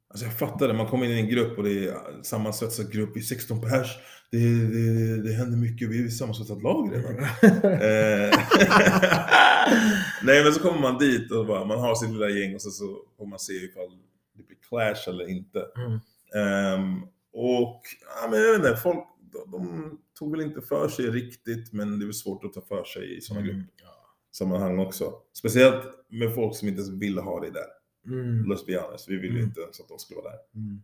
Alltså 0.10 0.26
jag 0.26 0.40
fattar 0.40 0.68
det, 0.68 0.74
man 0.74 0.88
kommer 0.88 1.06
in 1.06 1.12
i 1.12 1.20
en 1.20 1.30
grupp 1.30 1.58
och 1.58 1.63
det 1.63 1.88
är 1.88 2.24
sammansvetsad 2.24 2.92
grupp 2.92 3.18
i 3.18 3.22
16 3.22 3.62
pers. 3.62 3.98
Det, 4.32 4.38
det, 4.68 5.22
det 5.24 5.34
händer 5.34 5.58
mycket, 5.58 5.90
vi 5.90 6.06
är 6.06 6.10
sammansvetsat 6.10 6.63
lag 6.63 6.92
redan. 6.96 7.16
Eh, 7.63 8.40
Nej 10.24 10.44
men 10.44 10.54
så 10.54 10.60
kommer 10.60 10.80
man 10.82 10.98
dit 10.98 11.32
och 11.32 11.46
bara, 11.46 11.66
man 11.66 11.80
har 11.80 11.96
sitt 11.96 12.10
lilla 12.10 12.30
gäng 12.30 12.56
och 12.56 12.62
så, 12.62 12.70
så 12.70 12.98
får 13.18 13.26
man 13.26 13.40
se 13.40 13.54
ifall 13.54 13.90
det 14.38 14.44
blir 14.44 14.58
clash 14.70 15.10
eller 15.10 15.30
inte. 15.30 15.66
Mm. 15.78 16.00
Ehm, 16.36 17.02
och 17.34 17.82
ja, 18.22 18.30
men 18.32 18.40
jag 18.40 18.48
vet 18.52 18.58
inte, 18.70 18.82
folk 18.82 19.04
de, 19.32 19.52
de 19.52 19.92
tog 20.20 20.32
väl 20.32 20.42
inte 20.42 20.62
för 20.62 20.88
sig 20.90 21.06
riktigt 21.06 21.74
men 21.74 22.00
det 22.00 22.06
är 22.08 22.12
svårt 22.12 22.44
att 22.44 22.54
ta 22.54 22.62
för 22.62 22.84
sig 22.84 23.18
i 23.18 23.22
sådana 23.22 23.46
Mm. 23.46 23.56
gruppsammanhang 23.56 24.80
också. 24.80 25.13
Speciellt 25.34 25.84
med 26.10 26.36
folk 26.36 26.56
som 26.56 26.68
inte 26.68 26.82
ens 26.82 27.02
ville 27.02 27.22
ha 27.22 27.40
det 27.40 27.52
där. 27.52 27.68
Mm. 28.08 28.46
Let's 28.52 28.65
be 28.67 28.80
honest, 28.82 29.10
vi 29.10 29.17
ville 29.17 29.34
Mm. 29.34 29.43
inte 29.43 29.62
ens 29.62 29.80
att 29.80 29.88
de 29.88 30.00
skulle 30.00 30.22
vara 30.22 30.32
där. 30.32 30.39
Mm. 30.56 30.82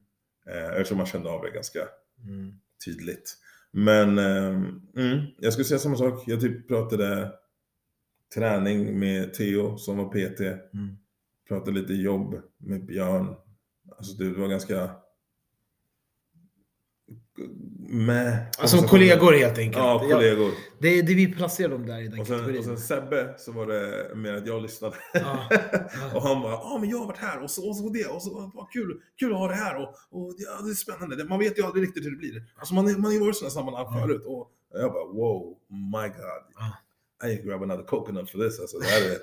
Eh, 0.47 0.71
eftersom 0.71 0.97
man 0.97 1.07
kände 1.07 1.29
av 1.29 1.41
det 1.43 1.51
ganska 1.51 1.79
Mm. 2.23 2.53
tydligt. 2.85 3.37
Men 3.71 4.17
mm, 4.19 5.25
jag 5.37 5.53
skulle 5.53 5.65
säga 5.65 5.79
samma 5.79 5.95
sak. 5.95 6.23
Jag 6.27 6.41
typ 6.41 6.67
pratade 6.67 7.31
träning 8.35 8.99
med 8.99 9.33
Theo 9.33 9.77
som 9.77 9.97
var 9.97 10.09
PT. 10.09 10.59
Pratade 11.47 11.79
lite 11.81 11.93
jobb 11.93 12.41
med 12.57 12.85
Björn. 12.85 13.35
Alltså 13.97 14.13
det 14.23 14.29
var 14.29 14.47
ganska... 14.47 14.95
Med. 17.93 18.45
Alltså 18.57 18.77
kollegor 18.77 19.33
helt 19.33 19.57
enkelt. 19.57 19.77
Ja, 19.77 20.01
Jag- 20.03 20.11
kollegor. 20.11 20.51
det, 20.79 20.87
är 20.99 21.03
det 21.03 21.13
vi 21.13 21.27
placerar 21.33 21.69
dem 21.69 21.85
där 21.85 21.99
i 22.01 22.07
den 22.07 22.19
Och 22.19 22.27
sen, 22.27 22.35
och 22.35 22.41
kategorin. 22.41 22.63
sen 22.63 22.77
Sebbe 22.77 23.33
så 23.37 23.51
var 23.51 23.67
det 23.67 24.15
mer 24.15 24.33
att 24.33 24.47
jag 24.47 24.61
lyssnade. 24.61 24.95
Ja, 25.13 25.49
och 26.15 26.21
han 26.21 26.41
bara, 26.41 26.51
ja 26.51 26.77
men 26.81 26.89
jag 26.89 26.97
har 26.97 27.05
varit 27.05 27.17
här 27.17 27.43
och 27.43 27.51
så, 27.51 27.69
och 27.69 27.75
så 27.77 27.89
det 27.89 28.05
och 28.05 28.21
så 28.21 28.51
vad 28.53 28.71
kul, 28.71 28.99
kul 29.19 29.31
att 29.33 29.37
ha 29.39 29.47
det 29.47 29.53
här 29.55 29.75
och, 29.81 29.89
och 30.19 30.35
ja, 30.37 30.61
det 30.65 30.69
är 30.69 30.73
spännande. 30.73 31.15
Det- 31.15 31.25
Man 31.25 31.39
vet 31.39 31.57
ju 31.59 31.63
aldrig 31.65 31.83
riktigt 31.87 32.05
hur 32.05 32.11
det 32.11 32.17
blir. 32.17 32.43
Alltså 32.55 32.73
man, 32.73 33.03
har 33.03 33.11
ju 33.11 33.19
varit 33.19 33.35
i 33.35 33.37
sådana 33.37 33.51
sammanhang 33.51 33.85
Ja. 33.89 34.01
förut 34.01 34.23
och 34.25 34.51
jag 34.73 34.93
bara 34.93 35.05
wow, 35.05 35.55
my 35.69 36.07
god. 36.07 37.31
I 37.31 37.37
can 37.37 37.45
grab 37.47 37.63
another 37.63 37.83
coconut 37.83 38.29
for 38.29 38.39
this. 38.39 38.59
Alltså, 38.59 38.77
det 38.79 38.85
här 38.85 39.01
är, 39.01 39.17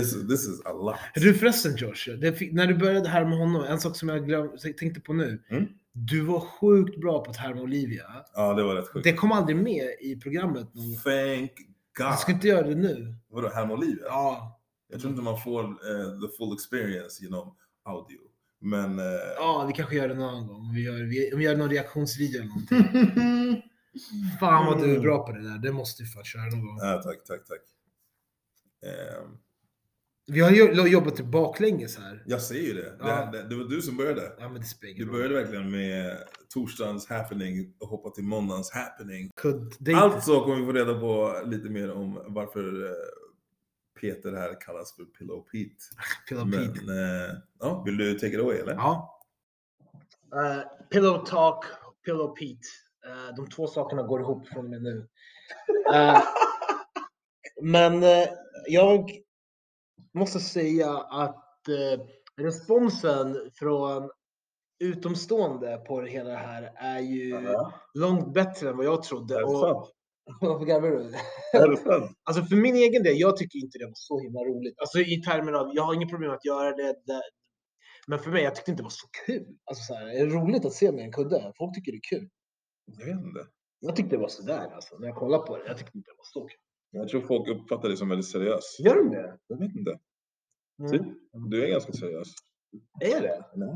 this, 0.00 0.16
is, 0.16 0.28
this 0.28 0.48
is 0.48 0.60
a 0.64 0.72
lot. 0.72 0.96
Du 1.14 1.34
förresten 1.34 1.76
Josh, 1.76 2.08
det 2.20 2.52
när 2.52 2.66
du 2.66 2.74
började 2.74 3.08
härma 3.08 3.36
honom, 3.36 3.64
en 3.64 3.80
sak 3.80 3.96
som 3.96 4.08
jag 4.08 4.26
glöm, 4.26 4.50
tänkte 4.78 5.00
på 5.00 5.12
nu. 5.12 5.42
Mm. 5.50 5.64
Du 5.96 6.20
var 6.20 6.40
sjukt 6.40 7.00
bra 7.00 7.24
på 7.24 7.30
att 7.30 7.36
härma 7.36 7.60
Olivia. 7.60 8.04
Ja, 8.34 8.54
det 8.54 8.62
var 8.62 8.74
rätt 8.74 8.88
sjukt. 8.88 9.04
Det 9.04 9.12
kom 9.12 9.32
aldrig 9.32 9.56
med 9.56 9.88
i 10.00 10.20
programmet. 10.22 10.74
någon- 10.74 10.96
Thank 10.96 11.52
God. 11.98 12.18
ska 12.18 12.32
inte 12.32 12.48
göra 12.48 12.66
det 12.68 12.74
nu. 12.74 13.14
Vadå, 13.28 13.48
Herm 13.48 13.70
Olivia? 13.70 14.04
Ja, 14.04 14.60
Jag 14.88 15.00
tror 15.00 15.10
inte 15.10 15.22
man 15.22 15.40
får 15.40 15.62
eh, 15.64 16.20
the 16.20 16.36
full 16.38 16.54
experience 16.54 17.24
genom 17.24 17.56
audio. 17.84 18.18
Men... 18.60 18.98
eh, 18.98 19.04
ja 19.36 19.64
vi 19.68 19.72
kanske 19.72 19.96
gör 19.96 20.08
det 20.08 20.14
någon 20.14 20.28
annan 20.28 20.46
gång. 20.46 20.56
Om 20.56 20.74
vi 20.74 20.82
gör, 20.84 20.94
vi, 21.02 21.32
om 21.32 21.38
vi 21.38 21.44
gör 21.44 21.56
någon 21.56 21.70
reaktionsvideo 21.70 22.40
eller 22.42 22.48
någonting. 22.48 23.62
Fan 24.40 24.66
vad 24.66 24.82
du 24.82 24.96
är 24.96 25.00
bra 25.00 25.26
på 25.26 25.32
det 25.32 25.42
där. 25.50 25.58
Det 25.58 25.72
måste 25.72 26.02
du 26.02 26.08
fan 26.08 26.24
köra 26.24 26.42
någon 26.44 26.66
gång. 26.66 26.78
ja, 26.80 27.02
tack, 27.04 27.24
tack, 27.24 27.44
tack. 27.46 27.60
Ehm, 28.86 29.38
Vi 30.26 30.40
har 30.40 30.50
ju 30.50 30.88
jobbat 30.88 31.20
baklänges 31.20 31.98
här. 31.98 32.22
jag 32.26 32.42
ser 32.42 32.54
ju 32.60 32.72
det. 32.74 32.96
Ja. 33.00 33.30
Det, 33.32 33.38
det. 33.38 33.48
det 33.48 33.54
var 33.56 33.64
du 33.64 33.82
som 33.82 33.96
började. 33.96 34.32
Ja 34.38 34.48
men 34.48 34.60
det 34.60 34.66
spelar 34.66 34.94
Du 34.94 34.96
ingen 34.96 35.08
roll. 35.08 35.16
började 35.16 35.34
verkligen 35.34 35.70
med 35.70 36.18
torsdagens 36.54 37.08
happening 37.08 37.74
och 37.80 37.88
hoppa 37.88 38.10
till 38.10 38.24
måndagens 38.24 38.70
happening. 38.72 39.30
Alltså 39.96 40.40
kommer 40.44 40.56
vi 40.56 40.66
få 40.66 40.72
reda 40.72 41.00
på 41.00 41.40
lite 41.46 41.68
mer 41.70 41.90
om 41.92 42.20
varför 42.26 42.84
eh, 42.86 42.90
Peter 44.00 44.32
här 44.32 44.60
kallas 44.60 44.96
för 44.96 45.04
Pillow 45.04 45.40
Pete. 45.52 45.74
Pillow 46.28 46.46
Men, 46.48 46.72
Pete. 46.72 46.92
eh, 46.92 47.36
ja, 47.60 47.82
vill 47.82 47.96
du 47.96 48.14
take 48.14 48.34
it 48.34 48.40
away 48.40 48.56
eller? 48.58 48.74
Ja. 48.74 49.20
Eh, 50.34 50.62
pillow 50.90 51.24
Talk, 51.26 51.64
Pillow 52.04 52.34
Pete. 52.36 52.68
Eh, 53.06 53.34
de 53.36 53.48
två 53.50 53.66
sakerna 53.66 54.02
går 54.02 54.20
ihop 54.20 54.48
från 54.48 54.64
och 54.64 54.70
med 54.70 54.82
nu. 54.82 55.08
Eh, 55.94 56.22
men 57.62 58.02
jag 58.66 59.10
måste 60.14 60.40
säga 60.40 60.90
att 60.98 61.68
eh, 61.68 62.04
responsen 62.44 63.50
från 63.54 64.10
utomstående 64.84 65.76
på 65.86 66.00
det 66.00 66.10
hela 66.10 66.30
det 66.30 66.36
här 66.36 66.72
är 66.76 67.00
ju 67.00 67.28
Ja. 67.28 67.72
långt 67.94 68.34
bättre 68.34 68.68
än 68.70 68.76
vad 68.76 68.86
jag 68.86 69.02
trodde. 69.02 69.44
Och-? 69.44 69.90
Varför 70.40 70.64
garvar 70.66 70.90
du? 70.90 71.14
Alltså 72.24 72.42
för 72.42 72.56
min 72.56 72.74
egen 72.74 73.02
del, 73.02 73.18
jag 73.20 73.36
tycker 73.36 73.58
inte 73.58 73.78
det 73.78 73.86
var 73.86 73.92
så 73.96 74.20
himla 74.20 74.40
roligt. 74.40 74.78
Alltså 74.80 74.98
i 74.98 75.22
termer 75.22 75.52
av, 75.52 75.70
jag 75.74 75.82
har 75.82 75.94
inget 75.94 76.10
problem 76.10 76.30
att 76.30 76.44
göra 76.44 76.76
det. 76.76 76.94
det 77.06 77.22
men 78.06 78.18
för 78.18 78.30
mig, 78.30 78.42
jag 78.42 78.54
tyckte 78.54 78.70
inte 78.70 78.80
det 78.80 78.84
var 78.84 78.90
så 78.90 79.06
kul. 79.26 79.46
Alltså 79.64 79.84
så 79.84 79.94
här, 79.94 80.06
är 80.06 80.26
det 80.26 80.34
roligt 80.34 80.64
att 80.64 80.72
se 80.72 80.92
med 80.92 81.04
en 81.04 81.12
kudde? 81.12 81.52
Folk 81.58 81.74
tycker 81.74 81.92
det 81.92 81.98
är 81.98 82.18
kul. 82.18 82.28
Jag 82.86 83.06
vet 83.06 83.24
inte. 83.26 83.46
Jag 83.80 83.96
tyckte 83.96 84.16
det 84.16 84.20
var 84.22 84.28
sådär 84.28 84.70
alltså, 84.74 84.98
när 84.98 85.06
jag 85.08 85.16
kollar 85.16 85.38
på 85.38 85.56
det. 85.56 85.64
Jag 85.66 85.78
tyckte 85.78 85.98
inte 85.98 86.10
det 86.10 86.16
var 86.18 86.24
så 86.24 86.40
kul. 86.48 86.58
Jag 86.94 87.08
tror 87.08 87.20
folk 87.20 87.48
uppfattar 87.48 87.88
dig 87.88 87.96
som 87.96 88.08
väldigt 88.08 88.28
seriös. 88.28 88.76
Gör 88.80 88.94
de 88.94 89.10
det? 89.10 89.38
Jag 89.46 89.58
vet 89.58 89.76
inte. 89.76 89.98
Mm. 90.78 90.92
Typ. 90.92 91.02
Du 91.50 91.64
är 91.64 91.68
ganska 91.70 91.92
seriös. 91.92 92.28
Är 93.00 93.20
det? 93.20 93.44
Nej. 93.54 93.68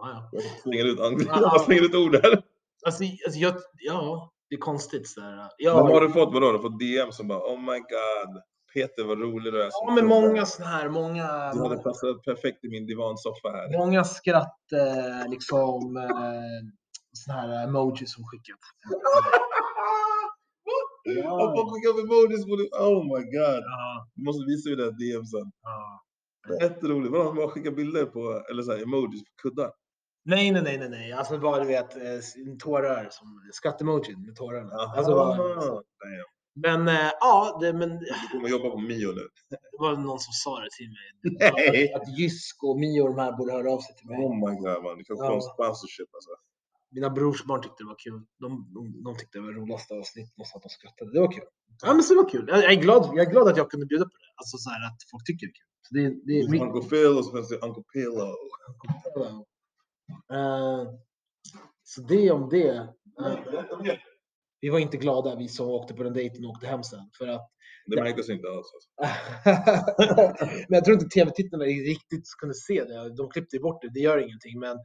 Ja, 0.00 0.08
ja. 0.10 0.28
Jag 0.32 0.42
slänger 0.62 0.84
ut, 0.84 0.98
jag 1.28 1.60
slänger 1.60 1.82
ut 1.84 1.94
ord 1.94 2.14
här. 2.14 2.42
Alltså, 2.86 3.04
alltså 3.26 3.38
jag, 3.40 3.54
ja, 3.78 4.32
det 4.50 4.56
är 4.56 4.60
konstigt 4.60 5.08
sådär. 5.08 5.36
Men 5.36 5.48
Ja, 5.58 5.72
har 5.72 6.00
du 6.00 6.10
fått 6.10 6.34
vadå? 6.34 6.52
Du 6.52 6.58
fått 6.58 6.78
DM 6.78 7.12
som 7.12 7.28
bara 7.28 7.38
Oh 7.38 7.60
my 7.60 7.78
god. 7.78 8.42
Peter 8.74 9.04
vad 9.04 9.18
rolig 9.20 9.52
du 9.52 9.62
är. 9.62 9.68
ja 9.72 9.84
men 9.86 9.96
kille." 9.96 10.08
många 10.08 10.46
sådana 10.46 10.72
här, 10.76 10.88
många, 10.88 11.52
Du 11.52 11.58
hade 11.62 11.76
passat 11.76 12.22
perfekt 12.24 12.64
i 12.64 12.68
min 12.68 12.86
divansoffa 12.86 13.48
här. 13.48 13.78
många 13.78 14.04
skratt, 14.04 14.72
eh, 14.72 15.30
liksom, 15.30 15.96
eh, 15.96 16.68
såna 17.12 17.40
här 17.40 17.64
emojis 17.64 18.14
som 18.14 18.24
skickat. 18.24 18.58
Skicka 21.04 21.88
upp 21.92 22.00
emojis 22.04 22.44
på 22.50 22.54
det. 22.56 22.68
Oh 22.88 23.00
my 23.12 23.22
god. 23.36 23.62
Ja, 23.74 24.06
Du 24.14 24.22
måste 24.24 24.44
visa 24.50 24.68
mig 24.68 24.76
det 24.76 24.84
här 24.84 24.90
DM 25.00 25.24
sen. 25.26 25.52
ja. 25.62 26.04
Jätteroligt. 26.62 27.12
Vadå, 27.12 27.24
han 27.24 27.36
bara 27.36 27.48
skicka 27.48 27.70
bilder 27.70 28.04
på, 28.04 28.42
eller 28.50 28.62
så 28.62 28.72
här, 28.72 28.82
emojis 28.82 29.22
på 29.24 29.30
kuddar? 29.42 29.70
Nej, 30.24 30.50
nej, 30.50 30.62
nej, 30.62 30.78
nej, 30.78 30.88
nej. 30.88 31.12
Alltså 31.12 31.38
bara 31.38 31.60
du 31.62 31.66
vet 31.68 31.96
eh, 31.96 32.02
tårar 32.64 33.08
som 33.10 33.26
skattemojin 33.52 34.22
med 34.26 34.36
tårarna. 34.36 34.74
Aha. 34.74 34.96
Alltså, 34.96 35.12
bara, 35.14 35.36
Damn. 35.36 35.82
men 36.66 36.88
eh, 36.96 37.10
ja, 37.20 37.58
det, 37.60 37.72
men 37.72 37.88
Du 37.98 38.06
kommer 38.32 38.48
jobba 38.48 38.70
på 38.70 38.78
Mio 38.78 39.12
nu. 39.12 39.28
det 39.50 39.78
var 39.78 39.96
någon 39.96 40.18
som 40.18 40.32
sa 40.32 40.60
det 40.60 40.68
till 40.78 40.88
mig. 40.98 41.08
Nej. 41.52 41.92
Att, 41.94 42.18
Jysk 42.18 42.56
och 42.64 42.78
Mio 42.80 43.00
och 43.02 43.08
de 43.08 43.18
här 43.18 43.32
borde 43.36 43.52
höra 43.52 43.72
av 43.72 43.78
sig 43.80 43.96
till 43.96 44.06
mig. 44.08 44.18
Oh 44.18 44.34
my 44.34 44.56
god 44.56 44.82
man, 44.84 44.98
du 44.98 45.04
kan 45.04 45.16
Ja. 45.16 45.26
få 45.28 45.34
en 45.34 45.42
sponsorship 45.42 46.08
alltså. 46.14 46.30
Mina 46.90 47.10
brorsbarn 47.10 47.62
tyckte 47.62 47.82
det 47.82 47.86
var 47.86 47.98
kul. 47.98 48.26
De, 48.38 48.72
de, 48.74 49.02
de 49.02 49.16
tyckte 49.18 49.38
det 49.38 49.42
var 49.42 49.52
roligaste 49.52 49.94
avsnittet 49.94 50.34
och 50.38 50.46
satt 50.46 50.64
och 50.64 50.70
skrattade. 50.70 51.12
Det 51.12 51.20
var 51.20 51.32
kul. 51.32 51.44
Ja, 51.82 51.94
men 51.94 52.02
så 52.02 52.14
det 52.14 52.22
var 52.22 52.28
kul. 52.28 52.44
Jag, 52.48 52.58
jag, 52.58 52.72
är 52.72 52.82
glad, 52.82 53.04
jag 53.16 53.26
är 53.26 53.30
glad 53.30 53.48
att 53.48 53.56
jag 53.56 53.70
kunde 53.70 53.86
bjuda 53.86 54.04
på 54.04 54.16
det. 54.22 54.32
Alltså 54.36 54.56
så 54.58 54.70
här 54.70 54.86
att 54.86 54.98
folk 55.10 55.24
tycker 55.26 55.46
det 55.46 55.50
är 55.50 55.58
kul. 55.60 55.68
Så 55.82 55.94
det, 55.94 56.02
det 56.26 56.40
är 56.40 56.50
mycket. 56.50 56.66
Uncle 56.66 56.90
Phil 56.90 57.16
och 57.18 57.24
så 57.24 57.32
finns 57.36 57.48
det 57.48 57.56
Uncle 57.56 57.84
Pillow. 57.92 58.34
Eh, 60.32 60.82
så 61.82 62.00
det 62.02 62.30
om 62.30 62.48
det. 62.48 62.76
Eh, 63.20 63.98
vi 64.60 64.68
var 64.68 64.78
inte 64.78 64.96
glada 64.96 65.36
vi 65.36 65.48
som 65.48 65.68
åkte 65.68 65.94
på 65.94 66.02
den 66.02 66.12
dejten 66.12 66.44
och 66.44 66.50
åkte 66.50 66.66
hem 66.66 66.82
sen. 66.82 67.10
För 67.18 67.28
att, 67.28 67.50
Det 67.86 68.02
märktes 68.02 68.28
inte 68.28 68.48
alls. 68.48 68.66
Alltså. 68.74 68.90
men 70.68 70.76
jag 70.76 70.84
tror 70.84 70.94
inte 70.94 71.08
tv-tittarna 71.08 71.64
riktigt 71.64 72.24
kunde 72.38 72.54
se 72.54 72.84
det. 72.84 73.14
De 73.16 73.30
klippte 73.30 73.58
bort 73.58 73.82
det, 73.82 73.90
det 73.94 74.00
gör 74.00 74.18
ingenting. 74.18 74.60
Men 74.60 74.76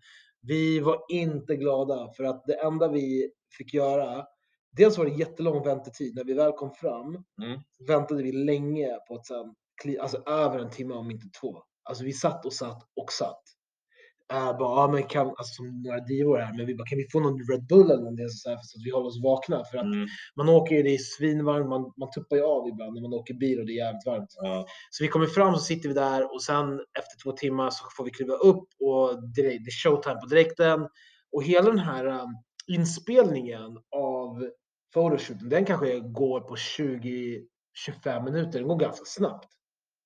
vi 0.47 0.79
var 0.79 1.01
inte 1.09 1.55
glada 1.55 2.11
för 2.17 2.23
att 2.23 2.45
det 2.45 2.53
enda 2.61 2.87
vi 2.87 3.31
fick 3.57 3.73
göra, 3.73 4.25
dels 4.77 4.97
var 4.97 5.05
det 5.05 5.11
jättelång 5.11 5.63
väntetid. 5.63 6.15
När 6.15 6.23
vi 6.23 6.33
väl 6.33 6.51
kom 6.51 6.71
fram 6.71 7.23
Mm. 7.43 7.59
väntade 7.87 8.23
vi 8.23 8.31
länge 8.31 8.99
på 9.07 9.15
att 9.15 9.25
sen, 9.25 9.55
alltså 9.99 10.17
över 10.25 10.59
en 10.59 10.69
timme 10.69 10.93
om 10.93 11.11
inte 11.11 11.27
två. 11.41 11.63
Alltså 11.83 12.03
vi 12.03 12.13
satt 12.13 12.45
och 12.45 12.53
satt 12.53 12.83
och 12.95 13.11
satt. 13.11 13.41
Uh, 14.33 14.57
bara, 14.57 14.81
ja, 14.81 14.89
men 14.91 15.03
kan, 15.03 15.27
alltså, 15.27 15.53
som 15.53 15.81
några 15.81 15.99
divor 15.99 16.37
här, 16.37 16.53
men 16.57 16.65
vi 16.65 16.75
bara, 16.75 16.87
kan 16.87 16.97
vi 16.97 17.07
få 17.11 17.19
någon 17.19 17.39
Red 17.51 17.67
Bull 17.67 17.91
eller 17.91 18.03
någonting 18.03 18.29
så, 18.29 18.49
här, 18.49 18.57
så 18.61 18.77
att 18.79 18.85
vi 18.85 18.91
håller 18.91 19.07
oss 19.07 19.23
vakna? 19.23 19.63
För 19.71 19.77
att 19.77 19.83
Mm. 19.85 20.07
man 20.35 20.49
åker 20.49 20.75
ju, 20.75 20.83
det 20.83 20.93
är 20.93 20.97
svinvarmt, 20.97 21.69
man, 21.69 21.93
man 21.97 22.11
tuppar 22.11 22.35
ju 22.35 22.43
av 22.43 22.67
ibland 22.67 22.93
när 22.93 23.01
man 23.01 23.13
åker 23.13 23.33
bil 23.33 23.59
och 23.59 23.65
det 23.65 23.71
är 23.71 23.85
jävligt 23.85 24.05
varmt. 24.05 24.29
Ja. 24.41 24.65
Så 24.89 25.03
vi 25.03 25.07
kommer 25.07 25.25
fram 25.27 25.53
så 25.53 25.59
sitter 25.59 25.89
vi 25.89 25.95
där 25.95 26.33
och 26.33 26.43
sen 26.43 26.73
efter 26.73 27.23
två 27.23 27.31
timmar 27.31 27.69
så 27.69 27.83
får 27.97 28.03
vi 28.03 28.11
kliva 28.11 28.33
upp 28.33 28.67
och 28.79 29.21
det, 29.35 29.41
det 29.41 29.69
är 29.73 29.83
showtime 29.83 30.15
på 30.19 30.25
direkten. 30.27 30.87
Och 31.31 31.43
hela 31.43 31.69
den 31.69 31.79
här 31.79 32.05
um, 32.05 32.29
inspelningen 32.67 33.77
av 33.95 34.49
photoshooten, 34.93 35.49
den 35.49 35.65
kanske 35.65 35.99
går 35.99 36.39
på 36.41 36.55
20-25 36.55 38.23
minuter. 38.23 38.59
Den 38.59 38.67
går 38.67 38.79
ganska 38.79 39.05
snabbt. 39.05 39.49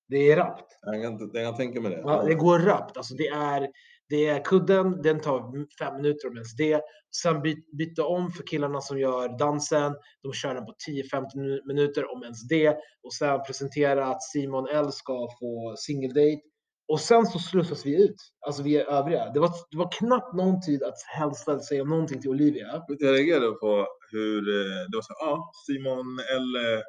Det 0.08 0.32
är 0.32 0.36
rappt. 0.36 0.78
Jag 0.82 1.02
kan, 1.02 1.30
jag 1.32 1.44
kan 1.46 1.56
tänka 1.56 1.80
mig 1.80 1.90
det. 1.90 1.98
Ja, 2.04 2.22
det 2.22 2.34
går 2.34 2.58
rappt. 2.58 2.96
Alltså 2.96 3.14
det 3.14 3.28
är, 3.28 3.68
det 4.08 4.26
är 4.26 4.44
kudden, 4.44 5.02
den 5.02 5.20
tar 5.20 5.66
fem 5.78 5.96
minuter 5.96 6.28
om 6.28 6.34
ens 6.34 6.56
det. 6.56 6.82
Sen 7.22 7.42
by, 7.42 7.56
byta 7.78 8.04
om 8.04 8.30
för 8.30 8.42
killarna 8.42 8.80
som 8.80 8.98
gör 8.98 9.38
dansen. 9.38 9.94
De 10.22 10.32
kör 10.32 10.54
den 10.54 10.66
på 10.66 10.74
10-15 10.88 11.66
minuter 11.66 12.12
om 12.12 12.22
ens 12.22 12.48
det. 12.48 12.76
Och 13.02 13.14
sen 13.14 13.42
presentera 13.46 14.06
att 14.06 14.22
Simon 14.22 14.68
L 14.68 14.92
ska 14.92 15.28
få 15.40 15.74
single 15.78 16.08
date. 16.08 16.42
Och 16.88 17.00
sen 17.00 17.26
så 17.26 17.38
slussas 17.38 17.86
vi 17.86 18.04
ut. 18.04 18.16
Alltså 18.46 18.62
vi 18.62 18.76
är 18.76 18.84
övriga. 18.84 19.30
Det 19.32 19.40
var, 19.40 19.50
det 19.70 19.76
var 19.78 19.92
knappt 19.92 20.34
någon 20.36 20.60
tid 20.60 20.82
att 20.82 21.02
hälsa 21.06 21.60
säga 21.60 21.84
någonting 21.84 22.20
till 22.20 22.30
Olivia. 22.30 22.82
Jag 22.88 23.02
reagerade 23.02 23.52
på 23.52 23.86
hur 24.10 24.48
eh, 24.48 24.90
det 24.90 24.96
var 24.96 25.02
så 25.02 25.14
ja, 25.20 25.26
ah, 25.26 25.50
Simon 25.66 26.18
L 26.36 26.56
eh, 26.56 26.82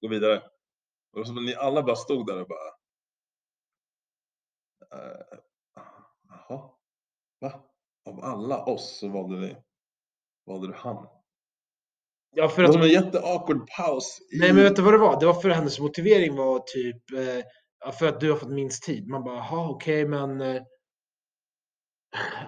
går 0.00 0.08
vidare. 0.08 0.36
Och 0.36 1.14
det 1.14 1.18
var 1.18 1.24
som 1.24 1.38
att 1.38 1.44
ni 1.44 1.54
alla 1.54 1.82
bara 1.82 1.96
stod 1.96 2.26
där 2.26 2.40
och 2.40 2.48
bara... 2.48 2.68
Eh, 5.00 5.38
Jaha, 6.48 6.70
va? 7.40 7.52
Av 8.10 8.20
alla 8.24 8.64
oss 8.64 8.98
så 8.98 9.08
valde 9.08 9.36
ni, 9.40 9.56
valde 10.46 10.66
du 10.66 10.72
han? 10.76 11.06
Ja, 12.36 12.48
för 12.48 12.62
Det 12.62 12.68
var 12.68 12.78
att, 12.78 12.84
en 12.84 12.90
jätteawkward 12.90 13.66
paus. 13.76 14.18
i- 14.34 14.38
nej 14.38 14.52
men 14.52 14.62
vet 14.62 14.76
du 14.76 14.82
vad 14.82 14.94
det 14.94 14.98
var? 14.98 15.20
Det 15.20 15.26
var 15.26 15.34
för 15.34 15.48
hennes 15.48 15.80
motivering 15.80 16.36
var 16.36 16.58
typ 16.58 17.02
eh, 17.12 17.92
för 17.98 18.06
att 18.08 18.20
du 18.20 18.30
har 18.30 18.38
fått 18.38 18.48
minst 18.50 18.82
tid. 18.82 19.08
Man 19.08 19.24
bara, 19.24 19.36
jaha 19.36 19.70
okej 19.70 20.08
men 20.08 20.40
eh, 20.40 20.62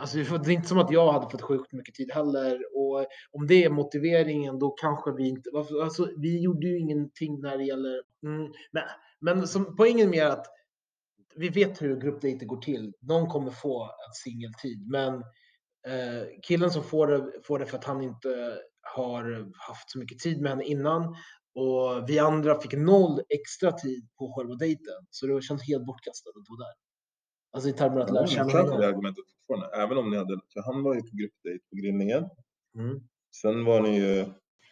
Alltså, 0.00 0.16
det 0.18 0.50
är 0.50 0.50
inte 0.50 0.68
som 0.68 0.78
att 0.78 0.90
jag 0.90 1.12
hade 1.12 1.30
fått 1.30 1.42
sjukt 1.42 1.72
mycket 1.72 1.94
tid 1.94 2.10
heller. 2.12 2.58
Och 2.76 3.06
om 3.32 3.46
det 3.46 3.64
är 3.64 3.70
motiveringen, 3.70 4.58
då 4.58 4.70
kanske 4.70 5.12
vi 5.12 5.28
inte... 5.28 5.50
Alltså, 5.82 6.08
vi 6.16 6.40
gjorde 6.42 6.66
ju 6.66 6.78
ingenting 6.78 7.40
när 7.40 7.58
det 7.58 7.64
gäller... 7.64 8.02
Mm, 8.26 8.52
men 8.72 8.82
men 9.20 9.46
som, 9.48 9.76
poängen 9.76 10.10
med 10.10 10.26
att 10.26 10.46
vi 11.36 11.48
vet 11.48 11.82
hur 11.82 12.00
gruppdejter 12.00 12.46
går 12.46 12.56
till. 12.56 12.92
Någon 13.00 13.28
kommer 13.28 13.50
få 13.50 13.84
en 13.84 14.14
singeltid, 14.24 14.90
men 14.90 15.14
eh, 15.86 16.26
killen 16.42 16.70
som 16.70 16.82
får 16.82 17.06
det, 17.06 17.32
får 17.44 17.58
det 17.58 17.66
för 17.66 17.78
att 17.78 17.84
han 17.84 18.02
inte 18.02 18.58
har 18.94 19.52
haft 19.68 19.90
så 19.90 19.98
mycket 19.98 20.18
tid 20.18 20.40
med 20.40 20.50
henne 20.50 20.64
innan. 20.64 21.16
Och 21.54 22.08
vi 22.08 22.18
andra 22.18 22.60
fick 22.60 22.72
noll 22.72 23.20
extra 23.28 23.72
tid 23.72 24.08
på 24.18 24.32
själva 24.32 24.54
dejten. 24.54 25.06
Så 25.10 25.26
det 25.26 25.42
känns 25.42 25.68
helt 25.68 25.86
bortkastat 25.86 26.36
att 26.36 26.48
vara 26.48 26.68
där. 26.68 26.74
Alltså 27.52 27.68
i 27.68 27.72
termer 27.72 28.00
att 28.00 28.10
lära 28.10 28.26
känna 28.26 28.50
köper 28.50 28.78
det 28.78 28.88
argumentet 28.88 29.24
fortfarande. 29.36 29.76
Även 29.82 29.98
om 29.98 30.10
ni 30.10 30.16
hade, 30.16 30.40
för 30.52 30.62
han 30.62 30.82
var 30.82 30.94
ju 30.94 31.00
på 31.00 31.16
gruppdejt 31.16 31.64
på 31.70 31.76
grillningen. 31.76 32.28
Mm. 32.74 33.00
Sen 33.42 33.64
var 33.64 33.80
ni 33.80 33.98
ju, 33.98 34.26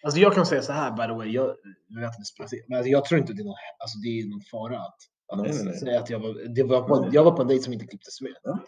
Alltså 0.04 0.20
jag 0.20 0.34
kan 0.34 0.46
säga 0.46 0.62
så 0.62 0.72
här 0.72 0.90
by 0.90 1.02
the 1.02 1.12
way, 1.12 1.28
jag, 1.30 1.56
jag, 1.88 2.00
vet 2.00 2.12
inte, 2.18 2.76
alltså 2.76 2.90
jag 2.90 3.04
tror 3.04 3.20
inte 3.20 3.32
det 3.32 3.42
är 3.42 3.44
någon, 3.44 3.54
alltså 3.78 3.98
det 3.98 4.08
är 4.08 4.28
någon 4.30 4.40
fara 4.40 4.78
att, 4.78 4.86
att 4.86 5.13
Nej, 5.36 5.52
nej, 5.54 5.64
nej. 5.64 5.78
säga 5.78 6.00
att 6.00 6.10
jag 6.10 6.18
var, 6.18 6.54
det 6.54 6.62
var 6.62 6.88
på, 6.88 7.08
jag 7.12 7.24
var 7.24 7.32
på 7.32 7.42
en 7.42 7.48
dejt 7.48 7.64
som 7.64 7.72
inte 7.72 7.86
klipptes 7.86 8.20
med. 8.20 8.32
ja. 8.42 8.58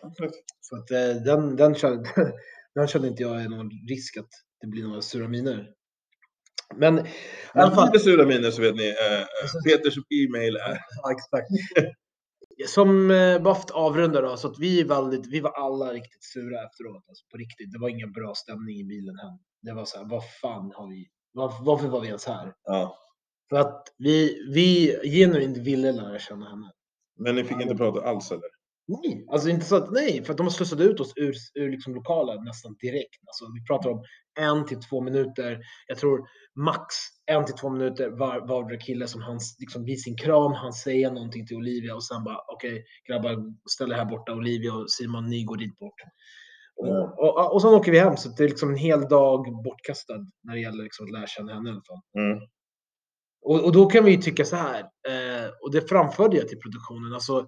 Så 0.61 0.77
att 0.77 0.91
eh, 0.91 1.23
den, 1.25 1.57
den, 1.57 1.75
kände, 1.75 2.11
den 2.75 2.87
kände 2.89 3.09
inte 3.09 3.23
jag 3.23 3.43
är 3.43 3.49
någon 3.49 3.71
risk 3.89 4.17
att 4.17 4.29
det 4.61 4.67
blir 4.67 4.83
några 4.83 5.03
sura 5.03 5.29
miner. 5.29 5.73
Men 6.75 6.99
i 6.99 7.03
alla 7.55 7.75
fall, 7.75 7.87
lite 7.87 8.05
sura 8.05 8.27
miner 8.27 8.51
så 8.51 8.63
vet 8.63 8.77
ni, 8.77 8.89
eh, 8.89 9.21
eh, 9.21 9.27
Peters 9.65 9.97
e-mail 9.99 10.57
är 10.57 10.79
ja, 11.03 11.13
exakt. 11.13 11.49
Som 12.67 13.11
eh, 13.11 13.43
bara 13.43 13.55
för 13.55 13.63
att 13.63 13.71
avrunda 13.71 14.21
då, 14.21 14.37
så 14.37 14.49
att 14.49 14.59
vi, 14.59 14.83
väldigt, 14.83 15.27
vi 15.27 15.41
var 15.41 15.51
alla 15.51 15.93
riktigt 15.93 16.25
sura 16.25 16.65
efteråt. 16.67 17.05
Alltså 17.09 17.25
på 17.31 17.37
riktigt, 17.37 17.73
det 17.73 17.79
var 17.79 17.89
ingen 17.89 18.13
bra 18.13 18.35
stämning 18.35 18.77
i 18.81 18.85
bilen 18.85 19.19
hem. 19.19 19.39
Det 19.63 19.73
var 19.73 19.85
så 19.85 19.99
här, 19.99 20.05
vad 20.05 20.23
fan 20.43 20.73
har 20.75 20.89
vi, 20.91 21.07
var, 21.33 21.53
varför 21.61 21.89
var 21.89 22.01
vi 22.01 22.07
ens 22.07 22.27
här? 22.27 22.53
Ja. 22.65 22.99
För 23.49 23.57
att 23.57 23.83
vi, 23.99 24.47
vi 24.55 24.99
genuint 25.05 25.57
ville 25.57 25.93
lära 25.93 26.19
känna 26.19 26.51
henne. 26.51 26.73
Men 27.19 27.35
ni 27.35 27.45
fick 27.45 27.61
inte 27.61 27.77
prata 27.77 28.09
alls 28.09 28.31
eller? 28.31 28.57
Nej, 28.89 29.27
alltså 29.31 29.49
inte 29.49 29.65
så 29.65 29.77
att 29.77 29.93
nej, 29.93 30.25
för 30.25 30.33
att 30.33 30.39
de 30.39 30.51
slussade 30.51 30.85
ut 30.85 31.01
oss 31.01 31.13
ur, 31.17 31.35
ur 31.55 31.71
liksom 31.71 31.95
lokalen 31.95 32.45
nästan 32.45 32.77
direkt. 32.81 33.21
Alltså, 33.27 33.45
vi 33.55 33.67
pratar 33.67 33.91
om 33.91 34.05
en 34.41 34.67
till 34.67 34.81
två 34.81 35.01
minuter. 35.01 35.59
Jag 35.87 35.99
tror 35.99 36.29
max 36.55 36.95
en 37.27 37.45
till 37.45 37.55
två 37.55 37.71
minuter 37.71 38.11
var 38.11 38.49
vardera 38.49 38.79
kille 38.79 39.07
som 39.07 39.23
han 39.23 39.39
liksom 39.59 39.85
vid 39.85 40.03
sin 40.03 40.17
kram, 40.17 40.53
han 40.53 40.73
säger 40.73 41.11
någonting 41.11 41.47
till 41.47 41.57
Olivia 41.57 41.95
och 41.95 42.05
sen 42.05 42.25
bara 42.25 42.39
okej 42.55 42.85
grabbar 43.09 43.37
ställ 43.71 43.93
er 43.93 43.97
här 43.97 44.05
borta, 44.05 44.33
Olivia 44.33 44.75
och 44.75 44.91
Simon 44.91 45.31
ni 45.31 45.45
går 45.45 45.57
dit 45.57 45.79
bort. 45.79 46.01
Och, 46.77 47.19
och, 47.19 47.55
och 47.55 47.63
sen 47.63 47.75
åker 47.75 47.93
vi 47.93 47.99
hem 47.99 48.17
så 48.17 48.29
det 48.29 48.45
är 48.45 48.49
liksom 48.49 48.71
en 48.71 48.77
hel 48.77 49.01
dag 49.09 49.63
bortkastad 49.65 50.19
när 50.43 50.55
det 50.55 50.61
gäller 50.61 50.85
liksom 50.85 51.07
att 51.07 51.13
lära 51.13 51.27
känna 51.27 51.55
henne 51.55 51.69
i 51.69 51.73
alla 51.73 51.83
fall. 51.89 52.01
Mm. 52.19 52.39
Och, 53.47 53.65
och 53.65 53.73
då 53.73 53.87
kan 53.87 54.05
vi 54.05 54.11
ju 54.11 54.17
tycka 54.17 54.45
så 54.45 54.57
här, 54.57 54.81
eh, 54.81 55.51
och 55.63 55.73
det 55.73 55.89
framförde 55.89 56.37
jag 56.37 56.49
till 56.49 56.59
produktionen, 56.59 57.15
alltså 57.15 57.47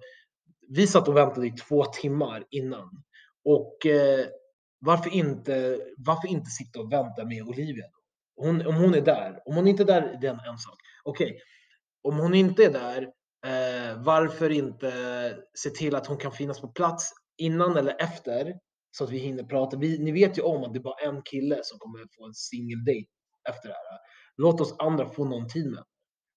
vi 0.69 0.87
satt 0.87 1.07
och 1.07 1.17
väntade 1.17 1.47
i 1.47 1.51
två 1.51 1.85
timmar 1.85 2.43
innan. 2.49 3.03
Och 3.45 3.85
eh, 3.85 4.25
varför, 4.79 5.13
inte, 5.13 5.79
varför 5.97 6.27
inte 6.27 6.49
sitta 6.49 6.79
och 6.79 6.93
vänta 6.93 7.25
med 7.25 7.43
Olivia? 7.43 7.85
Hon, 8.35 8.67
om 8.67 8.75
hon 8.75 8.93
är 8.93 9.01
där, 9.01 9.39
om 9.45 9.55
hon 9.55 9.67
inte 9.67 9.83
är 9.83 9.87
där, 9.87 10.17
det 10.21 10.27
är 10.27 10.31
en, 10.31 10.39
en 10.39 10.57
sak. 10.57 10.77
Okej, 11.03 11.39
om 12.03 12.19
hon 12.19 12.33
inte 12.33 12.65
är 12.65 12.71
där, 12.71 13.01
eh, 13.45 14.03
varför 14.03 14.49
inte 14.49 14.91
se 15.53 15.69
till 15.69 15.95
att 15.95 16.07
hon 16.07 16.17
kan 16.17 16.31
finnas 16.31 16.61
på 16.61 16.67
plats 16.67 17.13
innan 17.37 17.77
eller 17.77 17.95
efter 18.01 18.53
så 18.91 19.03
att 19.03 19.09
vi 19.09 19.17
hinner 19.17 19.43
prata. 19.43 19.77
Vi, 19.77 19.99
ni 19.99 20.11
vet 20.11 20.37
ju 20.37 20.41
om 20.41 20.63
att 20.63 20.73
det 20.73 20.79
är 20.79 20.83
bara 20.83 21.09
en 21.09 21.21
kille 21.21 21.59
som 21.63 21.79
kommer 21.79 21.99
få 22.17 22.25
en 22.25 22.33
single 22.33 22.93
date 22.93 23.09
efter 23.49 23.69
det 23.69 23.75
här. 23.75 23.99
Låt 24.37 24.61
oss 24.61 24.75
andra 24.79 25.09
få 25.09 25.25
någon 25.25 25.47
tid 25.47 25.71
med. 25.71 25.83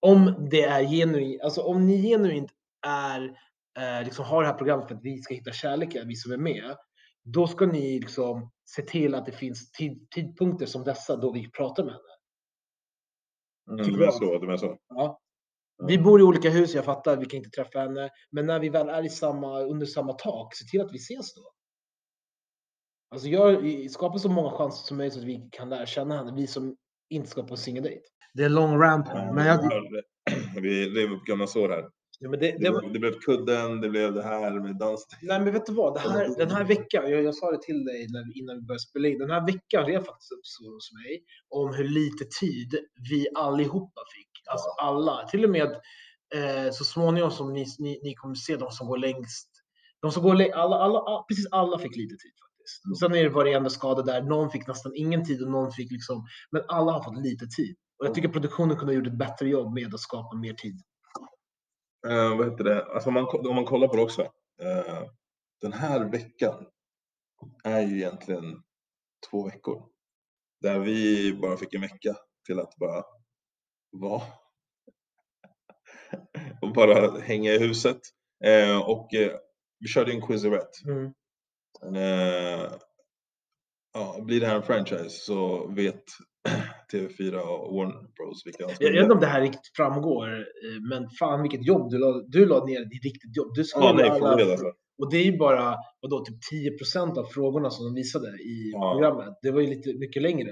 Om 0.06 0.48
det 0.50 0.62
är 0.62 0.84
genuint, 0.84 1.42
alltså 1.42 1.62
om 1.62 1.86
ni 1.86 2.02
genuint 2.02 2.50
är, 2.86 3.38
eh, 3.78 4.04
liksom 4.04 4.24
har 4.24 4.42
det 4.42 4.48
här 4.48 4.58
programmet 4.58 4.88
för 4.88 4.94
att 4.94 5.04
vi 5.04 5.22
ska 5.22 5.34
hitta 5.34 5.52
kärleken, 5.52 6.08
vi 6.08 6.16
som 6.16 6.32
är 6.32 6.36
med, 6.36 6.76
då 7.24 7.46
ska 7.46 7.66
ni 7.66 8.00
liksom 8.00 8.50
se 8.64 8.82
till 8.82 9.14
att 9.14 9.26
det 9.26 9.32
finns 9.32 9.72
tid, 9.72 10.10
tidpunkter 10.10 10.66
som 10.66 10.84
dessa 10.84 11.16
då 11.16 11.32
vi 11.32 11.50
pratar 11.50 11.84
med 11.84 11.92
henne. 11.92 12.04
Mm, 13.70 13.84
Tycker 13.84 14.04
jag. 14.04 14.14
så, 14.14 14.38
det 14.38 14.58
så. 14.58 14.78
Ja. 14.88 15.20
Vi 15.86 15.98
bor 15.98 16.20
i 16.20 16.22
olika 16.22 16.50
hus, 16.50 16.74
jag 16.74 16.84
fattar, 16.84 17.16
vi 17.16 17.26
kan 17.26 17.38
inte 17.38 17.50
träffa 17.50 17.78
henne. 17.78 18.10
Men 18.30 18.46
när 18.46 18.60
vi 18.60 18.68
väl 18.68 18.88
är 18.88 19.04
i 19.04 19.08
samma, 19.08 19.60
under 19.60 19.86
samma 19.86 20.12
tak, 20.12 20.54
se 20.54 20.64
till 20.64 20.80
att 20.80 20.92
vi 20.92 20.96
ses 20.96 21.34
då. 21.34 21.52
Alltså 23.10 23.28
jag 23.28 23.90
skapar 23.90 24.18
så 24.18 24.28
många 24.28 24.50
chanser 24.50 24.86
som 24.86 24.96
möjligt 24.96 25.14
så 25.14 25.20
att 25.20 25.26
vi 25.26 25.48
kan 25.52 25.68
lära 25.68 25.86
känna 25.86 26.16
henne. 26.16 26.32
Vi 26.36 26.46
som 26.46 26.76
inte 27.12 27.28
ska 27.30 27.42
på 27.42 27.54
en 27.54 27.58
singeldejt. 27.58 28.00
Det 28.34 28.42
är 28.42 28.46
en 28.46 28.54
lång 28.54 28.78
rant 28.78 29.08
här, 29.08 29.32
men 29.32 29.46
jag, 29.46 29.60
Vi 30.62 30.88
rev 30.90 31.12
upp 31.12 31.24
gamla 31.24 31.46
sår 31.46 31.68
här. 31.68 31.84
ja, 32.20 32.30
men 32.30 32.40
det, 32.40 32.52
Det, 32.52 32.58
det, 32.58 32.70
var- 32.70 32.92
det 32.92 32.98
blev 32.98 33.18
kudden, 33.20 33.80
det 33.80 33.88
blev 33.88 34.14
det 34.14 34.22
här 34.22 34.60
med 34.60 34.78
dans. 34.78 35.06
Nej 35.22 35.40
men 35.40 35.52
vet 35.52 35.66
du 35.66 35.72
vad, 35.74 35.94
det 35.94 36.00
här, 36.00 36.36
den 36.38 36.50
här 36.50 36.64
veckan, 36.64 37.10
jag, 37.10 37.22
jag 37.22 37.34
sa 37.34 37.50
det 37.50 37.62
till 37.62 37.84
dig 37.84 38.06
när, 38.10 38.38
innan 38.38 38.56
vi 38.56 38.62
började 38.62 38.80
spela 38.82 39.08
in, 39.08 39.18
den 39.18 39.30
här 39.30 39.46
veckan 39.46 39.86
rev 39.86 39.98
faktiskt 40.04 40.32
upp 40.32 40.40
så 40.46 40.74
hos 40.74 40.92
mig 40.92 41.22
om 41.48 41.74
hur 41.74 41.84
lite 41.88 42.24
tid 42.40 42.70
vi 43.10 43.26
allihopa 43.34 44.00
fick. 44.16 44.30
Alltså 44.50 44.68
alla, 44.82 45.26
till 45.28 45.44
och 45.44 45.50
med 45.50 45.70
eh, 46.34 46.70
så 46.72 46.84
småningom 46.84 47.30
som 47.30 47.52
ni, 47.52 47.66
ni, 47.78 48.00
ni 48.02 48.14
kommer 48.14 48.34
se 48.34 48.56
de 48.56 48.70
som 48.70 48.86
går 48.86 48.98
längst, 48.98 49.48
de 50.02 50.12
som 50.12 50.22
går 50.22 50.32
alla, 50.52 50.76
alla, 50.76 50.98
all- 50.98 51.24
precis 51.28 51.46
alla 51.52 51.78
fick 51.78 51.96
lite 51.96 52.16
tid 52.16 52.32
faktiskt. 52.62 52.90
Och 52.90 52.98
sen 52.98 53.14
är 53.14 53.22
det 53.22 53.28
varierande 53.28 53.70
skador 53.70 54.02
där, 54.02 54.22
någon 54.22 54.50
fick 54.50 54.66
nästan 54.66 54.92
ingen 54.94 55.24
tid 55.24 55.42
och 55.42 55.50
någon 55.50 55.72
fick 55.72 55.92
liksom, 55.92 56.26
men 56.50 56.62
alla 56.68 56.92
har 56.92 57.02
fått 57.02 57.24
lite 57.24 57.46
tid. 57.46 57.76
Och 57.98 58.06
jag 58.06 58.14
tycker 58.14 58.28
produktionen 58.28 58.76
kunde 58.76 58.92
ha 58.92 58.96
gjort 58.96 59.06
ett 59.06 59.18
bättre 59.18 59.48
jobb 59.48 59.74
med 59.74 59.94
att 59.94 60.00
skapa 60.00 60.36
mer 60.36 60.54
tid. 60.54 60.82
Eh, 62.06 62.36
vad 62.36 62.50
heter 62.50 62.64
det? 62.64 62.84
Alltså 62.84 63.08
om, 63.08 63.14
man, 63.14 63.26
om 63.48 63.54
man 63.54 63.64
kollar 63.64 63.88
på 63.88 63.96
det 63.96 64.02
också. 64.02 64.22
Eh, 64.62 65.02
den 65.60 65.72
här 65.72 66.04
veckan 66.04 66.66
är 67.64 67.80
ju 67.80 67.96
egentligen 67.96 68.62
två 69.30 69.44
veckor. 69.44 69.82
Där 70.60 70.78
vi 70.78 71.38
bara 71.42 71.56
fick 71.56 71.74
en 71.74 71.80
vecka 71.80 72.16
till 72.46 72.60
att 72.60 72.76
bara 72.76 73.04
vara. 73.90 74.22
och 76.62 76.72
bara 76.72 77.20
hänga 77.20 77.52
i 77.52 77.58
huset. 77.58 78.00
Eh, 78.44 78.88
och 78.88 79.08
vi 79.78 79.88
körde 79.88 80.12
en 80.12 80.26
quizerette. 80.26 80.78
Mm. 80.86 81.12
Eh, 81.86 82.72
ja, 83.94 84.20
blir 84.26 84.40
det 84.40 84.46
här 84.46 84.56
en 84.56 84.62
franchise 84.62 85.08
så 85.10 85.66
vet 85.68 86.02
TV4 86.92 87.34
och 87.38 87.74
Warner 87.76 87.92
Bros 88.16 88.46
vilka 88.46 88.64
Jag 88.80 88.92
vet 88.92 89.02
inte 89.02 89.14
om 89.14 89.20
det 89.20 89.26
här 89.26 89.40
riktigt 89.40 89.76
framgår, 89.76 90.28
eh, 90.38 90.80
men 90.90 91.10
fan 91.18 91.42
vilket 91.42 91.66
jobb 91.66 91.90
du 91.90 91.98
la, 91.98 92.22
du 92.28 92.46
la 92.46 92.64
ner 92.64 92.80
i 92.80 92.98
riktigt 93.08 93.36
jobb. 93.36 93.54
Du 93.54 93.64
Ja, 93.74 93.92
nej, 93.96 94.08
alla, 94.10 94.36
det 94.36 94.52
alltså. 94.52 94.66
och 95.02 95.10
det 95.10 95.16
är 95.16 95.24
ju 95.24 95.38
bara 95.38 95.76
vadå, 96.00 96.24
typ 96.24 96.36
10% 96.80 97.18
av 97.18 97.24
frågorna 97.24 97.70
som 97.70 97.84
de 97.84 97.94
visade 97.94 98.28
i 98.28 98.70
Ja. 98.74 98.92
programmet. 98.92 99.38
Det 99.42 99.50
var 99.50 99.60
ju 99.60 99.66
lite 99.66 99.94
mycket 99.98 100.22
längre. 100.22 100.50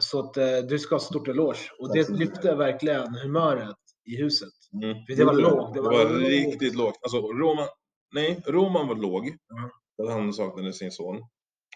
Så 0.00 0.18
att 0.20 0.36
eh, 0.36 0.58
du 0.68 0.78
ska 0.78 0.94
ha 0.94 1.00
stort 1.00 1.28
eloge. 1.28 1.58
Och 1.78 1.94
det 1.94 2.08
lyfte 2.10 2.54
verkligen 2.54 3.14
humöret 3.14 3.76
i 4.12 4.16
huset. 4.22 4.48
Mm. 4.82 4.96
För 5.06 5.16
det 5.16 5.24
var 5.24 5.32
lågt, 5.34 5.74
det 5.74 5.78
Det 5.80 5.82
var 5.82 5.92
var, 6.04 6.10
lågt. 6.10 6.28
riktigt 6.28 6.74
lågt. 6.74 6.98
Alltså 7.02 7.18
Roman, 7.18 7.68
nej, 8.14 8.42
Roman 8.46 8.88
var 8.88 8.94
låg. 8.94 9.26
Ja. 9.48 9.70
Att 10.02 10.10
han 10.10 10.32
saknade 10.32 10.72
sin 10.72 10.92
son. 10.92 11.22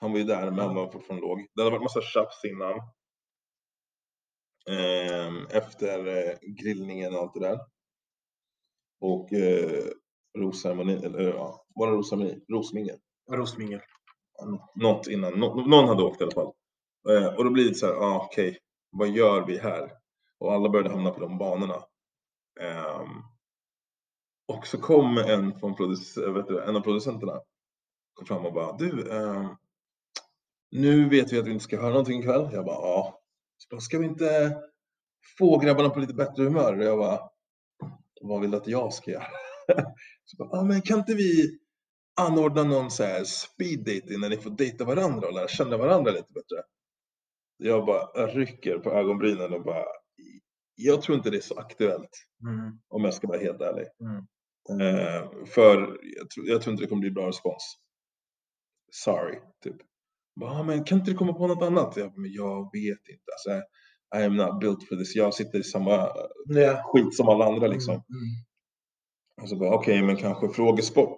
Han 0.00 0.12
var 0.12 0.18
ju 0.18 0.24
där, 0.24 0.50
men 0.50 0.58
han 0.66 0.74
var 0.74 0.92
fortfarande 0.92 1.26
låg. 1.26 1.46
Det 1.54 1.62
hade 1.62 1.70
varit 1.70 1.82
massa 1.82 2.00
tjafs 2.02 2.44
innan. 2.44 2.80
Ehm, 4.70 5.46
efter 5.46 6.06
eh, 6.06 6.38
grillningen 6.62 7.14
och 7.14 7.20
allt 7.20 7.34
det 7.34 7.40
där. 7.40 7.60
Och 9.00 9.32
eh, 9.32 9.84
rosceremoni, 10.38 10.94
eller 11.04 11.20
ja, 11.34 11.66
var 11.74 11.86
det 11.90 11.96
rosceremoni? 11.96 12.40
Rosmingel. 12.52 12.98
Rosmingel. 13.32 13.80
Något 14.74 15.06
innan, 15.06 15.40
nå- 15.40 15.54
någon 15.54 15.88
hade 15.88 16.02
åkt 16.02 16.20
i 16.20 16.24
alla 16.24 16.32
fall. 16.32 16.52
Eh, 17.10 17.34
och 17.36 17.44
då 17.44 17.50
blir 17.50 17.68
det 17.68 17.74
så 17.74 17.86
här, 17.86 17.94
ah, 17.94 18.24
okej, 18.26 18.58
vad 18.90 19.08
gör 19.08 19.46
vi 19.46 19.58
här? 19.58 19.92
Och 20.38 20.52
alla 20.52 20.68
började 20.68 20.90
hamna 20.90 21.10
på 21.10 21.20
de 21.20 21.38
banorna. 21.38 21.82
Ehm, 22.60 23.08
och 24.48 24.66
så 24.66 24.78
kom 24.80 25.18
en, 25.18 25.60
från 25.60 25.74
produc- 25.76 26.32
vet 26.34 26.48
du, 26.48 26.62
en 26.64 26.76
av 26.76 26.80
producenterna 26.80 27.40
kom 28.16 28.26
fram 28.26 28.46
och 28.46 28.52
bara, 28.52 28.76
du, 28.76 29.12
ehm, 29.12 29.46
nu 30.70 31.08
vet 31.08 31.32
vi 31.32 31.38
att 31.38 31.46
vi 31.46 31.52
inte 31.52 31.64
ska 31.64 31.76
höra 31.80 31.90
någonting 31.90 32.20
ikväll. 32.20 32.48
Jag 32.52 32.64
bara, 32.64 32.74
ja. 32.82 33.20
Så 33.58 33.68
bara, 33.70 33.80
ska 33.80 33.98
vi 33.98 34.06
inte 34.06 34.56
få 35.38 35.58
grabbarna 35.58 35.90
på 35.90 36.00
lite 36.00 36.14
bättre 36.14 36.44
humör? 36.44 36.78
Och 36.78 36.84
jag 36.84 36.98
bara, 36.98 37.20
vad 38.20 38.40
vill 38.40 38.50
du 38.50 38.56
att 38.56 38.66
jag 38.66 38.92
ska 38.92 39.10
göra? 39.10 39.26
Så 40.24 40.36
bara, 40.36 40.48
ja 40.52 40.62
men 40.64 40.82
kan 40.82 40.98
inte 40.98 41.14
vi 41.14 41.58
anordna 42.20 42.62
någon 42.64 42.90
så 42.90 43.04
här 43.04 43.24
speed 43.24 43.78
dating 43.78 44.20
när 44.20 44.28
ni 44.28 44.36
får 44.36 44.50
dejta 44.50 44.84
varandra 44.84 45.28
och 45.28 45.34
lära 45.34 45.48
känna 45.48 45.76
varandra 45.76 46.10
lite 46.12 46.32
bättre? 46.32 46.62
Jag 47.56 47.86
bara 47.86 48.26
rycker 48.26 48.78
på 48.78 48.90
ögonbrynen 48.92 49.52
och 49.52 49.62
bara, 49.62 49.84
jag 50.74 51.02
tror 51.02 51.16
inte 51.18 51.30
det 51.30 51.36
är 51.36 51.40
så 51.40 51.58
aktuellt 51.58 52.10
Mm. 52.42 52.78
om 52.88 53.04
jag 53.04 53.14
ska 53.14 53.26
vara 53.28 53.38
helt 53.38 53.60
ärlig. 53.60 53.86
Mm. 54.00 54.26
Eh, 54.80 55.28
för 55.46 55.98
jag 56.18 56.30
tror, 56.30 56.48
jag 56.48 56.62
tror 56.62 56.72
inte 56.72 56.84
det 56.84 56.88
kommer 56.88 57.00
bli 57.00 57.10
bra 57.10 57.28
respons. 57.28 57.78
Sorry, 59.04 59.38
typ. 59.64 59.76
Bara, 60.40 60.50
"Ah, 60.50 60.62
men 60.62 60.84
kan 60.84 60.98
inte 60.98 61.10
du 61.10 61.16
komma 61.16 61.32
på 61.32 61.46
något 61.46 61.62
annat? 61.62 61.96
Jag, 61.96 62.18
men 62.18 62.32
jag 62.32 62.70
vet 62.72 63.08
inte. 63.08 63.24
Alltså, 63.32 63.50
I 64.16 64.24
am 64.24 64.36
not 64.36 64.60
built 64.60 64.88
for 64.88 64.96
this. 64.96 65.14
Jag 65.16 65.34
sitter 65.34 65.58
i 65.58 65.62
samma 65.62 66.08
Ja. 66.46 66.82
skit 66.84 67.14
som 67.16 67.28
alla 67.28 67.44
andra 67.46 67.66
liksom. 67.66 67.94
Mm. 67.94 68.02
Och 69.42 69.48
så 69.48 69.56
bara, 69.56 69.74
okej, 69.74 70.02
men 70.02 70.16
kanske 70.16 70.48
frågesport. 70.48 71.16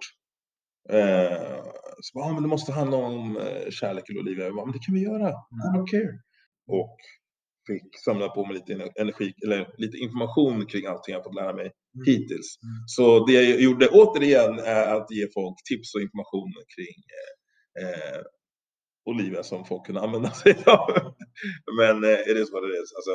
Eh, 0.89 1.63
så 2.01 2.19
bara, 2.19 2.25
ah, 2.25 2.33
men 2.33 2.43
det 2.43 2.49
måste 2.49 2.71
handla 2.71 2.97
om 2.97 3.37
eh, 3.37 3.69
kärlek 3.69 4.09
eller 4.09 4.19
Olivia. 4.19 4.45
Jag 4.45 4.55
bara, 4.55 4.65
men 4.65 4.73
det 4.73 4.79
kan 4.85 4.95
vi 4.95 5.01
göra. 5.03 5.29
I 5.29 5.77
don't 5.77 5.87
care. 5.91 6.19
Och 6.67 6.97
fick 7.67 7.99
samla 8.05 8.29
på 8.29 8.45
mig 8.45 8.53
lite 8.53 8.73
ener- 8.73 8.91
energi, 9.01 9.33
eller 9.45 9.73
lite 9.77 9.97
information 9.97 10.65
kring 10.65 10.85
allting 10.85 11.13
jag 11.13 11.23
fått 11.23 11.35
lära 11.35 11.53
mig 11.53 11.71
Mm. 11.95 12.05
hittills. 12.05 12.57
Mm. 12.63 12.83
Så 12.87 13.25
det 13.25 13.33
jag 13.33 13.61
gjorde 13.61 13.87
återigen 13.89 14.59
är 14.59 14.95
att 14.95 15.11
ge 15.11 15.27
folk 15.33 15.55
tips 15.69 15.95
och 15.95 16.01
information 16.01 16.51
kring 16.75 16.97
eh, 17.17 17.33
eh, 17.81 18.21
Olivia 19.05 19.43
som 19.43 19.65
folk 19.65 19.85
kunde 19.85 20.01
använda 20.01 20.31
sig 20.31 20.63
av. 20.65 21.13
Men 21.77 21.95
eh, 21.95 22.19
det 22.25 22.39
is 22.39 22.49
så 22.49 22.59
det 22.59 22.67
är. 22.67 22.79
Alltså, 22.79 23.11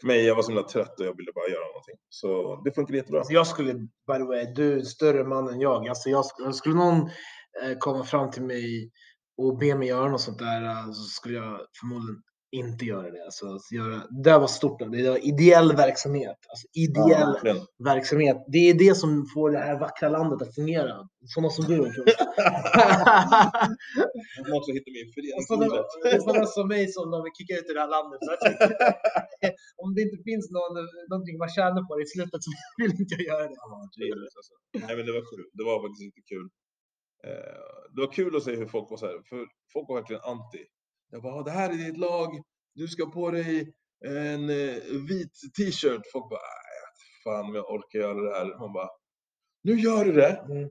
för 0.00 0.06
mig, 0.06 0.24
jag 0.26 0.34
var 0.34 0.42
så 0.42 0.48
himla 0.48 0.68
trött 0.68 1.00
och 1.00 1.06
jag 1.06 1.16
ville 1.16 1.32
bara 1.34 1.48
göra 1.48 1.66
någonting. 1.66 1.96
Så 2.08 2.60
det 2.64 2.72
funkar 2.72 2.94
jättebra. 2.94 3.20
Alltså 3.20 3.32
jag 3.32 3.46
skulle, 3.46 3.74
by 3.74 4.16
the 4.16 4.24
way, 4.24 4.52
du 4.54 4.72
är 4.72 4.76
en 4.78 4.86
större 4.86 5.24
man 5.24 5.48
än 5.48 5.60
jag. 5.60 5.88
Alltså 5.88 6.10
jag 6.10 6.24
skulle, 6.24 6.52
skulle 6.52 6.74
någon 6.74 7.00
eh, 7.62 7.78
komma 7.78 8.04
fram 8.04 8.30
till 8.30 8.42
mig 8.42 8.90
och 9.36 9.58
be 9.58 9.74
mig 9.74 9.88
göra 9.88 10.10
något 10.10 10.20
sånt 10.20 10.38
där 10.38 10.62
eh, 10.64 10.86
så 10.86 11.02
skulle 11.02 11.34
jag 11.34 11.60
förmodligen 11.80 12.22
inte 12.52 12.84
göra 12.84 13.10
det. 13.10 13.24
Alltså, 13.24 13.46
att 13.46 13.72
göra, 13.72 14.02
det 14.24 14.38
var 14.38 14.46
stort. 14.46 14.78
Det 14.78 15.10
var 15.10 15.26
ideell 15.26 15.76
verksamhet. 15.76 16.38
Alltså 16.48 16.66
ideell 16.72 17.32
verkligen. 17.32 17.66
verksamhet. 17.78 18.44
Det 18.48 18.58
är 18.70 18.74
det 18.74 18.94
som 18.94 19.26
får 19.34 19.50
det 19.50 19.58
här 19.58 19.78
vackra 19.80 20.08
landet 20.08 20.42
att 20.42 20.54
fungera. 20.54 21.08
Sådana 21.34 21.50
som 21.50 21.64
du. 21.64 21.76
Jag 24.36 24.50
måste 24.54 24.72
hitta 24.76 24.90
min 24.96 25.08
föreningslivet. 25.14 26.22
sådana 26.22 26.46
som 26.46 26.68
mig 26.68 26.88
som 26.88 27.10
de 27.10 27.22
vill 27.24 27.32
kicka 27.38 27.54
ut 27.58 27.66
ur 27.70 27.74
det 27.74 27.80
här 27.80 27.94
landet. 27.96 28.20
Om 29.82 29.94
det 29.94 30.00
inte 30.06 30.18
finns 30.28 30.50
någon, 30.56 30.74
någonting 31.10 31.38
man 31.38 31.48
tjänar 31.56 31.82
på 31.88 31.96
det 31.96 32.02
i 32.02 32.06
slutet 32.06 32.40
så 32.44 32.50
vill 32.80 32.92
inte 33.00 33.14
jag 33.18 33.24
göra 33.30 33.44
det. 33.48 33.56
Jesus, 34.06 34.36
alltså. 34.38 34.54
Nej 34.86 34.96
men 34.96 35.06
det 35.06 35.12
var 35.18 35.24
sjukt. 35.30 35.50
Det 35.58 35.64
var 35.70 35.76
faktiskt 35.84 36.04
inte 36.08 36.22
kul. 36.32 36.46
Eh, 37.28 37.62
det 37.92 38.00
var 38.04 38.12
kul 38.12 38.36
att 38.36 38.42
se 38.42 38.52
hur 38.56 38.66
folk 38.66 38.90
var 38.90 38.96
så 38.96 39.06
här, 39.06 39.18
för 39.28 39.38
folk 39.72 39.88
var 39.88 39.96
verkligen 40.00 40.22
anti. 40.22 40.62
Jag 41.10 41.22
bara, 41.22 41.34
"Ah, 41.34 41.42
det 41.42 41.50
här 41.50 41.70
är 41.70 41.74
ditt 41.74 41.96
lag, 41.98 42.42
du 42.74 42.88
ska 42.88 43.06
på 43.10 43.30
dig 43.30 43.72
en 44.06 44.50
eh, 44.50 44.74
vit 45.08 45.32
t-shirt. 45.58 46.02
Folk 46.12 46.28
bara, 46.30 46.40
"Nej, 46.40 46.80
fan 47.24 47.44
om 47.48 47.54
jag 47.54 47.70
orkar 47.70 47.98
göra 47.98 48.20
det 48.20 48.34
här. 48.38 48.58
Man 48.58 48.72
bara, 48.72 48.88
nu 49.62 49.72
gör 49.74 50.04
du 50.04 50.12
det. 50.12 50.44
Mm. 50.50 50.68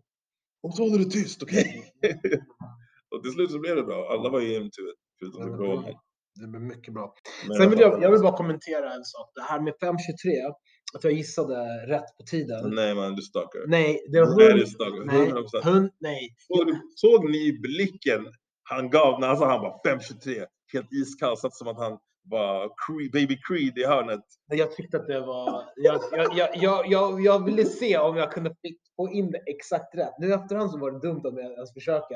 Och 0.64 0.74
så 0.76 0.84
håller 0.84 0.98
du 0.98 1.06
tyst, 1.06 1.44
okej? 1.44 1.92
och 3.16 3.24
till 3.24 3.32
slut 3.32 3.52
så 3.52 3.60
blev 3.60 3.76
det 3.76 3.84
bra. 3.84 4.10
Alla 4.14 4.30
var 4.30 4.42
into 4.42 4.82
it. 4.82 5.00
Förutom 5.20 5.58
Roman. 5.58 5.94
Det 6.40 6.48
blir 6.48 6.60
mycket 6.62 6.94
bra. 6.94 7.14
Men 7.48 7.58
Sen 7.58 7.70
vill 7.70 7.80
jag, 7.80 8.04
jag 8.04 8.12
vill 8.12 8.22
bara 8.22 8.38
kommentera 8.38 8.94
en 8.94 9.04
sak. 9.04 9.32
Det 9.36 9.42
här 9.42 9.60
med 9.62 9.74
5.23, 9.74 10.54
att 10.98 11.04
jag 11.04 11.14
gissade 11.14 11.56
rätt 11.88 12.18
på 12.18 12.24
tiden. 12.32 12.76
Nej 12.76 12.96
man, 12.96 13.16
du 13.16 13.22
stalkar. 13.22 13.68
Nej, 13.68 14.00
det 14.12 14.20
var 14.22 14.38
Nej, 14.38 14.46
det 14.48 14.52
är 14.54 14.58
hund, 14.58 14.70
stalkar. 14.70 15.06
nej, 15.06 15.32
100%. 15.32 15.64
hund, 15.64 15.92
nej. 16.00 16.36
Såg, 16.48 16.68
såg 16.96 17.30
ni 17.30 17.60
blicken 17.60 18.26
han 18.70 18.90
gav 18.90 19.20
när 19.20 19.28
han 19.28 19.38
sa 19.38 19.52
han 19.52 19.62
var 19.62 19.82
5.23? 19.86 20.46
Helt 20.74 20.94
iskall, 20.94 21.38
satt 21.38 21.56
som 21.56 21.68
att 21.68 21.78
han 21.78 22.00
var 22.24 22.72
Creed, 22.88 23.12
baby 23.12 23.40
Creed 23.48 23.78
i 23.78 23.86
hörnet. 23.86 24.24
Jag 24.48 24.72
tyckte 24.76 24.98
att 24.98 25.08
det 25.08 25.20
var... 25.20 25.64
Jag, 25.76 26.02
jag, 26.12 26.56
jag, 26.56 26.88
jag, 26.88 27.22
jag, 27.22 27.46
ville 27.46 27.66
se 27.66 27.98
om 27.98 28.18
jag 28.18 28.32
kunde 28.32 28.56
få 28.96 29.10
in 29.10 29.32
det 29.32 29.38
exakt 29.38 29.96
rätt. 29.96 30.14
Nu 30.20 30.34
efterhand 30.34 30.72
så 30.72 30.78
var 30.78 30.92
det 30.92 31.00
dumt 31.00 31.22
om 31.24 31.38
jag 31.38 31.52
ens 31.52 31.74
försöka. 31.74 32.16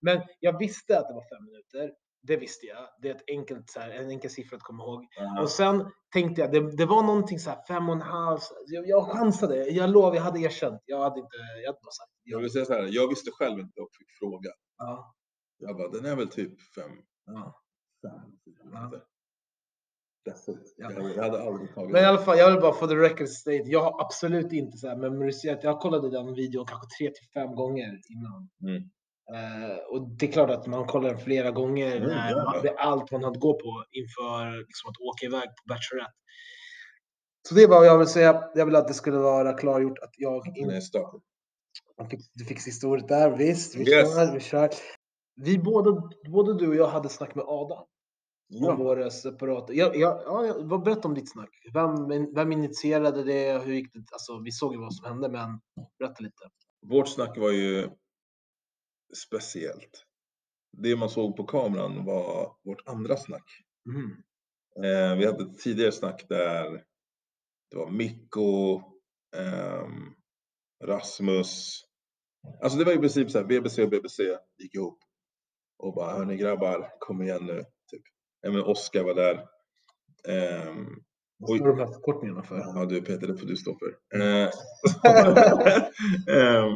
Men 0.00 0.20
jag 0.40 0.58
visste 0.58 0.98
att 0.98 1.08
det 1.08 1.14
var 1.14 1.36
fem 1.36 1.44
minuter. 1.44 1.94
Det 2.22 2.36
visste 2.36 2.66
jag. 2.66 2.88
Det 3.02 3.08
är 3.08 3.14
ett 3.14 3.24
enkelt, 3.28 3.70
så 3.70 3.80
här, 3.80 3.90
en 3.90 4.10
enkel 4.10 4.30
siffra 4.30 4.56
att 4.56 4.62
komma 4.62 4.84
ihåg. 4.84 5.06
Och 5.40 5.50
sen 5.50 5.90
tänkte 6.12 6.40
jag, 6.40 6.52
det, 6.52 6.76
det 6.76 6.86
var 6.86 7.02
någonting 7.02 7.38
så 7.38 7.50
här 7.50 7.58
fem 7.68 7.88
och 7.88 7.94
en 7.94 8.00
halv. 8.00 8.38
Jag, 8.66 8.88
jag 8.88 9.06
chansade. 9.12 9.68
Jag 9.68 9.90
lovar, 9.90 10.14
jag 10.14 10.22
hade 10.22 10.40
erkänt. 10.40 10.82
Jag 10.86 10.98
hade 10.98 11.20
inte, 11.20 11.36
jag 11.62 11.68
hade 11.68 11.80
bara 11.82 11.90
sagt 11.90 12.10
Jag 12.24 12.38
ja. 12.38 12.42
vill 12.42 12.50
säga 12.50 12.64
så 12.64 12.72
här, 12.72 12.88
jag 12.90 13.08
visste 13.08 13.30
själv 13.30 13.58
inte 13.58 13.80
och 13.80 13.88
fick 13.98 14.08
fråga. 14.18 14.50
ja. 14.78 15.14
Jag 15.60 15.76
bara, 15.76 15.88
den 15.88 16.04
är 16.04 16.16
väl 16.16 16.28
typ 16.28 16.60
fem. 16.60 16.90
ja. 17.26 17.62
fem 18.02 18.72
Ja. 18.72 18.90
Jag, 20.76 21.22
hade 21.22 21.42
aldrig 21.42 21.74
tagit 21.74 21.90
Men 21.90 22.02
i 22.02 22.06
alla 22.06 22.18
fall, 22.18 22.38
jag 22.38 22.50
vill 22.50 22.60
bara 22.60 22.72
få 22.72 22.86
the 22.86 22.94
record 22.94 23.28
state. 23.28 23.62
Jag 23.64 23.82
har 23.82 24.00
absolut 24.00 24.52
inte 24.52 24.78
så 24.78 24.88
här 24.88 24.96
memoriserat. 24.96 25.64
Jag 25.64 25.80
kollade 25.80 26.10
den 26.10 26.34
videon 26.34 26.66
kanske 26.66 26.86
tre 26.98 27.10
till 27.10 27.28
fem 27.34 27.54
gånger 27.54 28.00
innan. 28.08 28.48
Mm. 28.62 28.82
Eh, 29.34 29.76
och 29.76 30.08
det 30.08 30.28
är 30.28 30.32
klart 30.32 30.50
att 30.50 30.66
man 30.66 30.86
kollar 30.86 31.10
den 31.10 31.18
flera 31.18 31.50
gånger 31.50 31.96
Mm, 31.96 32.08
när 32.08 32.34
man 32.34 32.54
hade 32.54 32.74
allt 32.78 33.10
man 33.10 33.24
hade 33.24 33.36
att 33.36 33.40
gå 33.40 33.52
på 33.52 33.84
inför 33.90 34.58
liksom, 34.66 34.90
att 34.90 35.00
åka 35.00 35.26
iväg 35.26 35.48
på 35.48 35.68
Bachelorette. 35.68 36.12
Så 37.48 37.54
det 37.54 37.62
är 37.62 37.68
vad 37.68 37.86
jag 37.86 37.98
vill 37.98 38.06
säga. 38.08 38.50
Jag 38.54 38.66
vill 38.66 38.76
att 38.76 38.88
det 38.88 38.94
skulle 38.94 39.18
vara 39.18 39.52
klargjort 39.52 39.98
att 39.98 40.14
jag 40.16 40.46
inte 40.46 40.80
du 42.34 42.44
fick 42.44 42.60
sista 42.60 42.88
ordet 42.88 43.08
där, 43.08 43.36
visst. 43.36 43.74
Vi 43.74 43.90
Yes. 43.90 44.14
kör, 44.14 44.34
vi 44.34 44.40
kör. 44.40 44.70
Vi 45.34 45.58
båda, 45.58 46.10
både 46.30 46.54
du 46.54 46.68
och 46.68 46.74
jag 46.76 46.88
hade 46.88 47.08
snack 47.08 47.34
med 47.34 47.44
Adam. 47.48 47.78
Om 48.54 48.64
Ja. 48.64 48.76
våra 48.76 49.10
separata. 49.10 49.72
Ja, 49.72 49.92
ja, 49.94 50.22
ja, 50.26 50.78
berätta 50.78 51.08
om 51.08 51.14
ditt 51.14 51.30
snack. 51.32 51.50
Vem, 51.74 52.08
vem 52.34 52.52
initierade 52.52 53.24
det? 53.24 53.64
Hur 53.64 53.72
gick 53.74 53.92
det? 53.92 54.04
Alltså, 54.12 54.38
vi 54.38 54.52
såg 54.52 54.74
ju 54.74 54.80
vad 54.80 54.94
som 54.94 55.04
hände, 55.06 55.28
men 55.28 55.60
berätta 55.98 56.22
lite. 56.22 56.50
Vårt 56.86 57.08
snack 57.08 57.38
var 57.38 57.50
ju 57.50 57.88
speciellt. 59.26 60.04
Det 60.78 60.96
man 60.96 61.08
såg 61.10 61.36
på 61.36 61.44
kameran 61.44 62.04
var 62.04 62.56
vårt 62.64 62.88
andra 62.88 63.16
snack. 63.16 63.44
Mm. 63.88 64.10
Eh, 64.84 65.18
vi 65.18 65.26
hade 65.26 65.42
ett 65.42 65.58
tidigare 65.58 65.92
snack 65.92 66.28
där 66.28 66.84
det 67.70 67.76
var 67.76 67.90
Mikko, 67.90 68.82
ehm, 69.36 70.14
Rasmus. 70.84 71.82
Alltså 72.62 72.78
det 72.78 72.84
var 72.84 72.92
i 72.92 72.98
princip 72.98 73.30
så 73.30 73.38
här, 73.38 73.44
BBC 73.46 73.82
och 73.82 73.90
BBC 73.90 74.22
gick 74.58 74.74
ihop. 74.74 74.98
Och 75.82 75.94
bara, 75.94 76.12
hörni 76.18 76.36
grabbar, 76.36 76.92
kom 76.98 77.22
igen 77.22 77.46
nu. 77.46 77.64
Typ. 77.90 78.02
Oskar 78.66 79.04
var 79.04 79.14
där. 79.14 79.34
Ehm, 80.28 80.86
Vad 81.38 81.50
står 81.58 81.86
förkortningarna 81.94 82.42
för? 82.42 82.58
Ja 82.58 82.84
du 82.86 83.02
Peter, 83.02 83.26
det 83.26 83.36
får 83.38 83.46
du 83.46 83.56
stå 83.56 83.78
för. 83.78 83.96
Eh, 84.20 84.48
ehm, 86.36 86.72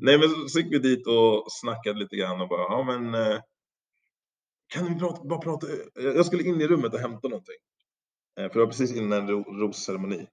nej 0.00 0.18
men 0.18 0.28
så- 0.28 0.48
så 0.48 0.58
gick 0.60 0.72
vi 0.72 0.78
dit 0.78 1.06
och 1.06 1.44
snackade 1.48 1.98
lite 1.98 2.16
grann 2.16 2.40
och 2.40 2.48
bara, 2.48 2.62
ja 2.62 2.82
men 2.84 3.14
eh, 3.14 3.40
kan 4.74 4.86
vi 4.94 4.98
prata, 5.00 5.24
bara 5.24 5.38
prata? 5.40 5.66
Jag 5.94 6.26
skulle 6.26 6.42
in 6.42 6.60
i 6.60 6.66
rummet 6.66 6.94
och 6.94 7.00
hämta 7.00 7.28
någonting. 7.28 7.56
Eh, 8.40 8.46
för 8.48 8.52
det 8.54 8.58
var 8.64 8.66
precis 8.66 8.96
innan 8.96 9.18
en 9.22 9.28
ro, 9.28 9.42
rosceremoni. 9.42 10.26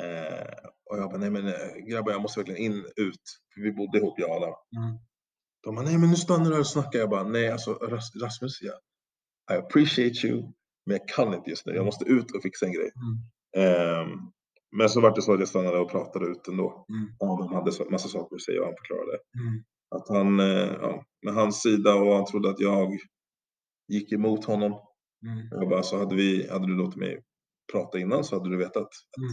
Eh, 0.00 0.54
och 0.90 0.98
jag 0.98 1.08
bara, 1.10 1.18
nej 1.18 1.30
men 1.30 1.46
eh, 1.46 1.76
grabbar 1.88 2.12
jag 2.12 2.22
måste 2.22 2.40
verkligen 2.40 2.60
in, 2.72 2.84
ut. 2.96 3.22
För 3.54 3.60
vi 3.60 3.72
bodde 3.72 3.98
ihop 3.98 4.18
jag 4.18 4.30
och 4.30 4.36
Adam. 4.36 4.54
Mm. 4.76 4.98
De 5.66 5.74
bara, 5.74 5.84
nej 5.84 5.98
men 5.98 6.10
nu 6.10 6.16
stannar 6.16 6.44
du 6.44 6.52
här 6.52 6.60
och 6.60 6.66
snackar. 6.66 6.98
Jag 6.98 7.10
bara, 7.10 7.22
nej 7.28 7.50
alltså 7.50 7.72
Ras- 7.74 8.20
Rasmus, 8.22 8.62
ja. 8.62 8.72
I 9.54 9.58
appreciate 9.58 10.26
you. 10.26 10.42
Men 10.86 10.96
jag 10.96 11.08
kan 11.08 11.34
inte 11.34 11.50
just 11.50 11.66
nu. 11.66 11.72
Jag 11.74 11.84
måste 11.84 12.04
ut 12.04 12.30
och 12.36 12.42
fixa 12.42 12.66
en 12.66 12.72
grej. 12.72 12.90
Ehm, 13.56 14.08
men 14.76 14.88
så 14.88 15.00
var 15.00 15.14
det 15.14 15.22
så 15.22 15.32
att 15.32 15.38
jag 15.38 15.48
stannade 15.48 15.78
och 15.78 15.90
pratade 15.90 16.26
ut 16.26 16.48
ändå. 16.48 16.86
Mm. 16.88 17.08
Adam 17.20 17.52
hade 17.54 17.72
så- 17.72 17.90
massa 17.90 18.08
saker 18.08 18.36
att 18.36 18.42
säga 18.42 18.60
och 18.60 18.66
han 18.66 18.74
förklarade. 18.76 19.18
Mm. 19.40 19.64
Att 19.90 20.08
han, 20.08 20.40
eh, 20.40 20.72
ja, 20.82 21.04
med 21.22 21.34
hans 21.34 21.62
sida 21.62 21.94
och 21.94 22.14
han 22.16 22.26
trodde 22.26 22.50
att 22.50 22.60
jag 22.60 22.98
gick 23.88 24.12
emot 24.12 24.44
honom. 24.44 24.72
Mm. 25.26 25.48
Jag 25.50 25.68
bara, 25.68 25.82
så 25.82 25.98
hade, 25.98 26.14
vi, 26.14 26.48
hade 26.50 26.66
du 26.66 26.74
låtit 26.76 26.96
mig 27.00 27.22
prata 27.72 27.98
innan 27.98 28.24
så 28.24 28.36
hade 28.38 28.50
du 28.50 28.56
vetat 28.56 28.76
att 28.82 28.92
Mm. 29.18 29.32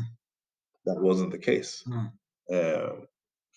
that 0.86 1.04
wasn't 1.04 1.32
the 1.32 1.38
case. 1.58 1.84
Mm. 1.90 2.06
Eh, 2.52 2.90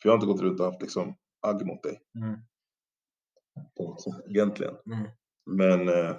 för 0.02 0.08
jag 0.08 0.10
har 0.10 0.14
inte 0.14 0.26
gått 0.26 0.42
ut 0.52 0.60
och 0.60 0.66
haft 0.66 0.82
liksom 0.82 1.14
agg 1.46 1.66
mot 1.66 1.82
dig. 1.82 1.98
Mm. 2.18 2.38
Egentligen. 4.28 4.74
Mm. 4.86 5.09
Men 5.46 5.88
eh, 5.88 6.16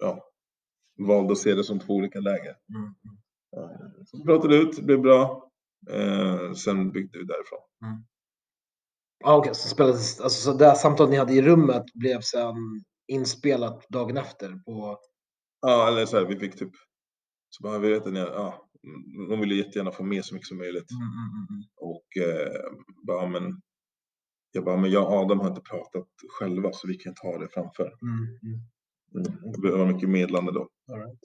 ja, 0.00 0.24
valde 0.98 1.32
att 1.32 1.38
se 1.38 1.54
det 1.54 1.64
som 1.64 1.78
två 1.80 1.94
olika 1.94 2.20
läger. 2.20 2.56
Mm. 2.74 2.94
Eh, 3.56 4.04
Så 4.04 4.24
pratade 4.24 4.56
ut, 4.56 4.76
det 4.76 4.82
blev 4.82 5.00
bra. 5.00 5.50
Eh, 5.90 6.52
sen 6.52 6.90
byggde 6.92 7.18
vi 7.18 7.24
därifrån. 7.24 7.58
Ah, 9.24 9.36
Okej, 9.36 9.54
så 9.54 9.68
spelades, 9.68 10.20
alltså, 10.20 10.52
så 10.52 10.58
det 10.58 10.74
samtalet 10.76 11.10
ni 11.10 11.16
hade 11.16 11.32
i 11.32 11.42
rummet 11.42 11.84
blev 11.94 12.20
sen 12.20 12.56
inspelat 13.08 13.88
dagen 13.88 14.16
efter 14.16 14.48
på... 14.66 14.98
Ja, 15.60 15.88
eller 15.88 16.06
så 16.06 16.18
här, 16.18 16.24
vi 16.24 16.38
fick 16.38 16.58
typ, 16.58 16.70
så 17.50 17.62
bara, 17.62 17.78
vi 17.78 17.88
vet 17.90 18.06
att 18.06 18.12
ni, 18.12 18.18
ja, 18.18 18.68
de 19.28 19.40
ville 19.40 19.54
jättegärna 19.54 19.90
få 19.90 20.02
med 20.02 20.24
så 20.24 20.34
mycket 20.34 20.48
som 20.48 20.58
möjligt. 20.58 20.90
Mm, 20.90 21.02
mm, 21.02 21.30
mm, 21.34 21.46
mm. 21.50 21.64
Och 21.76 22.16
eh, 22.16 22.72
bara, 23.06 23.26
men, 23.26 23.60
jag 24.52 24.64
bara, 24.64 24.76
men 24.76 24.90
jag 24.90 25.06
och 25.06 25.12
Adam 25.12 25.40
har 25.40 25.48
inte 25.48 25.60
pratat 25.60 26.08
själva 26.38 26.72
så 26.72 26.88
vi 26.88 26.94
kan 26.94 27.14
ta 27.14 27.38
det 27.38 27.48
framför. 27.48 27.92
Mm, 28.02 28.38
mm. 28.42 28.60
Mm. 29.14 29.52
Det 29.62 29.70
var 29.70 29.86
mycket 29.86 30.08
medlande 30.08 30.52
då. 30.52 30.68
Right. 30.96 31.18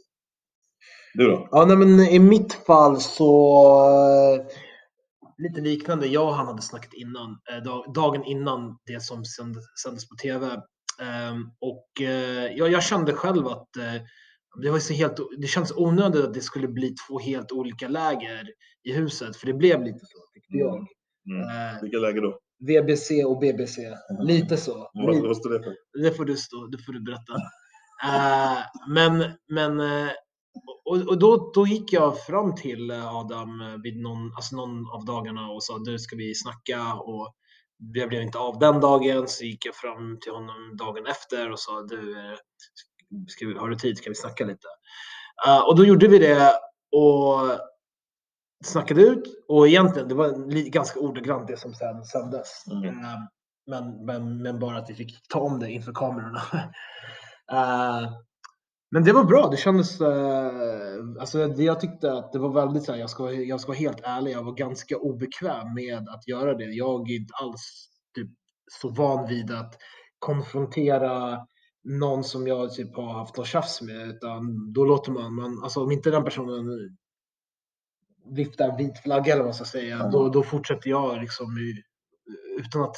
Du 1.13 1.27
då? 1.27 1.47
Ja, 1.51 1.65
nej, 1.65 1.77
men 1.77 1.99
i 1.99 2.19
mitt 2.19 2.53
fall 2.53 3.01
så 3.01 3.55
eh, 4.35 4.45
lite 5.37 5.61
liknande. 5.61 6.07
Jag 6.07 6.27
och 6.27 6.35
han 6.35 6.47
hade 6.47 6.61
snackat 6.61 6.93
innan, 6.93 7.37
eh, 7.51 7.63
dag, 7.63 7.93
dagen 7.93 8.23
innan 8.23 8.77
det 8.85 9.03
som 9.03 9.25
sändes, 9.83 10.09
på 10.09 10.15
tv. 10.15 10.61
Ehm, 11.01 11.51
och 11.61 12.01
eh, 12.01 12.57
jag, 12.57 12.71
jag 12.71 12.83
kände 12.83 13.13
själv 13.13 13.47
att 13.47 13.67
det, 14.61 14.71
var 14.71 14.79
så 14.79 14.93
helt, 14.93 15.17
det 15.37 15.47
känns 15.47 15.73
onödigt 15.75 16.25
att 16.25 16.33
det 16.33 16.41
skulle 16.41 16.67
bli 16.67 16.95
två 17.07 17.19
helt 17.19 17.51
olika 17.51 17.87
läger 17.87 18.49
i 18.83 18.93
huset, 18.93 19.35
för 19.35 19.47
det 19.47 19.53
blev 19.53 19.83
lite 19.83 19.99
så 19.99 20.17
tyckte 20.33 20.57
jag. 20.57 20.75
Mm. 20.75 21.81
Vilka 21.81 21.97
läger 21.97 22.21
då? 22.21 22.39
VBC 22.67 23.25
och 23.25 23.39
BBC, 23.39 23.81
lite 24.19 24.57
så. 24.57 24.91
Lite. 24.93 25.27
vad 25.27 25.37
står 25.37 25.49
det 25.49 25.63
för? 25.63 25.75
Det 26.03 26.11
får 26.11 26.25
du 26.25 26.37
stå, 26.37 26.67
det 26.67 26.77
får 26.77 26.93
du 26.93 27.03
berätta. 27.03 27.33
Eh, 28.03 28.59
men 28.87 29.23
men 29.47 29.79
eh, 29.79 30.11
och, 30.85 31.07
och 31.07 31.19
då, 31.19 31.51
då 31.55 31.67
gick 31.67 31.93
jag 31.93 32.25
fram 32.25 32.55
till 32.55 32.91
eh, 32.91 33.15
Adam 33.15 33.81
vid 33.83 34.01
någon, 34.01 34.33
alltså 34.35 34.55
någon 34.55 34.89
av 34.89 35.05
dagarna 35.05 35.49
och 35.49 35.63
sa 35.63 35.77
du 35.77 35.99
ska 35.99 36.15
vi 36.15 36.35
snacka 36.35 36.93
och 36.93 37.33
det 37.93 38.07
blev 38.07 38.21
inte 38.21 38.37
av 38.37 38.59
den 38.59 38.79
dagen 38.79 39.27
så 39.27 39.45
gick 39.45 39.65
jag 39.65 39.75
fram 39.75 40.19
till 40.19 40.31
honom 40.31 40.77
dagen 40.77 41.05
efter 41.05 41.51
och 41.51 41.59
sa 41.59 41.81
du 41.81 42.15
ska 43.27 43.47
vi, 43.47 43.53
har 43.53 43.69
du 43.69 43.75
tid 43.75 43.97
ska 43.97 44.09
vi 44.09 44.15
snacka 44.15 44.45
lite. 44.45 44.67
Eh, 45.47 45.59
och 45.59 45.75
då 45.75 45.85
gjorde 45.85 46.07
vi 46.07 46.19
det 46.19 46.53
och 46.91 47.59
snackade 48.63 49.01
ut 49.01 49.23
och 49.47 49.67
egentligen 49.67 50.07
det 50.07 50.15
var 50.15 50.69
ganska 50.69 50.99
ordagrant 50.99 51.47
det 51.47 51.57
som 51.57 51.73
sen 51.73 52.03
sändes. 52.03 52.65
Mm. 52.71 52.83
Eh, 52.89 53.19
men, 53.67 54.05
men, 54.05 54.41
men 54.41 54.59
bara 54.59 54.77
att 54.77 54.89
vi 54.89 54.93
fick 54.93 55.27
ta 55.27 55.39
om 55.39 55.59
det 55.59 55.71
inför 55.71 55.93
kamerorna. 55.93 56.41
Eh, 57.51 58.09
men 58.91 59.03
det 59.03 59.13
var 59.13 59.23
bra, 59.23 59.47
det 59.51 59.57
kändes... 59.57 60.01
Uh, 60.01 60.07
alltså 61.19 61.47
det, 61.47 61.63
jag 61.63 61.79
tyckte 61.79 62.13
att 62.13 62.31
det 62.31 62.39
var 62.39 62.53
väldigt 62.53 62.83
så 62.83 62.91
här, 62.91 62.99
jag 62.99 63.09
ska, 63.09 63.31
jag 63.31 63.59
ska 63.59 63.67
vara 63.67 63.77
helt 63.77 64.01
ärlig, 64.03 64.31
jag 64.31 64.43
var 64.43 64.53
ganska 64.53 64.97
obekväm 64.97 65.73
med 65.73 66.09
att 66.09 66.27
göra 66.27 66.53
det. 66.53 66.63
Jag 66.63 67.11
är 67.11 67.15
inte 67.15 67.33
alls 67.41 67.89
typ, 68.15 68.29
så 68.81 68.89
van 68.89 69.27
vid 69.27 69.51
att 69.51 69.75
konfrontera 70.19 71.39
någon 71.83 72.23
som 72.23 72.47
jag 72.47 72.73
typ 72.73 72.95
har 72.95 73.13
haft 73.13 73.37
något 73.37 73.47
tjafs 73.47 73.81
med, 73.81 74.07
utan 74.07 74.73
då 74.73 74.85
låter 74.85 75.11
man, 75.11 75.35
man 75.35 75.63
alltså 75.63 75.83
om 75.83 75.91
inte 75.91 76.11
den 76.11 76.23
personen 76.23 76.65
viftar 78.31 78.77
vit 78.77 78.99
flagga 78.99 79.25
eller 79.33 79.43
vad 79.43 79.47
man 79.47 79.53
ska 79.53 79.65
säga, 79.65 79.97
Ja. 79.97 80.09
då, 80.09 80.29
då 80.29 80.43
fortsätter 80.43 80.89
jag 80.89 81.21
liksom 81.21 81.57
i, 81.57 81.83
utan 82.59 82.81
att 82.83 82.95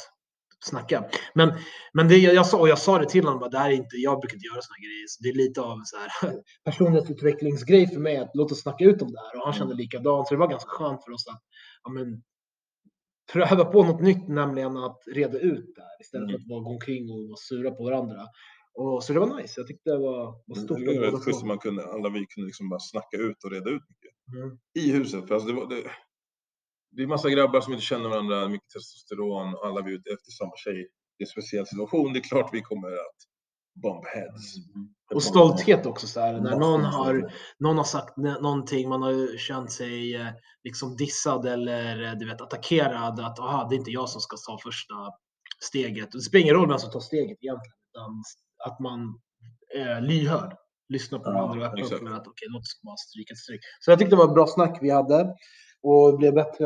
snacka. 0.64 1.04
Men, 1.34 1.52
men 1.92 2.08
det 2.08 2.16
jag, 2.16 2.34
jag 2.34 2.46
sa, 2.46 2.58
och 2.58 2.68
jag 2.68 2.78
sa 2.78 2.98
det 2.98 3.08
till 3.08 3.24
honom, 3.24 3.40
bara, 3.40 3.50
det 3.50 3.58
här 3.58 3.70
är 3.70 3.74
inte, 3.74 3.96
jag 3.96 4.20
brukar 4.20 4.34
inte 4.36 4.46
göra 4.46 4.62
såna 4.62 4.76
grejer. 4.78 5.06
Så 5.08 5.22
det 5.22 5.28
är 5.28 5.34
lite 5.34 5.60
av 5.60 5.80
så 5.84 5.96
här 5.96 6.40
personlighetsutvecklingsgrej 6.64 7.86
för 7.88 8.00
mig 8.00 8.16
att 8.16 8.30
låt 8.34 8.52
oss 8.52 8.60
snacka 8.62 8.84
ut 8.84 9.02
om 9.02 9.12
det 9.12 9.20
här. 9.20 9.36
Och 9.40 9.44
han 9.44 9.52
kände 9.52 9.74
likadant, 9.74 10.28
så 10.28 10.34
det 10.34 10.40
var 10.40 10.48
ganska 10.48 10.70
skönt 10.70 11.04
för 11.04 11.12
oss 11.12 11.26
att 11.28 11.42
ja, 11.84 11.90
men, 11.90 12.22
pröva 13.32 13.64
på 13.64 13.84
något 13.84 14.00
nytt, 14.00 14.28
nämligen 14.28 14.76
att 14.76 15.02
reda 15.14 15.38
ut 15.38 15.72
det 15.76 15.82
här 15.82 16.00
istället 16.00 16.26
för 16.30 16.34
Mm. 16.34 16.42
att 16.42 16.48
bara 16.48 16.60
gå 16.60 16.70
omkring 16.70 17.10
och 17.10 17.28
vara 17.28 17.36
sura 17.36 17.70
på 17.70 17.84
varandra. 17.84 18.20
Och, 18.74 19.04
så 19.04 19.12
det 19.12 19.20
var 19.20 19.36
nice, 19.42 19.60
jag 19.60 19.66
tyckte 19.66 19.90
det 19.90 19.98
var, 19.98 20.34
var 20.46 20.56
stort. 20.56 20.78
Det 20.78 20.98
var 21.00 21.06
rätt 21.06 21.24
schysst 21.24 21.44
man 21.44 21.58
kunde, 21.58 21.84
alla 21.84 22.08
vi 22.08 22.26
kunde 22.26 22.46
liksom 22.46 22.68
bara 22.68 22.80
snacka 22.80 23.16
ut 23.16 23.44
och 23.44 23.50
reda 23.50 23.70
ut 23.70 23.82
mycket. 23.88 24.15
Mm. 24.32 24.58
I 24.74 24.92
huset. 24.92 25.28
För 25.28 25.34
alltså 25.34 25.48
det, 25.48 25.54
var, 25.54 25.66
det, 25.66 25.90
det 26.90 27.02
är 27.02 27.06
massa 27.06 27.30
grabbar 27.30 27.60
som 27.60 27.72
inte 27.72 27.84
känner 27.84 28.08
varandra, 28.08 28.48
mycket 28.48 28.68
testosteron, 28.68 29.54
och 29.54 29.66
alla 29.66 29.82
vi 29.82 29.90
är 29.90 29.94
ute 29.94 30.10
efter 30.10 30.30
samma 30.30 30.56
tjej. 30.56 30.88
Det 31.18 31.22
är 31.22 31.26
en 31.26 31.30
speciell 31.30 31.66
situation, 31.66 32.12
det 32.12 32.18
är 32.18 32.28
klart 32.28 32.50
vi 32.52 32.62
kommer 32.62 32.88
att 32.88 33.16
bump 33.82 34.06
heads. 34.06 34.54
Och 35.14 35.22
stolthet 35.22 35.86
också, 35.86 36.06
så 36.06 36.20
här, 36.20 36.40
när 36.40 36.56
någon 36.58 36.84
har 36.84 37.32
någon 37.58 37.76
har 37.76 37.84
sagt 37.84 38.16
nå- 38.16 38.40
någonting, 38.40 38.88
man 38.88 39.02
har 39.02 39.38
känt 39.38 39.72
sig 39.72 40.14
eh, 40.14 40.28
liksom 40.64 40.96
dissad 40.96 41.46
eller 41.46 42.04
eh, 42.04 42.18
du 42.18 42.26
vet, 42.26 42.40
attackerad. 42.40 43.20
Att 43.20 43.38
aha, 43.38 43.66
det 43.68 43.74
är 43.74 43.78
inte 43.78 43.90
jag 43.90 44.08
som 44.08 44.20
ska 44.20 44.36
ta 44.36 44.58
första 44.62 44.94
steget. 45.64 46.14
Och 46.14 46.20
det 46.20 46.24
spelar 46.24 46.42
ingen 46.42 46.54
roll 46.54 46.68
vem 46.68 46.78
som 46.78 46.90
tar 46.90 47.00
steget 47.00 47.38
egentligen. 47.42 47.76
Utan 47.94 48.22
att 48.64 48.80
man 48.80 49.20
är 49.74 50.00
lyhörd. 50.00 50.56
Lyssnar 50.88 51.18
på 51.18 51.30
Ja, 51.30 51.32
varandra 51.32 51.66
och 51.70 51.78
öppnar 51.78 51.96
upp 51.96 52.02
med 52.02 52.12
att 52.16 52.26
okej, 52.26 52.48
låt 52.50 52.60
oss 52.62 52.80
bara 52.82 52.96
stryka 52.96 53.32
ett 53.32 53.38
streck. 53.38 53.60
Så 53.80 53.90
jag 53.90 53.98
tyckte 53.98 54.16
det 54.16 54.18
var 54.18 54.28
ett 54.28 54.34
bra 54.34 54.46
snack 54.46 54.78
vi 54.82 54.90
hade. 54.90 55.34
Och 55.82 56.12
det 56.12 56.18
blev 56.18 56.34
bättre. 56.34 56.64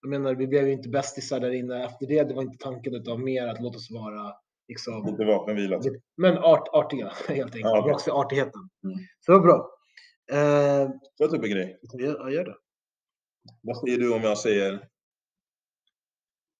Jag 0.00 0.10
menar, 0.10 0.34
vi 0.34 0.46
blev 0.46 0.66
ju 0.66 0.72
inte 0.72 0.88
bästisar 0.88 1.40
där 1.40 1.50
inne 1.50 1.84
efter 1.84 2.06
det. 2.06 2.24
Det 2.24 2.34
var 2.34 2.42
inte 2.42 2.64
tanken 2.64 2.94
utan 2.94 3.24
mer 3.24 3.46
att 3.48 3.60
låt 3.62 3.76
oss 3.76 3.90
vara 3.90 4.32
liksom 4.68 5.06
Lite 5.06 5.24
vapenvila. 5.24 5.80
men 6.16 6.38
art, 6.38 6.68
artiga 6.72 7.06
helt 7.28 7.54
enkelt. 7.54 7.62
Ja. 7.64 7.84
Ja. 7.88 7.94
Också 7.94 8.10
artigheten. 8.12 8.60
Mm. 8.84 8.98
Så 9.20 9.32
det 9.32 9.38
var 9.38 9.44
bra. 9.46 9.70
Eh, 10.32 10.90
Så 11.14 11.24
jag 11.24 11.30
typ 11.30 11.44
en 11.44 11.50
grej. 11.50 11.78
jag 11.92 12.32
gör 12.32 12.44
det. 12.44 12.56
Vad 13.62 13.76
säger 13.78 13.98
du 13.98 14.14
om 14.14 14.22
jag 14.22 14.38
säger 14.38 14.74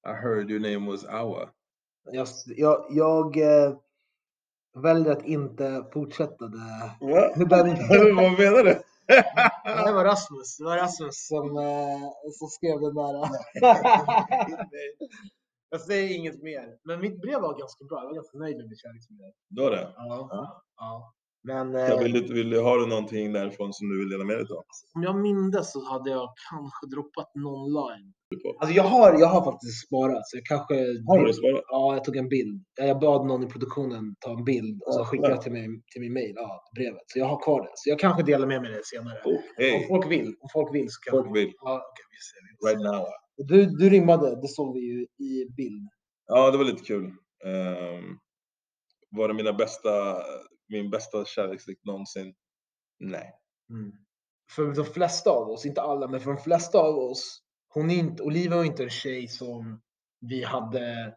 I 0.08 0.12
heard 0.22 0.50
your 0.50 0.60
name 0.60 0.90
was 0.90 1.04
Awa? 1.04 1.48
Jag, 2.12 2.26
jag, 2.46 2.86
jag 2.90 3.36
eh, 3.36 3.76
väljer 4.82 5.12
att 5.12 5.24
inte 5.24 5.84
fortsätta 5.92 6.48
det. 6.48 6.90
Va? 7.00 7.34
Den, 7.36 7.76
Vad 8.16 8.32
menar 8.38 8.62
du? 8.64 8.78
det 9.86 9.92
var 9.92 10.04
Rasmus, 10.04 10.56
det 10.58 10.64
var 10.64 10.76
Rasmus 10.76 11.26
som, 11.26 11.58
eh, 11.58 12.32
som 12.38 12.48
skrev 12.48 12.80
den 12.80 12.94
där. 12.94 13.14
jag 15.70 15.80
säger 15.80 16.16
inget 16.16 16.42
mer. 16.42 16.76
Men 16.84 17.00
mitt 17.00 17.20
brev 17.20 17.40
var 17.40 17.58
ganska 17.58 17.84
bra. 17.84 17.98
Jag 18.00 18.06
var 18.08 18.14
ganska 18.14 18.38
nöjd 18.38 18.56
med 18.56 18.68
mitt 18.68 18.78
kärleksbrev. 18.80 19.32
Du 19.48 19.62
har 19.62 19.70
det? 19.70 19.92
Ja. 19.96 20.28
Ja. 20.30 20.62
ja. 20.76 21.12
Men 21.42 21.74
eh, 21.74 21.98
vill, 21.98 22.12
du- 22.12 22.34
vill, 22.34 22.50
du- 22.50 22.60
har 22.60 22.78
du 22.78 22.86
någonting 22.86 23.32
därifrån 23.32 23.72
som 23.72 23.88
du 23.88 23.98
vill 23.98 24.08
dela 24.10 24.24
med 24.24 24.36
dig 24.36 24.46
av? 24.50 24.64
om 24.94 25.02
jag 25.02 25.16
minns 25.16 25.72
så 25.72 25.84
hade 25.92 26.10
jag 26.10 26.28
kanske 26.50 26.86
droppat 26.86 27.34
någon 27.34 27.72
line. 27.72 28.12
Alltså 28.60 28.76
jag 28.76 28.82
har, 28.82 29.20
jag 29.20 29.26
har 29.26 29.44
faktiskt 29.44 29.86
sparat. 29.86 30.28
Så 30.28 30.36
jag 30.36 30.44
kanske... 30.46 30.74
Har 31.06 31.24
du 31.24 31.32
sparat? 31.32 31.64
Ja, 31.68 31.94
jag 31.94 32.04
tog 32.04 32.16
en 32.16 32.28
bild. 32.28 32.64
Jag 32.76 33.00
bad 33.00 33.26
någon 33.26 33.42
i 33.42 33.46
produktionen 33.46 34.16
ta 34.20 34.30
en 34.38 34.44
bild 34.44 34.82
och 34.82 34.94
så 34.94 35.04
skickade 35.04 35.30
jag 35.30 35.42
till, 35.42 35.52
mig, 35.52 35.68
till 35.92 36.00
min 36.00 36.12
mail, 36.12 36.32
ja, 36.36 36.64
brevet. 36.74 37.02
Så 37.06 37.18
jag 37.18 37.26
har 37.26 37.42
kvar 37.42 37.62
det. 37.62 37.70
Så 37.74 37.90
jag 37.90 37.98
kanske 37.98 38.22
delar 38.22 38.46
med 38.46 38.62
mig 38.62 38.70
det 38.70 38.84
senare. 38.84 39.20
Om 39.24 39.38
Okej, 39.56 39.86
folk 39.88 40.10
vill. 40.10 40.26
Om 40.40 40.48
folk 40.52 40.74
vill 40.74 40.90
så 40.90 41.00
kan 41.00 41.12
folk 41.12 41.36
vill. 41.36 41.52
Ja, 41.60 41.90
okej, 41.92 42.04
vi 42.10 42.18
ser. 42.28 42.40
Vi 42.48 42.56
ser. 42.56 42.68
Right 42.68 42.92
now. 42.92 43.06
Du, 43.36 43.66
du 43.66 43.90
rimmade, 43.90 44.40
det 44.40 44.48
såg 44.48 44.74
vi 44.74 44.80
ju 44.80 45.02
i 45.02 45.46
bild. 45.56 45.88
Ja, 46.26 46.50
det 46.50 46.58
var 46.58 46.64
lite 46.64 46.84
kul. 46.84 47.04
Um, 47.04 48.18
var 49.10 49.28
det 49.28 49.34
mina 49.34 49.52
bästa, 49.52 50.22
min 50.68 50.90
bästa 50.90 51.24
kärleksdikt 51.24 51.84
någonsin? 51.84 52.34
Nej. 52.98 53.32
Mm. 53.70 53.92
För 54.50 54.74
de 54.74 54.84
flesta 54.84 55.30
av 55.30 55.50
oss, 55.50 55.66
inte 55.66 55.80
alla, 55.82 56.08
men 56.08 56.20
för 56.20 56.30
de 56.30 56.42
flesta 56.42 56.78
av 56.78 56.98
oss, 56.98 57.42
hon 57.68 57.90
inte, 57.90 58.22
Olivia 58.22 58.56
var 58.56 58.64
inte 58.64 58.82
en 58.82 58.90
tjej 58.90 59.28
som 59.28 59.80
vi 60.20 60.44
hade 60.44 61.14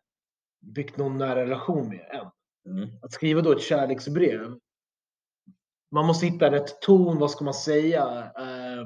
byggt 0.75 0.97
någon 0.97 1.17
nära 1.17 1.41
relation 1.45 1.89
med 1.89 1.99
än. 2.11 2.27
Mm. 2.75 2.89
Att 3.01 3.11
skriva 3.11 3.41
då 3.41 3.51
ett 3.51 3.61
kärleksbrev, 3.61 4.57
man 5.91 6.05
måste 6.05 6.25
hitta 6.25 6.51
rätt 6.51 6.81
ton, 6.81 7.17
vad 7.17 7.31
ska 7.31 7.45
man 7.45 7.53
säga? 7.53 8.31
Eh, 8.37 8.85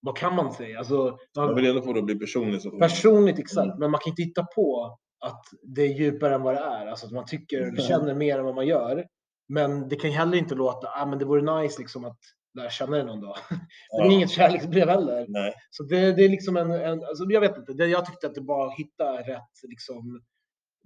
vad 0.00 0.16
kan 0.16 0.34
man 0.34 0.52
säga? 0.52 0.78
Alltså, 0.78 1.18
Jag 1.32 1.46
man, 1.46 1.54
vill 1.54 1.66
ändå 1.66 1.82
få 1.82 1.92
det 1.92 1.98
att 1.98 2.04
bli 2.06 2.14
personligt. 2.18 2.62
Så. 2.62 2.78
personligt 2.78 3.38
exakt, 3.38 3.66
Mm. 3.66 3.78
men 3.78 3.90
man 3.90 4.00
kan 4.00 4.10
inte 4.10 4.22
hitta 4.22 4.42
på 4.42 4.98
att 5.24 5.42
det 5.62 5.82
är 5.82 5.94
djupare 5.94 6.34
än 6.34 6.42
vad 6.42 6.54
det 6.54 6.60
är. 6.60 6.86
Alltså 6.86 7.06
att 7.06 7.12
man 7.12 7.26
tycker 7.26 7.60
eller 7.60 7.82
känner 7.82 8.14
mer 8.14 8.38
än 8.38 8.44
vad 8.44 8.54
man 8.54 8.66
gör. 8.66 9.06
Men 9.48 9.88
det 9.88 9.96
kan 9.96 10.10
heller 10.10 10.38
inte 10.38 10.54
låta, 10.54 10.88
ah, 10.88 11.06
men 11.06 11.18
det 11.18 11.24
vore 11.24 11.60
nice 11.62 11.80
liksom 11.80 12.04
att 12.04 12.18
lära 12.58 12.70
känna 12.70 12.96
dig 12.96 13.04
någon 13.04 13.20
dag. 13.20 13.36
Det 13.90 14.02
är 14.02 14.10
inget 14.10 14.30
kärleksbrev 14.30 14.88
heller. 14.88 15.26
Nej. 15.28 15.54
Så 15.70 15.82
det, 15.82 16.12
det 16.12 16.24
är 16.24 16.28
liksom 16.28 16.56
en, 16.56 16.70
en 16.70 17.04
alltså 17.04 17.24
jag 17.28 17.40
vet 17.40 17.56
inte, 17.56 17.72
det, 17.72 17.86
jag 17.86 18.06
tyckte 18.06 18.26
att 18.26 18.34
det 18.34 18.40
bara 18.40 18.68
att 18.68 18.78
hitta 18.78 19.18
rätt 19.18 19.62
liksom, 19.62 20.22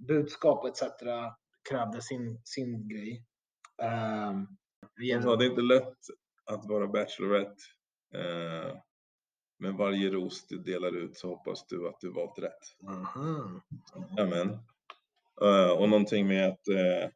budskap 0.07 0.65
etc. 0.65 0.83
krävde 1.69 2.01
sin, 2.01 2.41
sin 2.43 2.87
grej. 2.87 3.25
Um, 4.29 4.57
Ja, 4.95 5.35
det 5.35 5.45
är 5.45 5.49
inte 5.49 5.61
lätt 5.61 5.97
att 6.45 6.65
vara 6.65 6.87
Bachelorette. 6.87 7.63
Eh, 8.13 8.77
men 9.59 9.77
varje 9.77 10.09
ros 10.09 10.47
du 10.47 10.57
delar 10.57 10.95
ut 10.95 11.17
så 11.17 11.27
hoppas 11.27 11.67
du 11.67 11.87
att 11.87 11.99
du 11.99 12.13
valt 12.13 12.39
rätt. 12.39 12.81
Mhm. 12.81 13.61
Amen. 14.19 14.49
Eh, 15.41 15.71
och 15.71 15.89
någonting 15.89 16.27
med 16.27 16.47
att 16.47 16.67
eh, 16.67 17.09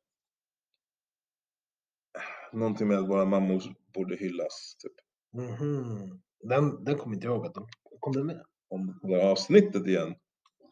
Någonting 2.53 2.87
med 2.87 2.97
att 2.97 3.09
våra 3.09 3.25
mammor 3.25 3.63
borde 3.97 4.15
hyllas. 4.15 4.75
Typ. 4.79 4.91
Mhm. 5.33 6.21
Den, 6.43 6.83
den 6.83 6.97
kommer 6.97 7.15
inte 7.15 7.27
jag 7.27 7.35
ihåg 7.35 7.45
att 7.45 7.53
de 7.53 7.67
kom 7.99 8.13
den 8.13 8.25
med. 8.25 8.45
Om 8.69 8.99
det 9.03 9.15
här 9.15 9.31
avsnittet 9.31 9.87
igen. 9.87 10.15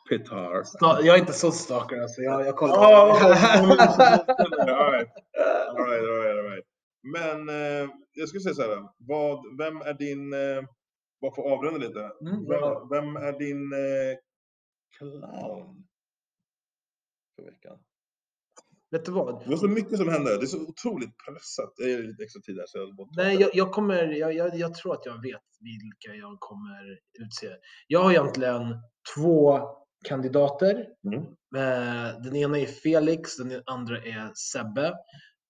Pitar. 0.10 0.64
Sta- 0.64 1.02
Jag 1.04 1.16
är 1.16 1.20
inte 1.20 1.34
så 1.34 1.52
stalker 1.52 2.02
alltså. 2.02 2.22
Jag, 2.22 2.46
jag 2.46 2.56
kollar. 2.56 2.76
alright. 4.76 5.10
Alright, 5.70 6.04
alright, 6.04 6.40
alright. 6.40 6.66
Men 7.02 7.50
eh, 7.50 7.90
jag 8.14 8.30
skulle 8.30 8.42
säga 8.42 8.54
så 8.56 8.62
här. 8.62 8.90
Vad, 8.98 9.58
vem 9.58 9.82
är 9.82 9.94
din, 9.94 10.34
eh, 10.34 10.64
bara 11.22 11.36
för 11.36 11.42
att 11.42 11.52
avrunda 11.52 11.80
lite. 11.80 12.00
Mm, 12.22 12.46
Vem, 12.48 12.90
vem 12.90 13.16
är 13.16 13.40
din 13.40 13.74
eh, 13.74 14.18
clown 14.98 15.88
för 17.36 17.44
veckan? 17.46 17.80
Vet 18.96 19.06
du 19.06 19.12
vad? 19.12 19.44
Det 19.44 19.50
var 19.50 19.58
så 19.58 19.68
mycket 19.68 19.98
som 19.98 20.10
hände. 20.10 20.38
Det 20.38 20.46
är 20.46 20.48
så 20.48 20.62
otroligt 20.62 21.14
pressat. 21.28 21.74
Det 21.78 21.84
är 21.94 22.04
lite 22.04 22.24
extra 22.24 22.42
tid 22.42 22.56
där. 22.56 22.64
Så 22.68 22.78
jag 22.78 23.08
Nej, 23.16 23.36
jag, 23.42 23.50
jag 23.54 23.72
kommer, 23.72 24.04
jag, 24.04 24.34
jag, 24.34 24.56
jag 24.56 24.74
tror 24.74 24.94
att 24.94 25.06
jag 25.06 25.22
vet 25.22 25.42
vilka 25.60 26.18
jag 26.20 26.40
kommer 26.40 27.00
utse. 27.26 27.56
Jag 27.88 28.04
har 28.04 28.12
egentligen 28.12 28.76
två 29.16 29.60
kandidater. 30.08 30.86
Mm. 31.06 31.24
Eh, 31.56 32.22
Den 32.24 32.36
ena 32.36 32.60
är 32.60 32.66
Felix, 32.66 33.38
den 33.38 33.62
andra 33.66 33.98
är 33.98 34.32
Sebbe. 34.36 34.88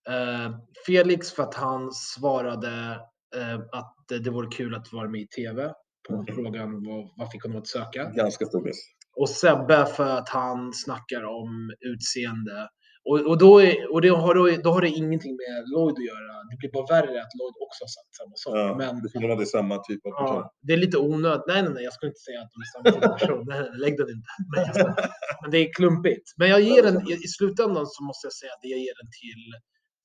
Eh, 0.09 0.57
Felix 0.85 1.31
för 1.31 1.43
att 1.43 1.55
han 1.55 1.91
svarade 1.91 2.99
eh, 3.35 3.59
att 3.71 3.95
det 4.23 4.29
vore 4.29 4.47
kul 4.47 4.75
att 4.75 4.93
vara 4.93 5.09
med 5.09 5.21
i 5.21 5.27
TV 5.27 5.73
på 6.09 6.13
Mm. 6.13 6.25
frågan 6.35 6.83
vad, 6.83 7.09
vad 7.17 7.31
fick 7.31 7.43
honom 7.43 7.57
att 7.57 7.67
söka. 7.67 8.03
Ganska 8.09 8.45
stor 8.45 8.63
miss. 8.63 8.77
Och 9.15 9.29
Sebbe 9.29 9.85
för 9.85 10.17
att 10.17 10.29
han 10.29 10.73
snackar 10.73 11.23
om 11.23 11.71
utseende. 11.79 12.69
Och, 13.09 13.19
och, 13.29 13.37
då, 13.37 13.61
är, 13.61 13.93
och 13.93 14.01
det 14.01 14.09
har, 14.09 14.35
då, 14.35 14.61
då 14.63 14.69
har 14.71 14.81
det 14.81 14.89
ingenting 14.89 15.35
med 15.35 15.69
Lloyd 15.73 15.95
att 15.97 16.05
göra. 16.05 16.33
Det 16.51 16.57
blir 16.59 16.71
bara 16.71 16.85
värre 16.95 17.21
att 17.21 17.33
Lloyd 17.39 17.55
också 17.65 17.83
har 17.83 17.87
sagt 17.97 18.15
samma 18.19 18.35
sak. 18.35 18.53
Ja, 18.57 18.75
Men 18.77 19.01
det 19.03 19.09
skulle 19.09 19.27
vara 19.27 19.39
det 19.39 19.45
samma 19.45 19.77
typ 19.83 20.05
av 20.05 20.11
person. 20.11 20.35
ja, 20.35 20.53
det 20.61 20.73
är 20.73 20.77
lite 20.77 20.97
onödigt. 20.97 21.43
Nej, 21.47 21.63
nej, 21.63 21.71
nej, 21.73 21.83
jag 21.83 21.93
skulle 21.93 22.09
inte 22.09 22.19
säga 22.19 22.41
att 22.41 22.51
de 22.53 22.57
är 22.65 22.69
samma 22.73 22.85
typ 22.95 23.11
av 23.11 23.17
person. 23.19 23.45
Nej, 23.47 23.59
nej, 23.61 23.79
lägg 23.79 23.97
den 23.97 24.07
inte. 24.09 24.73
Ska- 24.73 24.95
men 25.41 25.51
det 25.51 25.57
är 25.57 25.73
klumpigt. 25.73 26.33
Men 26.37 26.49
jag 26.49 26.61
ger 26.61 26.83
den, 26.83 26.95
i 27.09 27.13
i 27.13 27.27
slutändan 27.27 27.85
så 27.87 28.03
måste 28.03 28.25
jag 28.25 28.33
säga 28.33 28.51
att 28.51 28.59
jag 28.61 28.79
ger 28.79 28.93
den 29.01 29.09
till, 29.21 29.43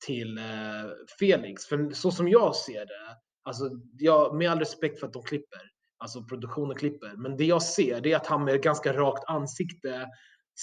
till 0.07 0.37
eh, 0.37 0.91
Felix. 1.19 1.65
För 1.65 1.93
så 1.93 2.11
som 2.11 2.27
jag 2.29 2.55
ser 2.55 2.85
det, 2.85 3.05
alltså, 3.43 3.63
jag, 3.99 4.35
med 4.35 4.51
all 4.51 4.59
respekt 4.59 4.99
för 4.99 5.07
att 5.07 5.13
de 5.13 5.23
klipper, 5.23 5.61
alltså 6.03 6.23
produktionen 6.23 6.77
klipper, 6.77 7.13
men 7.17 7.37
det 7.37 7.45
jag 7.45 7.61
ser 7.63 8.01
det 8.01 8.11
är 8.11 8.15
att 8.15 8.27
han 8.27 8.43
med 8.45 8.61
ganska 8.63 8.93
rakt 8.93 9.23
ansikte 9.27 10.07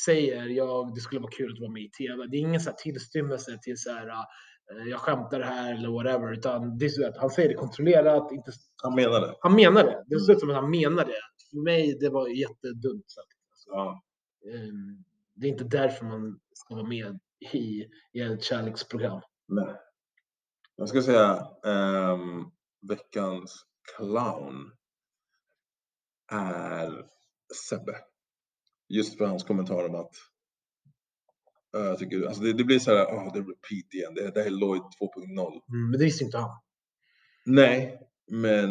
säger 0.05 0.47
jag, 0.47 0.95
det 0.95 1.01
skulle 1.01 1.21
vara 1.21 1.31
kul 1.33 1.53
att 1.53 1.61
vara 1.61 1.71
med 1.71 1.83
i 1.83 1.91
TV. 1.91 2.27
Det 2.27 2.37
är 2.37 2.41
ingen 2.41 2.61
så 2.61 2.71
här 2.71 2.77
tillstymmelse 2.77 3.59
till 3.63 3.79
så 3.79 3.91
här, 3.93 4.09
eh, 4.09 4.85
jag 4.91 5.01
skämtar 5.01 5.41
här 5.41 5.75
eller 5.75 5.89
whatever, 5.89 6.33
utan 6.33 6.79
det 6.79 6.85
är 6.85 6.89
så 6.89 7.07
att 7.09 7.17
han 7.17 7.31
säger 7.31 7.49
det 7.49 7.55
kontrollerat, 7.55 8.33
inte 8.33 8.53
Han 8.83 8.95
menar 8.95 9.21
det. 9.21 9.35
han 9.41 9.55
menar 9.55 9.85
det. 9.85 10.05
Det 10.07 10.21
ser 10.21 10.33
ut 10.33 10.41
som 10.41 10.51
att 10.51 10.57
han 10.57 10.71
menar 10.71 11.05
det. 11.05 11.21
För 11.51 11.57
mig, 11.65 11.99
det 12.01 12.09
var 12.09 12.29
jättedumt. 12.29 13.05
Alltså, 13.51 13.71
Ja. 13.71 14.03
ehm, 14.55 15.05
det 15.35 15.47
är 15.47 15.51
inte 15.51 15.65
därför 15.65 16.05
man 16.05 16.41
ska 16.53 16.75
vara 16.75 16.87
med 16.87 17.19
i, 17.53 17.87
i 18.13 18.21
ett 18.21 18.43
kärleksprogram. 18.43 19.21
Nej. 19.49 19.75
Jag 20.77 20.89
ska 20.89 21.03
säga 21.03 21.47
ehm, 21.67 22.45
veckans 22.81 23.67
clown 23.97 24.73
är 26.33 27.07
Sebbe. 27.69 27.97
Just 28.89 29.19
för 29.19 29.27
hans 29.27 29.45
kommentar 29.45 29.89
om 29.89 29.95
att 29.95 30.15
eh, 31.77 31.85
jag 31.85 31.99
tycker, 31.99 32.27
alltså 32.27 32.43
det, 32.43 32.53
det 32.53 32.65
blir 32.65 32.79
så 32.79 32.97
här, 32.97 33.05
oh, 33.05 33.33
det 33.33 33.39
är 33.39 33.43
repeat 33.43 33.95
igen, 33.95 34.15
det, 34.15 34.31
det 34.31 34.41
här 34.41 34.47
är 34.47 34.51
Lloyd 34.51 34.83
2.0. 34.83 35.23
Mm, 35.27 35.91
men 35.91 35.99
det 35.99 36.05
visste 36.05 36.25
inte 36.25 36.39
han. 36.39 36.61
Nej, 37.47 38.01
men 38.31 38.71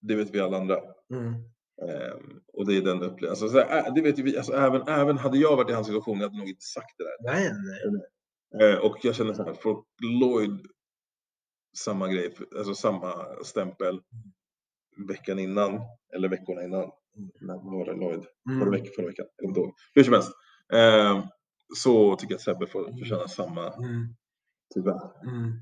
det 0.00 0.14
vet 0.14 0.34
vi 0.34 0.40
alla 0.40 0.56
andra. 0.56 0.76
Mm. 1.10 1.34
Ehm, 1.82 2.40
och 2.52 2.66
det 2.66 2.76
är 2.76 2.82
den 2.82 3.02
upplevelsen. 3.02 3.44
Alltså, 3.44 3.58
här, 3.58 3.94
det 3.94 4.02
vet 4.02 4.18
ju 4.18 4.22
vi, 4.22 4.36
alltså, 4.36 4.52
även, 4.52 4.88
även 4.88 5.18
hade 5.18 5.38
jag 5.38 5.56
varit 5.56 5.70
i 5.70 5.72
hans 5.72 5.86
situation, 5.86 6.20
jag 6.20 6.28
hade 6.28 6.38
nog 6.38 6.48
inte 6.48 6.64
sagt 6.64 6.98
det 6.98 7.04
där. 7.04 7.32
Nej, 7.32 7.50
nej. 7.52 8.72
Eh, 8.72 8.78
och 8.78 8.98
jag 9.02 9.14
känner 9.14 9.34
så 9.34 9.44
här, 9.44 9.54
för 9.54 9.76
Lloyd, 10.20 10.66
samma 11.76 12.08
grej, 12.08 12.34
alltså 12.58 12.74
samma 12.74 13.26
stämpel 13.44 14.00
veckan 15.08 15.38
innan, 15.38 15.80
eller 16.14 16.28
veckorna 16.28 16.64
innan. 16.64 16.90
När 17.40 17.54
var 17.54 17.84
det 17.86 17.92
Lloyd? 17.92 18.24
Förra, 18.48 18.54
Mm. 18.56 18.70
veckan, 18.70 18.92
förra 18.96 19.06
veckan? 19.06 19.26
Jag 19.28 19.36
kommer 19.36 19.48
inte 19.50 19.60
ihåg. 19.60 19.74
Hur 19.94 20.04
som 20.04 20.12
helst. 20.12 20.32
Eh, 20.72 21.24
så 21.76 22.16
tycker 22.16 22.32
jag 22.34 22.36
att 22.36 22.42
Sebbe 22.42 22.66
får 22.66 22.98
förtjäna 22.98 23.28
samma, 23.28 23.72
Mm. 23.74 24.14
tyvärr. 24.74 25.28
Mm. 25.28 25.52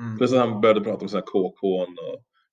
Mm. 0.00 0.18
Plus 0.18 0.32
att 0.32 0.38
han 0.38 0.60
började 0.60 0.80
prata 0.80 1.02
om 1.02 1.08
sina 1.08 1.22
KK 1.22 1.66
och 1.68 1.88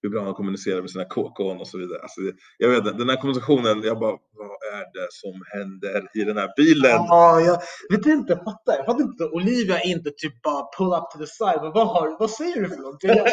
hur 0.02 0.10
bra 0.10 0.24
han 0.24 0.34
kommunicerar 0.34 0.82
med 0.82 0.90
sina 0.92 1.06
KK 1.06 1.44
och 1.44 1.68
så 1.68 1.78
vidare. 1.78 2.00
Alltså, 2.02 2.22
jag 2.58 2.70
vet 2.70 2.78
inte, 2.78 2.92
den 2.98 3.10
här 3.10 3.22
konversationen, 3.22 3.82
jag 3.84 4.00
bara, 4.00 4.12
vad 4.40 4.58
är 4.78 4.86
det 4.98 5.08
som 5.22 5.36
händer 5.56 6.02
i 6.20 6.24
den 6.24 6.38
här 6.38 6.50
bilen? 6.58 6.92
Ja, 6.92 7.42
jag 7.42 7.58
vet 7.98 8.06
inte, 8.06 8.34
jag 8.34 8.44
fattar. 8.44 8.74
Jag 8.78 8.86
fattar 8.86 9.04
inte. 9.04 9.24
Olivia 9.26 9.82
inte 9.82 10.10
typ 10.22 10.42
bara 10.42 10.64
pull 10.78 10.94
up 11.00 11.08
to 11.12 11.18
the 11.24 11.28
side. 11.40 11.60
Men 11.64 11.72
vad, 11.72 11.88
har, 11.88 12.20
vad 12.20 12.30
säger 12.40 12.62
du 12.62 12.68
för 12.70 12.82
någonting? 12.88 13.10
Jag- 13.10 13.28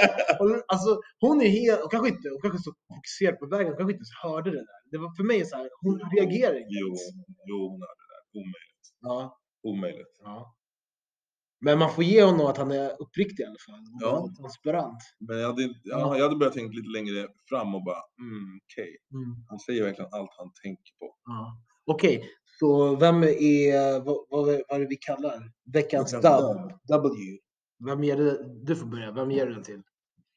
Alltså, 0.75 0.91
hon 1.21 1.37
är 1.43 1.49
helt, 1.61 1.81
hon 1.81 1.91
kanske 1.91 2.09
inte, 2.15 2.27
hon 2.33 2.41
kanske 2.43 2.59
är 2.63 2.67
så 2.71 2.75
fokuserad 2.89 3.39
på 3.41 3.47
vägen, 3.55 3.69
hon 3.71 3.77
kanske 3.81 3.93
inte 3.97 4.05
ens 4.07 4.19
hörde 4.25 4.51
det 4.57 4.63
där. 4.71 4.79
Det 4.93 4.99
var 5.05 5.11
för 5.19 5.25
mig 5.33 5.41
så 5.51 5.57
här, 5.57 5.69
hon 5.83 5.95
reagerar 6.17 6.57
inte. 6.63 6.75
Jo, 6.83 6.89
jo, 7.51 7.59
hon 7.73 7.81
hade 7.89 8.03
det 8.05 8.11
där. 8.15 8.23
Omöjligt. 8.41 8.85
Ja, 9.07 9.19
Omöjligt. 9.71 10.15
ja. 10.25 10.55
Men 11.61 11.79
man 11.79 11.91
får 11.95 12.05
ge 12.05 12.23
honom 12.23 12.47
att 12.47 12.57
han 12.57 12.71
är 12.71 13.03
uppriktig 13.03 13.43
i 13.43 13.47
alla 13.47 13.57
fall. 13.67 13.85
Ja. 14.01 14.29
transparent. 14.39 15.03
Men 15.19 15.39
jag 15.39 15.47
hade, 15.49 15.63
inte- 15.63 15.81
ja, 15.83 15.99
Ja. 15.99 16.17
jag 16.17 16.25
hade 16.25 16.37
börjat 16.37 16.55
tänka 16.55 16.77
lite 16.77 16.89
längre 16.89 17.29
fram 17.49 17.75
och 17.75 17.85
bara, 17.85 18.03
mm, 18.21 18.61
okej. 18.65 18.97
Mm. 19.15 19.45
Han 19.49 19.59
säger 19.59 19.85
verkligen 19.85 20.11
allt 20.13 20.31
han 20.37 20.51
tänker 20.63 20.95
på. 20.99 21.15
Ja. 21.25 21.63
Okej, 21.87 22.31
Så 22.61 22.97
vem 22.97 23.23
är, 23.23 24.01
vad, 24.01 24.27
vad, 24.29 24.47
vad 24.47 24.71
är 24.71 24.81
det 24.81 24.87
vi 24.87 24.97
kallar 24.97 25.53
veckans 25.73 26.15
Veckans 26.15 26.25
dub? 26.43 26.71
dub. 26.71 26.79
W. 27.03 27.39
Vem 27.87 28.05
ger 28.05 28.17
det, 28.17 28.65
du 28.65 28.77
får 28.77 28.87
börja, 28.87 29.13
vem 29.13 29.31
ger 29.31 29.47
du 29.47 29.55
den 29.55 29.63
till? 29.63 29.83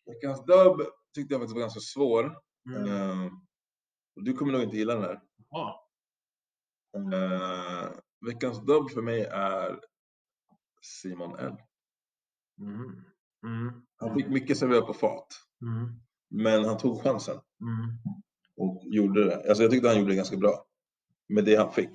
Veckans 0.06 0.46
dub 0.46 0.82
tyckte 1.16 1.34
jag 1.34 1.42
faktiskt 1.42 1.54
var 1.56 1.62
ganska 1.62 1.80
svår. 1.80 2.24
Mm. 2.70 3.26
Och 4.16 4.24
du 4.24 4.34
kommer 4.34 4.54
nog 4.54 4.62
inte 4.64 4.78
gilla 4.78 4.94
den 4.94 5.04
här. 5.04 5.22
Ja. 5.50 5.88
Eh, 6.98 7.90
veckans 8.28 8.66
dub 8.66 8.90
för 8.92 9.02
mig 9.02 9.22
är 9.22 9.80
Simon 10.82 11.40
L. 11.40 11.56
Mm. 12.62 13.04
Mm. 13.46 13.74
Han 13.98 14.16
fick 14.16 14.28
mycket 14.28 14.58
serverat 14.58 14.88
på 14.88 14.94
fat. 14.94 15.28
Mm. 15.62 16.00
Men 16.30 16.66
han 16.66 16.78
tog 16.78 17.02
chansen 17.04 17.36
Mm. 17.36 17.98
och 18.58 18.82
gjorde 18.86 19.26
det. 19.26 19.36
Alltså 19.36 19.64
jag 19.64 19.72
tyckte 19.72 19.88
han 19.88 20.00
gjorde 20.00 20.12
det 20.12 20.16
ganska 20.16 20.38
bra. 20.38 20.66
Med 21.30 21.46
det 21.46 21.56
han 21.56 21.72
fick. 21.72 21.92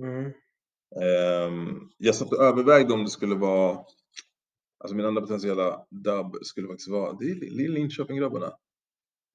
Mm. 0.00 0.32
Ehm, 1.02 1.90
jag 1.96 2.14
satt 2.14 2.32
och 2.32 2.42
övervägde 2.44 2.94
om 2.94 3.04
det 3.04 3.10
skulle 3.10 3.34
vara 3.34 3.84
Alltså 4.84 4.96
min 4.96 5.06
andra 5.06 5.20
potentiella 5.22 5.86
dub 5.90 6.36
skulle 6.42 6.68
faktiskt 6.68 6.88
vara 6.90 7.12
det 7.12 7.24
är 7.24 7.68
Linköping-grabbarna. 7.68 8.52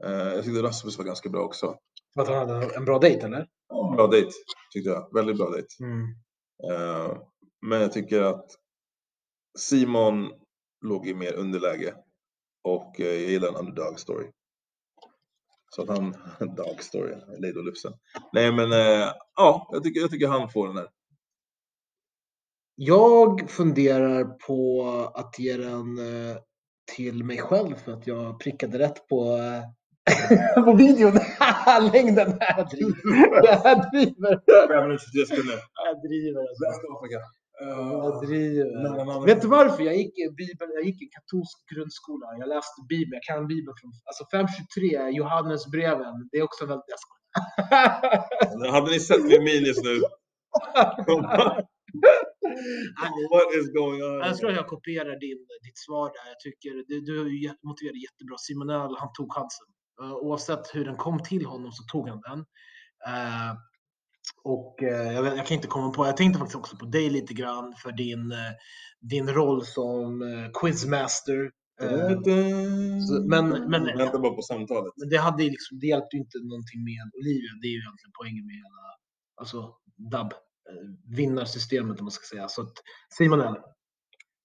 Eh, 0.03 0.11
jag 0.11 0.43
tyckte 0.43 0.61
Rasmus 0.63 0.97
var 0.97 1.05
ganska 1.05 1.29
bra 1.29 1.41
också. 1.41 1.77
För 2.13 2.21
att 2.21 2.27
han 2.27 2.37
hade 2.49 2.75
en 2.75 2.85
bra 2.85 2.99
dejt 2.99 3.25
eller? 3.25 3.47
Bra 3.95 4.07
dejt 4.07 4.31
tyckte 4.73 4.89
jag. 4.89 5.13
Väldigt 5.13 5.37
bra 5.37 5.49
dejt. 5.49 5.67
Mm. 5.79 6.01
Eh, 6.71 7.17
men 7.61 7.81
jag 7.81 7.93
tycker 7.93 8.21
att 8.21 8.45
Simon 9.55 10.31
låg 10.85 11.07
i 11.07 11.13
mer 11.13 11.33
underläge 11.33 11.93
och 12.63 12.99
eh, 12.99 13.05
jag 13.05 13.31
gillar 13.31 13.49
en 13.49 13.55
underdog 13.55 13.99
story. 13.99 14.27
Så 15.75 15.81
att 15.81 15.89
han, 15.89 16.15
dog 16.55 16.81
story, 16.83 17.15
Leid 17.39 17.57
och 17.57 17.65
Lufsen. 17.65 17.93
Nej 18.33 18.51
men 18.51 18.71
eh, 18.71 19.11
ja, 19.35 19.69
jag 19.71 19.83
tycker, 19.83 20.01
jag 20.01 20.11
tycker 20.11 20.27
han 20.27 20.49
får 20.49 20.67
den 20.67 20.77
här. 20.77 20.87
Jag 22.75 23.49
funderar 23.49 24.23
på 24.23 24.83
att 25.13 25.39
ge 25.39 25.57
den 25.57 25.97
eh, 25.97 26.37
till 26.95 27.23
mig 27.23 27.37
själv 27.37 27.75
för 27.75 27.91
att 27.91 28.07
jag 28.07 28.39
prickade 28.39 28.79
rätt 28.79 29.07
på, 29.07 29.39
på 30.65 30.73
videon. 30.73 31.13
Längden. 31.93 32.37
Jag 32.39 32.69
driver. 32.69 32.93
Jag 33.63 33.91
driver. 33.91 34.67
523 34.67 35.25
sekunder. 35.25 35.59
Jag 35.85 36.01
driver. 36.01 36.39
Alltså. 36.39 37.44
Jag 37.59 38.21
driver. 38.27 38.65
driver. 38.65 39.25
Vet 39.25 39.41
du 39.41 39.47
varför? 39.47 39.83
Jag 39.83 39.97
gick 39.97 40.19
i 40.19 40.29
Bibeln, 40.29 40.71
jag 40.73 40.83
gick 40.83 41.01
i 41.01 41.05
katolsk 41.05 41.57
grundskola. 41.73 42.25
Jag 42.39 42.49
läste 42.49 42.81
Bibeln, 42.89 43.13
jag 43.13 43.23
kan 43.23 43.47
Bibeln 43.47 43.75
från 43.81 43.91
alltså 44.09 44.23
523, 44.31 45.09
Johannesbreven. 45.09 46.15
Det 46.31 46.37
är 46.37 46.43
också 46.43 46.65
väldigt... 46.65 46.89
Jag 46.93 46.99
skojar. 47.03 48.71
Hade 48.71 48.91
ni 48.91 48.99
sett 48.99 49.23
min 49.23 49.43
min 49.43 49.63
just 49.65 49.83
nu? 49.83 49.95
What 53.33 53.47
is 53.59 53.73
going 53.73 54.03
on? 54.03 54.17
Jag 54.27 54.37
tror 54.37 54.51
jag 54.51 54.67
kopierar 54.67 55.19
din, 55.19 55.39
ditt 55.65 55.77
svar 55.85 56.07
där. 56.07 56.25
Jag 56.33 56.39
tycker 56.39 56.71
du, 56.87 57.01
du 57.09 57.15
motiverade 57.67 57.99
jättebra. 58.07 58.37
Simonell, 58.37 58.95
han 58.97 59.13
tog 59.13 59.33
chansen. 59.33 59.67
Uh, 60.01 60.13
oavsett 60.13 60.75
hur 60.75 60.85
den 60.85 60.97
kom 60.97 61.19
till 61.23 61.45
honom 61.45 61.71
så 61.71 61.83
tog 61.83 62.09
han 62.09 62.21
den. 62.21 62.39
Eh, 63.07 63.51
och 64.53 64.83
eh, 64.83 65.11
jag, 65.13 65.25
jag 65.25 65.45
kan 65.47 65.55
inte 65.55 65.67
komma 65.67 65.89
på, 65.91 66.05
jag 66.05 66.17
tänkte 66.17 66.39
faktiskt 66.39 66.55
också 66.55 66.77
på 66.77 66.85
dig 66.85 67.09
lite 67.09 67.33
grann 67.33 67.73
för 67.83 67.91
din, 67.91 68.31
eh, 68.31 68.53
din 69.01 69.27
roll 69.29 69.65
som 69.65 70.21
eh, 70.21 70.47
quizmaster. 70.61 71.51
Så- 73.07 73.23
men, 73.27 73.49
men, 73.71 73.85
Jag 73.87 73.97
väntar 73.97 74.19
bara 74.19 74.33
på 74.33 74.41
samtalet. 74.41 74.93
men 74.97 75.09
det, 75.09 75.17
hade 75.17 75.43
liksom, 75.43 75.79
det 75.79 75.87
hjälpte 75.87 76.15
ju 76.15 76.21
inte 76.21 76.37
någonting 76.51 76.83
med 76.83 77.03
Olivia. 77.19 77.51
Det 77.61 77.67
är 77.67 77.71
ju 77.77 77.81
egentligen 77.85 78.13
poängen 78.19 78.45
med 78.45 78.55
hela 78.55 78.83
alltså, 79.41 79.59
DAB. 80.11 80.33
Vinnarsystemet 81.17 81.99
om 81.99 82.05
man 82.05 82.11
ska 82.11 82.35
säga. 82.35 82.47
Så 82.47 82.61
att 82.61 82.73
Simon 83.17 83.41
L. 83.41 83.55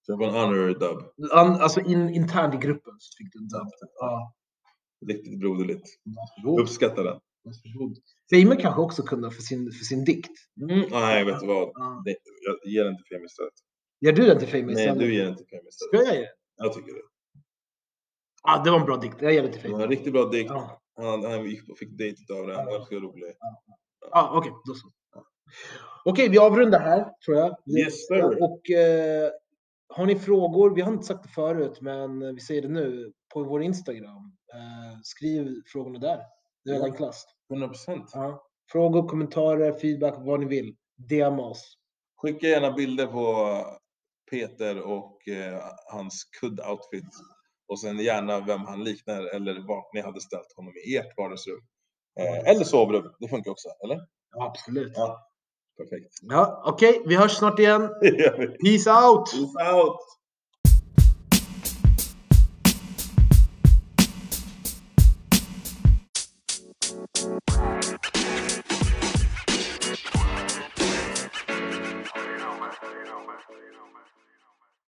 Så 0.07 0.12
det 0.12 0.18
var 0.18 0.26
en 0.28 0.34
honor 0.34 0.78
dub. 0.84 1.30
An, 1.32 1.61
alltså 1.61 1.80
in, 1.80 2.09
internt 2.09 2.55
i 2.55 2.57
gruppen 2.57 2.94
så 2.98 3.09
fick 3.18 3.32
du 3.32 3.38
en 3.38 3.48
dub. 3.48 3.68
Ja. 4.01 4.34
Riktigt 5.09 5.40
broderligt. 5.40 5.86
Uppskattar 6.61 7.05
den. 7.05 7.20
Varsågod. 7.45 7.97
Simon 8.30 8.57
kanske 8.57 8.80
också 8.80 9.03
kunde 9.03 9.30
för 9.30 9.43
sin, 9.43 9.72
för 9.72 9.84
sin 9.84 10.05
dikt. 10.05 10.30
Mm. 10.70 10.84
Nej, 10.91 11.24
vet 11.24 11.41
du 11.41 11.47
vad? 11.47 11.68
Ja. 11.74 12.03
Det, 12.05 12.16
jag 12.47 12.72
ger 12.72 12.84
den 12.84 12.97
till 12.97 13.07
Fame 13.16 13.24
istället. 13.26 13.53
Ger 14.01 14.12
du 14.12 14.26
den 14.26 14.38
till 14.38 14.49
Fame 14.49 14.62
Nej, 14.62 14.74
istället? 14.74 14.99
du 14.99 15.14
ger 15.14 15.24
den 15.24 15.36
till 15.36 15.47
Fame 15.51 15.62
Ska 15.70 15.86
istället. 15.97 16.07
jag 16.09 16.14
ge 16.16 16.20
den? 16.20 16.30
Jag 16.57 16.72
tycker 16.74 16.93
det. 16.93 17.01
Ja, 18.43 18.62
det 18.64 18.70
var 18.70 18.80
en 18.80 18.86
bra 18.86 18.97
dikt. 18.97 19.16
Jag 19.22 19.32
ger 19.32 19.43
den 19.43 19.53
till 19.53 19.62
Det 19.62 19.68
var 19.68 19.74
Fame. 19.74 19.84
en 19.84 19.91
riktigt 19.91 20.12
bra 20.12 20.24
dikt. 20.28 20.51
Ja, 20.51 20.80
Han, 20.97 21.24
han 21.24 21.45
gick 21.45 21.68
och 21.70 21.78
fick 21.78 21.99
dejt 21.99 22.32
av 22.32 22.47
den. 22.47 22.57
Den 22.57 22.66
var 22.66 22.72
ganska 22.78 22.95
rolig. 22.97 23.32
ja 24.11 24.32
okej. 24.38 24.53
då 24.66 24.74
så. 24.74 24.88
Okej, 26.05 26.28
vi 26.28 26.38
avrundar 26.38 26.80
här 26.80 27.11
tror 27.24 27.36
jag. 27.36 27.57
Yes, 27.78 28.07
sir. 28.07 28.43
Och 28.43 28.70
eh, 28.70 29.30
har 29.88 30.07
ni 30.07 30.18
frågor? 30.18 30.74
Vi 30.74 30.80
har 30.80 30.93
inte 30.93 31.05
sagt 31.07 31.22
det 31.22 31.28
förut, 31.28 31.80
men 31.80 32.34
vi 32.34 32.41
säger 32.41 32.62
det 32.62 32.68
nu 32.68 33.12
på 33.34 33.45
vår 33.45 33.62
Instagram. 33.62 34.32
Eh, 34.55 34.99
skriv 35.03 35.62
frågorna 35.66 35.99
där. 35.99 36.20
Det 36.64 36.70
är 36.70 36.84
enklast. 36.84 37.28
100 37.50 37.68
procent. 37.68 38.11
Ja. 38.14 38.46
Frågor, 38.72 39.08
kommentarer, 39.08 39.72
feedback, 39.72 40.14
vad 40.18 40.40
ni 40.40 40.46
vill. 40.46 40.76
DM 40.96 41.40
oss. 41.40 41.76
Skicka 42.16 42.46
gärna 42.46 42.72
bilder 42.72 43.06
på 43.06 43.56
Peter 44.30 44.82
och 44.82 45.28
eh, 45.28 45.62
hans 45.92 46.24
kudd-outfit. 46.40 47.11
Och 47.68 47.80
sen 47.80 47.98
gärna 47.98 48.40
vem 48.40 48.61
han 48.61 48.84
liknar 48.84 49.34
eller 49.34 49.66
vart 49.68 49.94
ni 49.94 50.00
hade 50.00 50.20
ställt 50.20 50.52
honom 50.56 50.72
i 50.86 50.96
ert 50.96 51.16
vardagsrum. 51.16 51.61
Eh, 52.20 52.50
eller 52.50 52.64
sovrum, 52.64 53.14
det 53.20 53.28
funkar 53.28 53.50
också, 53.50 53.68
eller? 53.84 54.00
Ja, 54.30 54.46
absolut. 54.46 54.92
Ja. 54.96 55.26
Perfekt. 55.76 56.14
Ja, 56.22 56.62
Okej, 56.66 57.02
vi 57.06 57.16
hörs 57.16 57.32
snart 57.32 57.58
igen. 57.58 57.80
Peace 58.64 58.90
out! 58.90 59.30
Peace 59.30 59.72
out! 59.74 59.98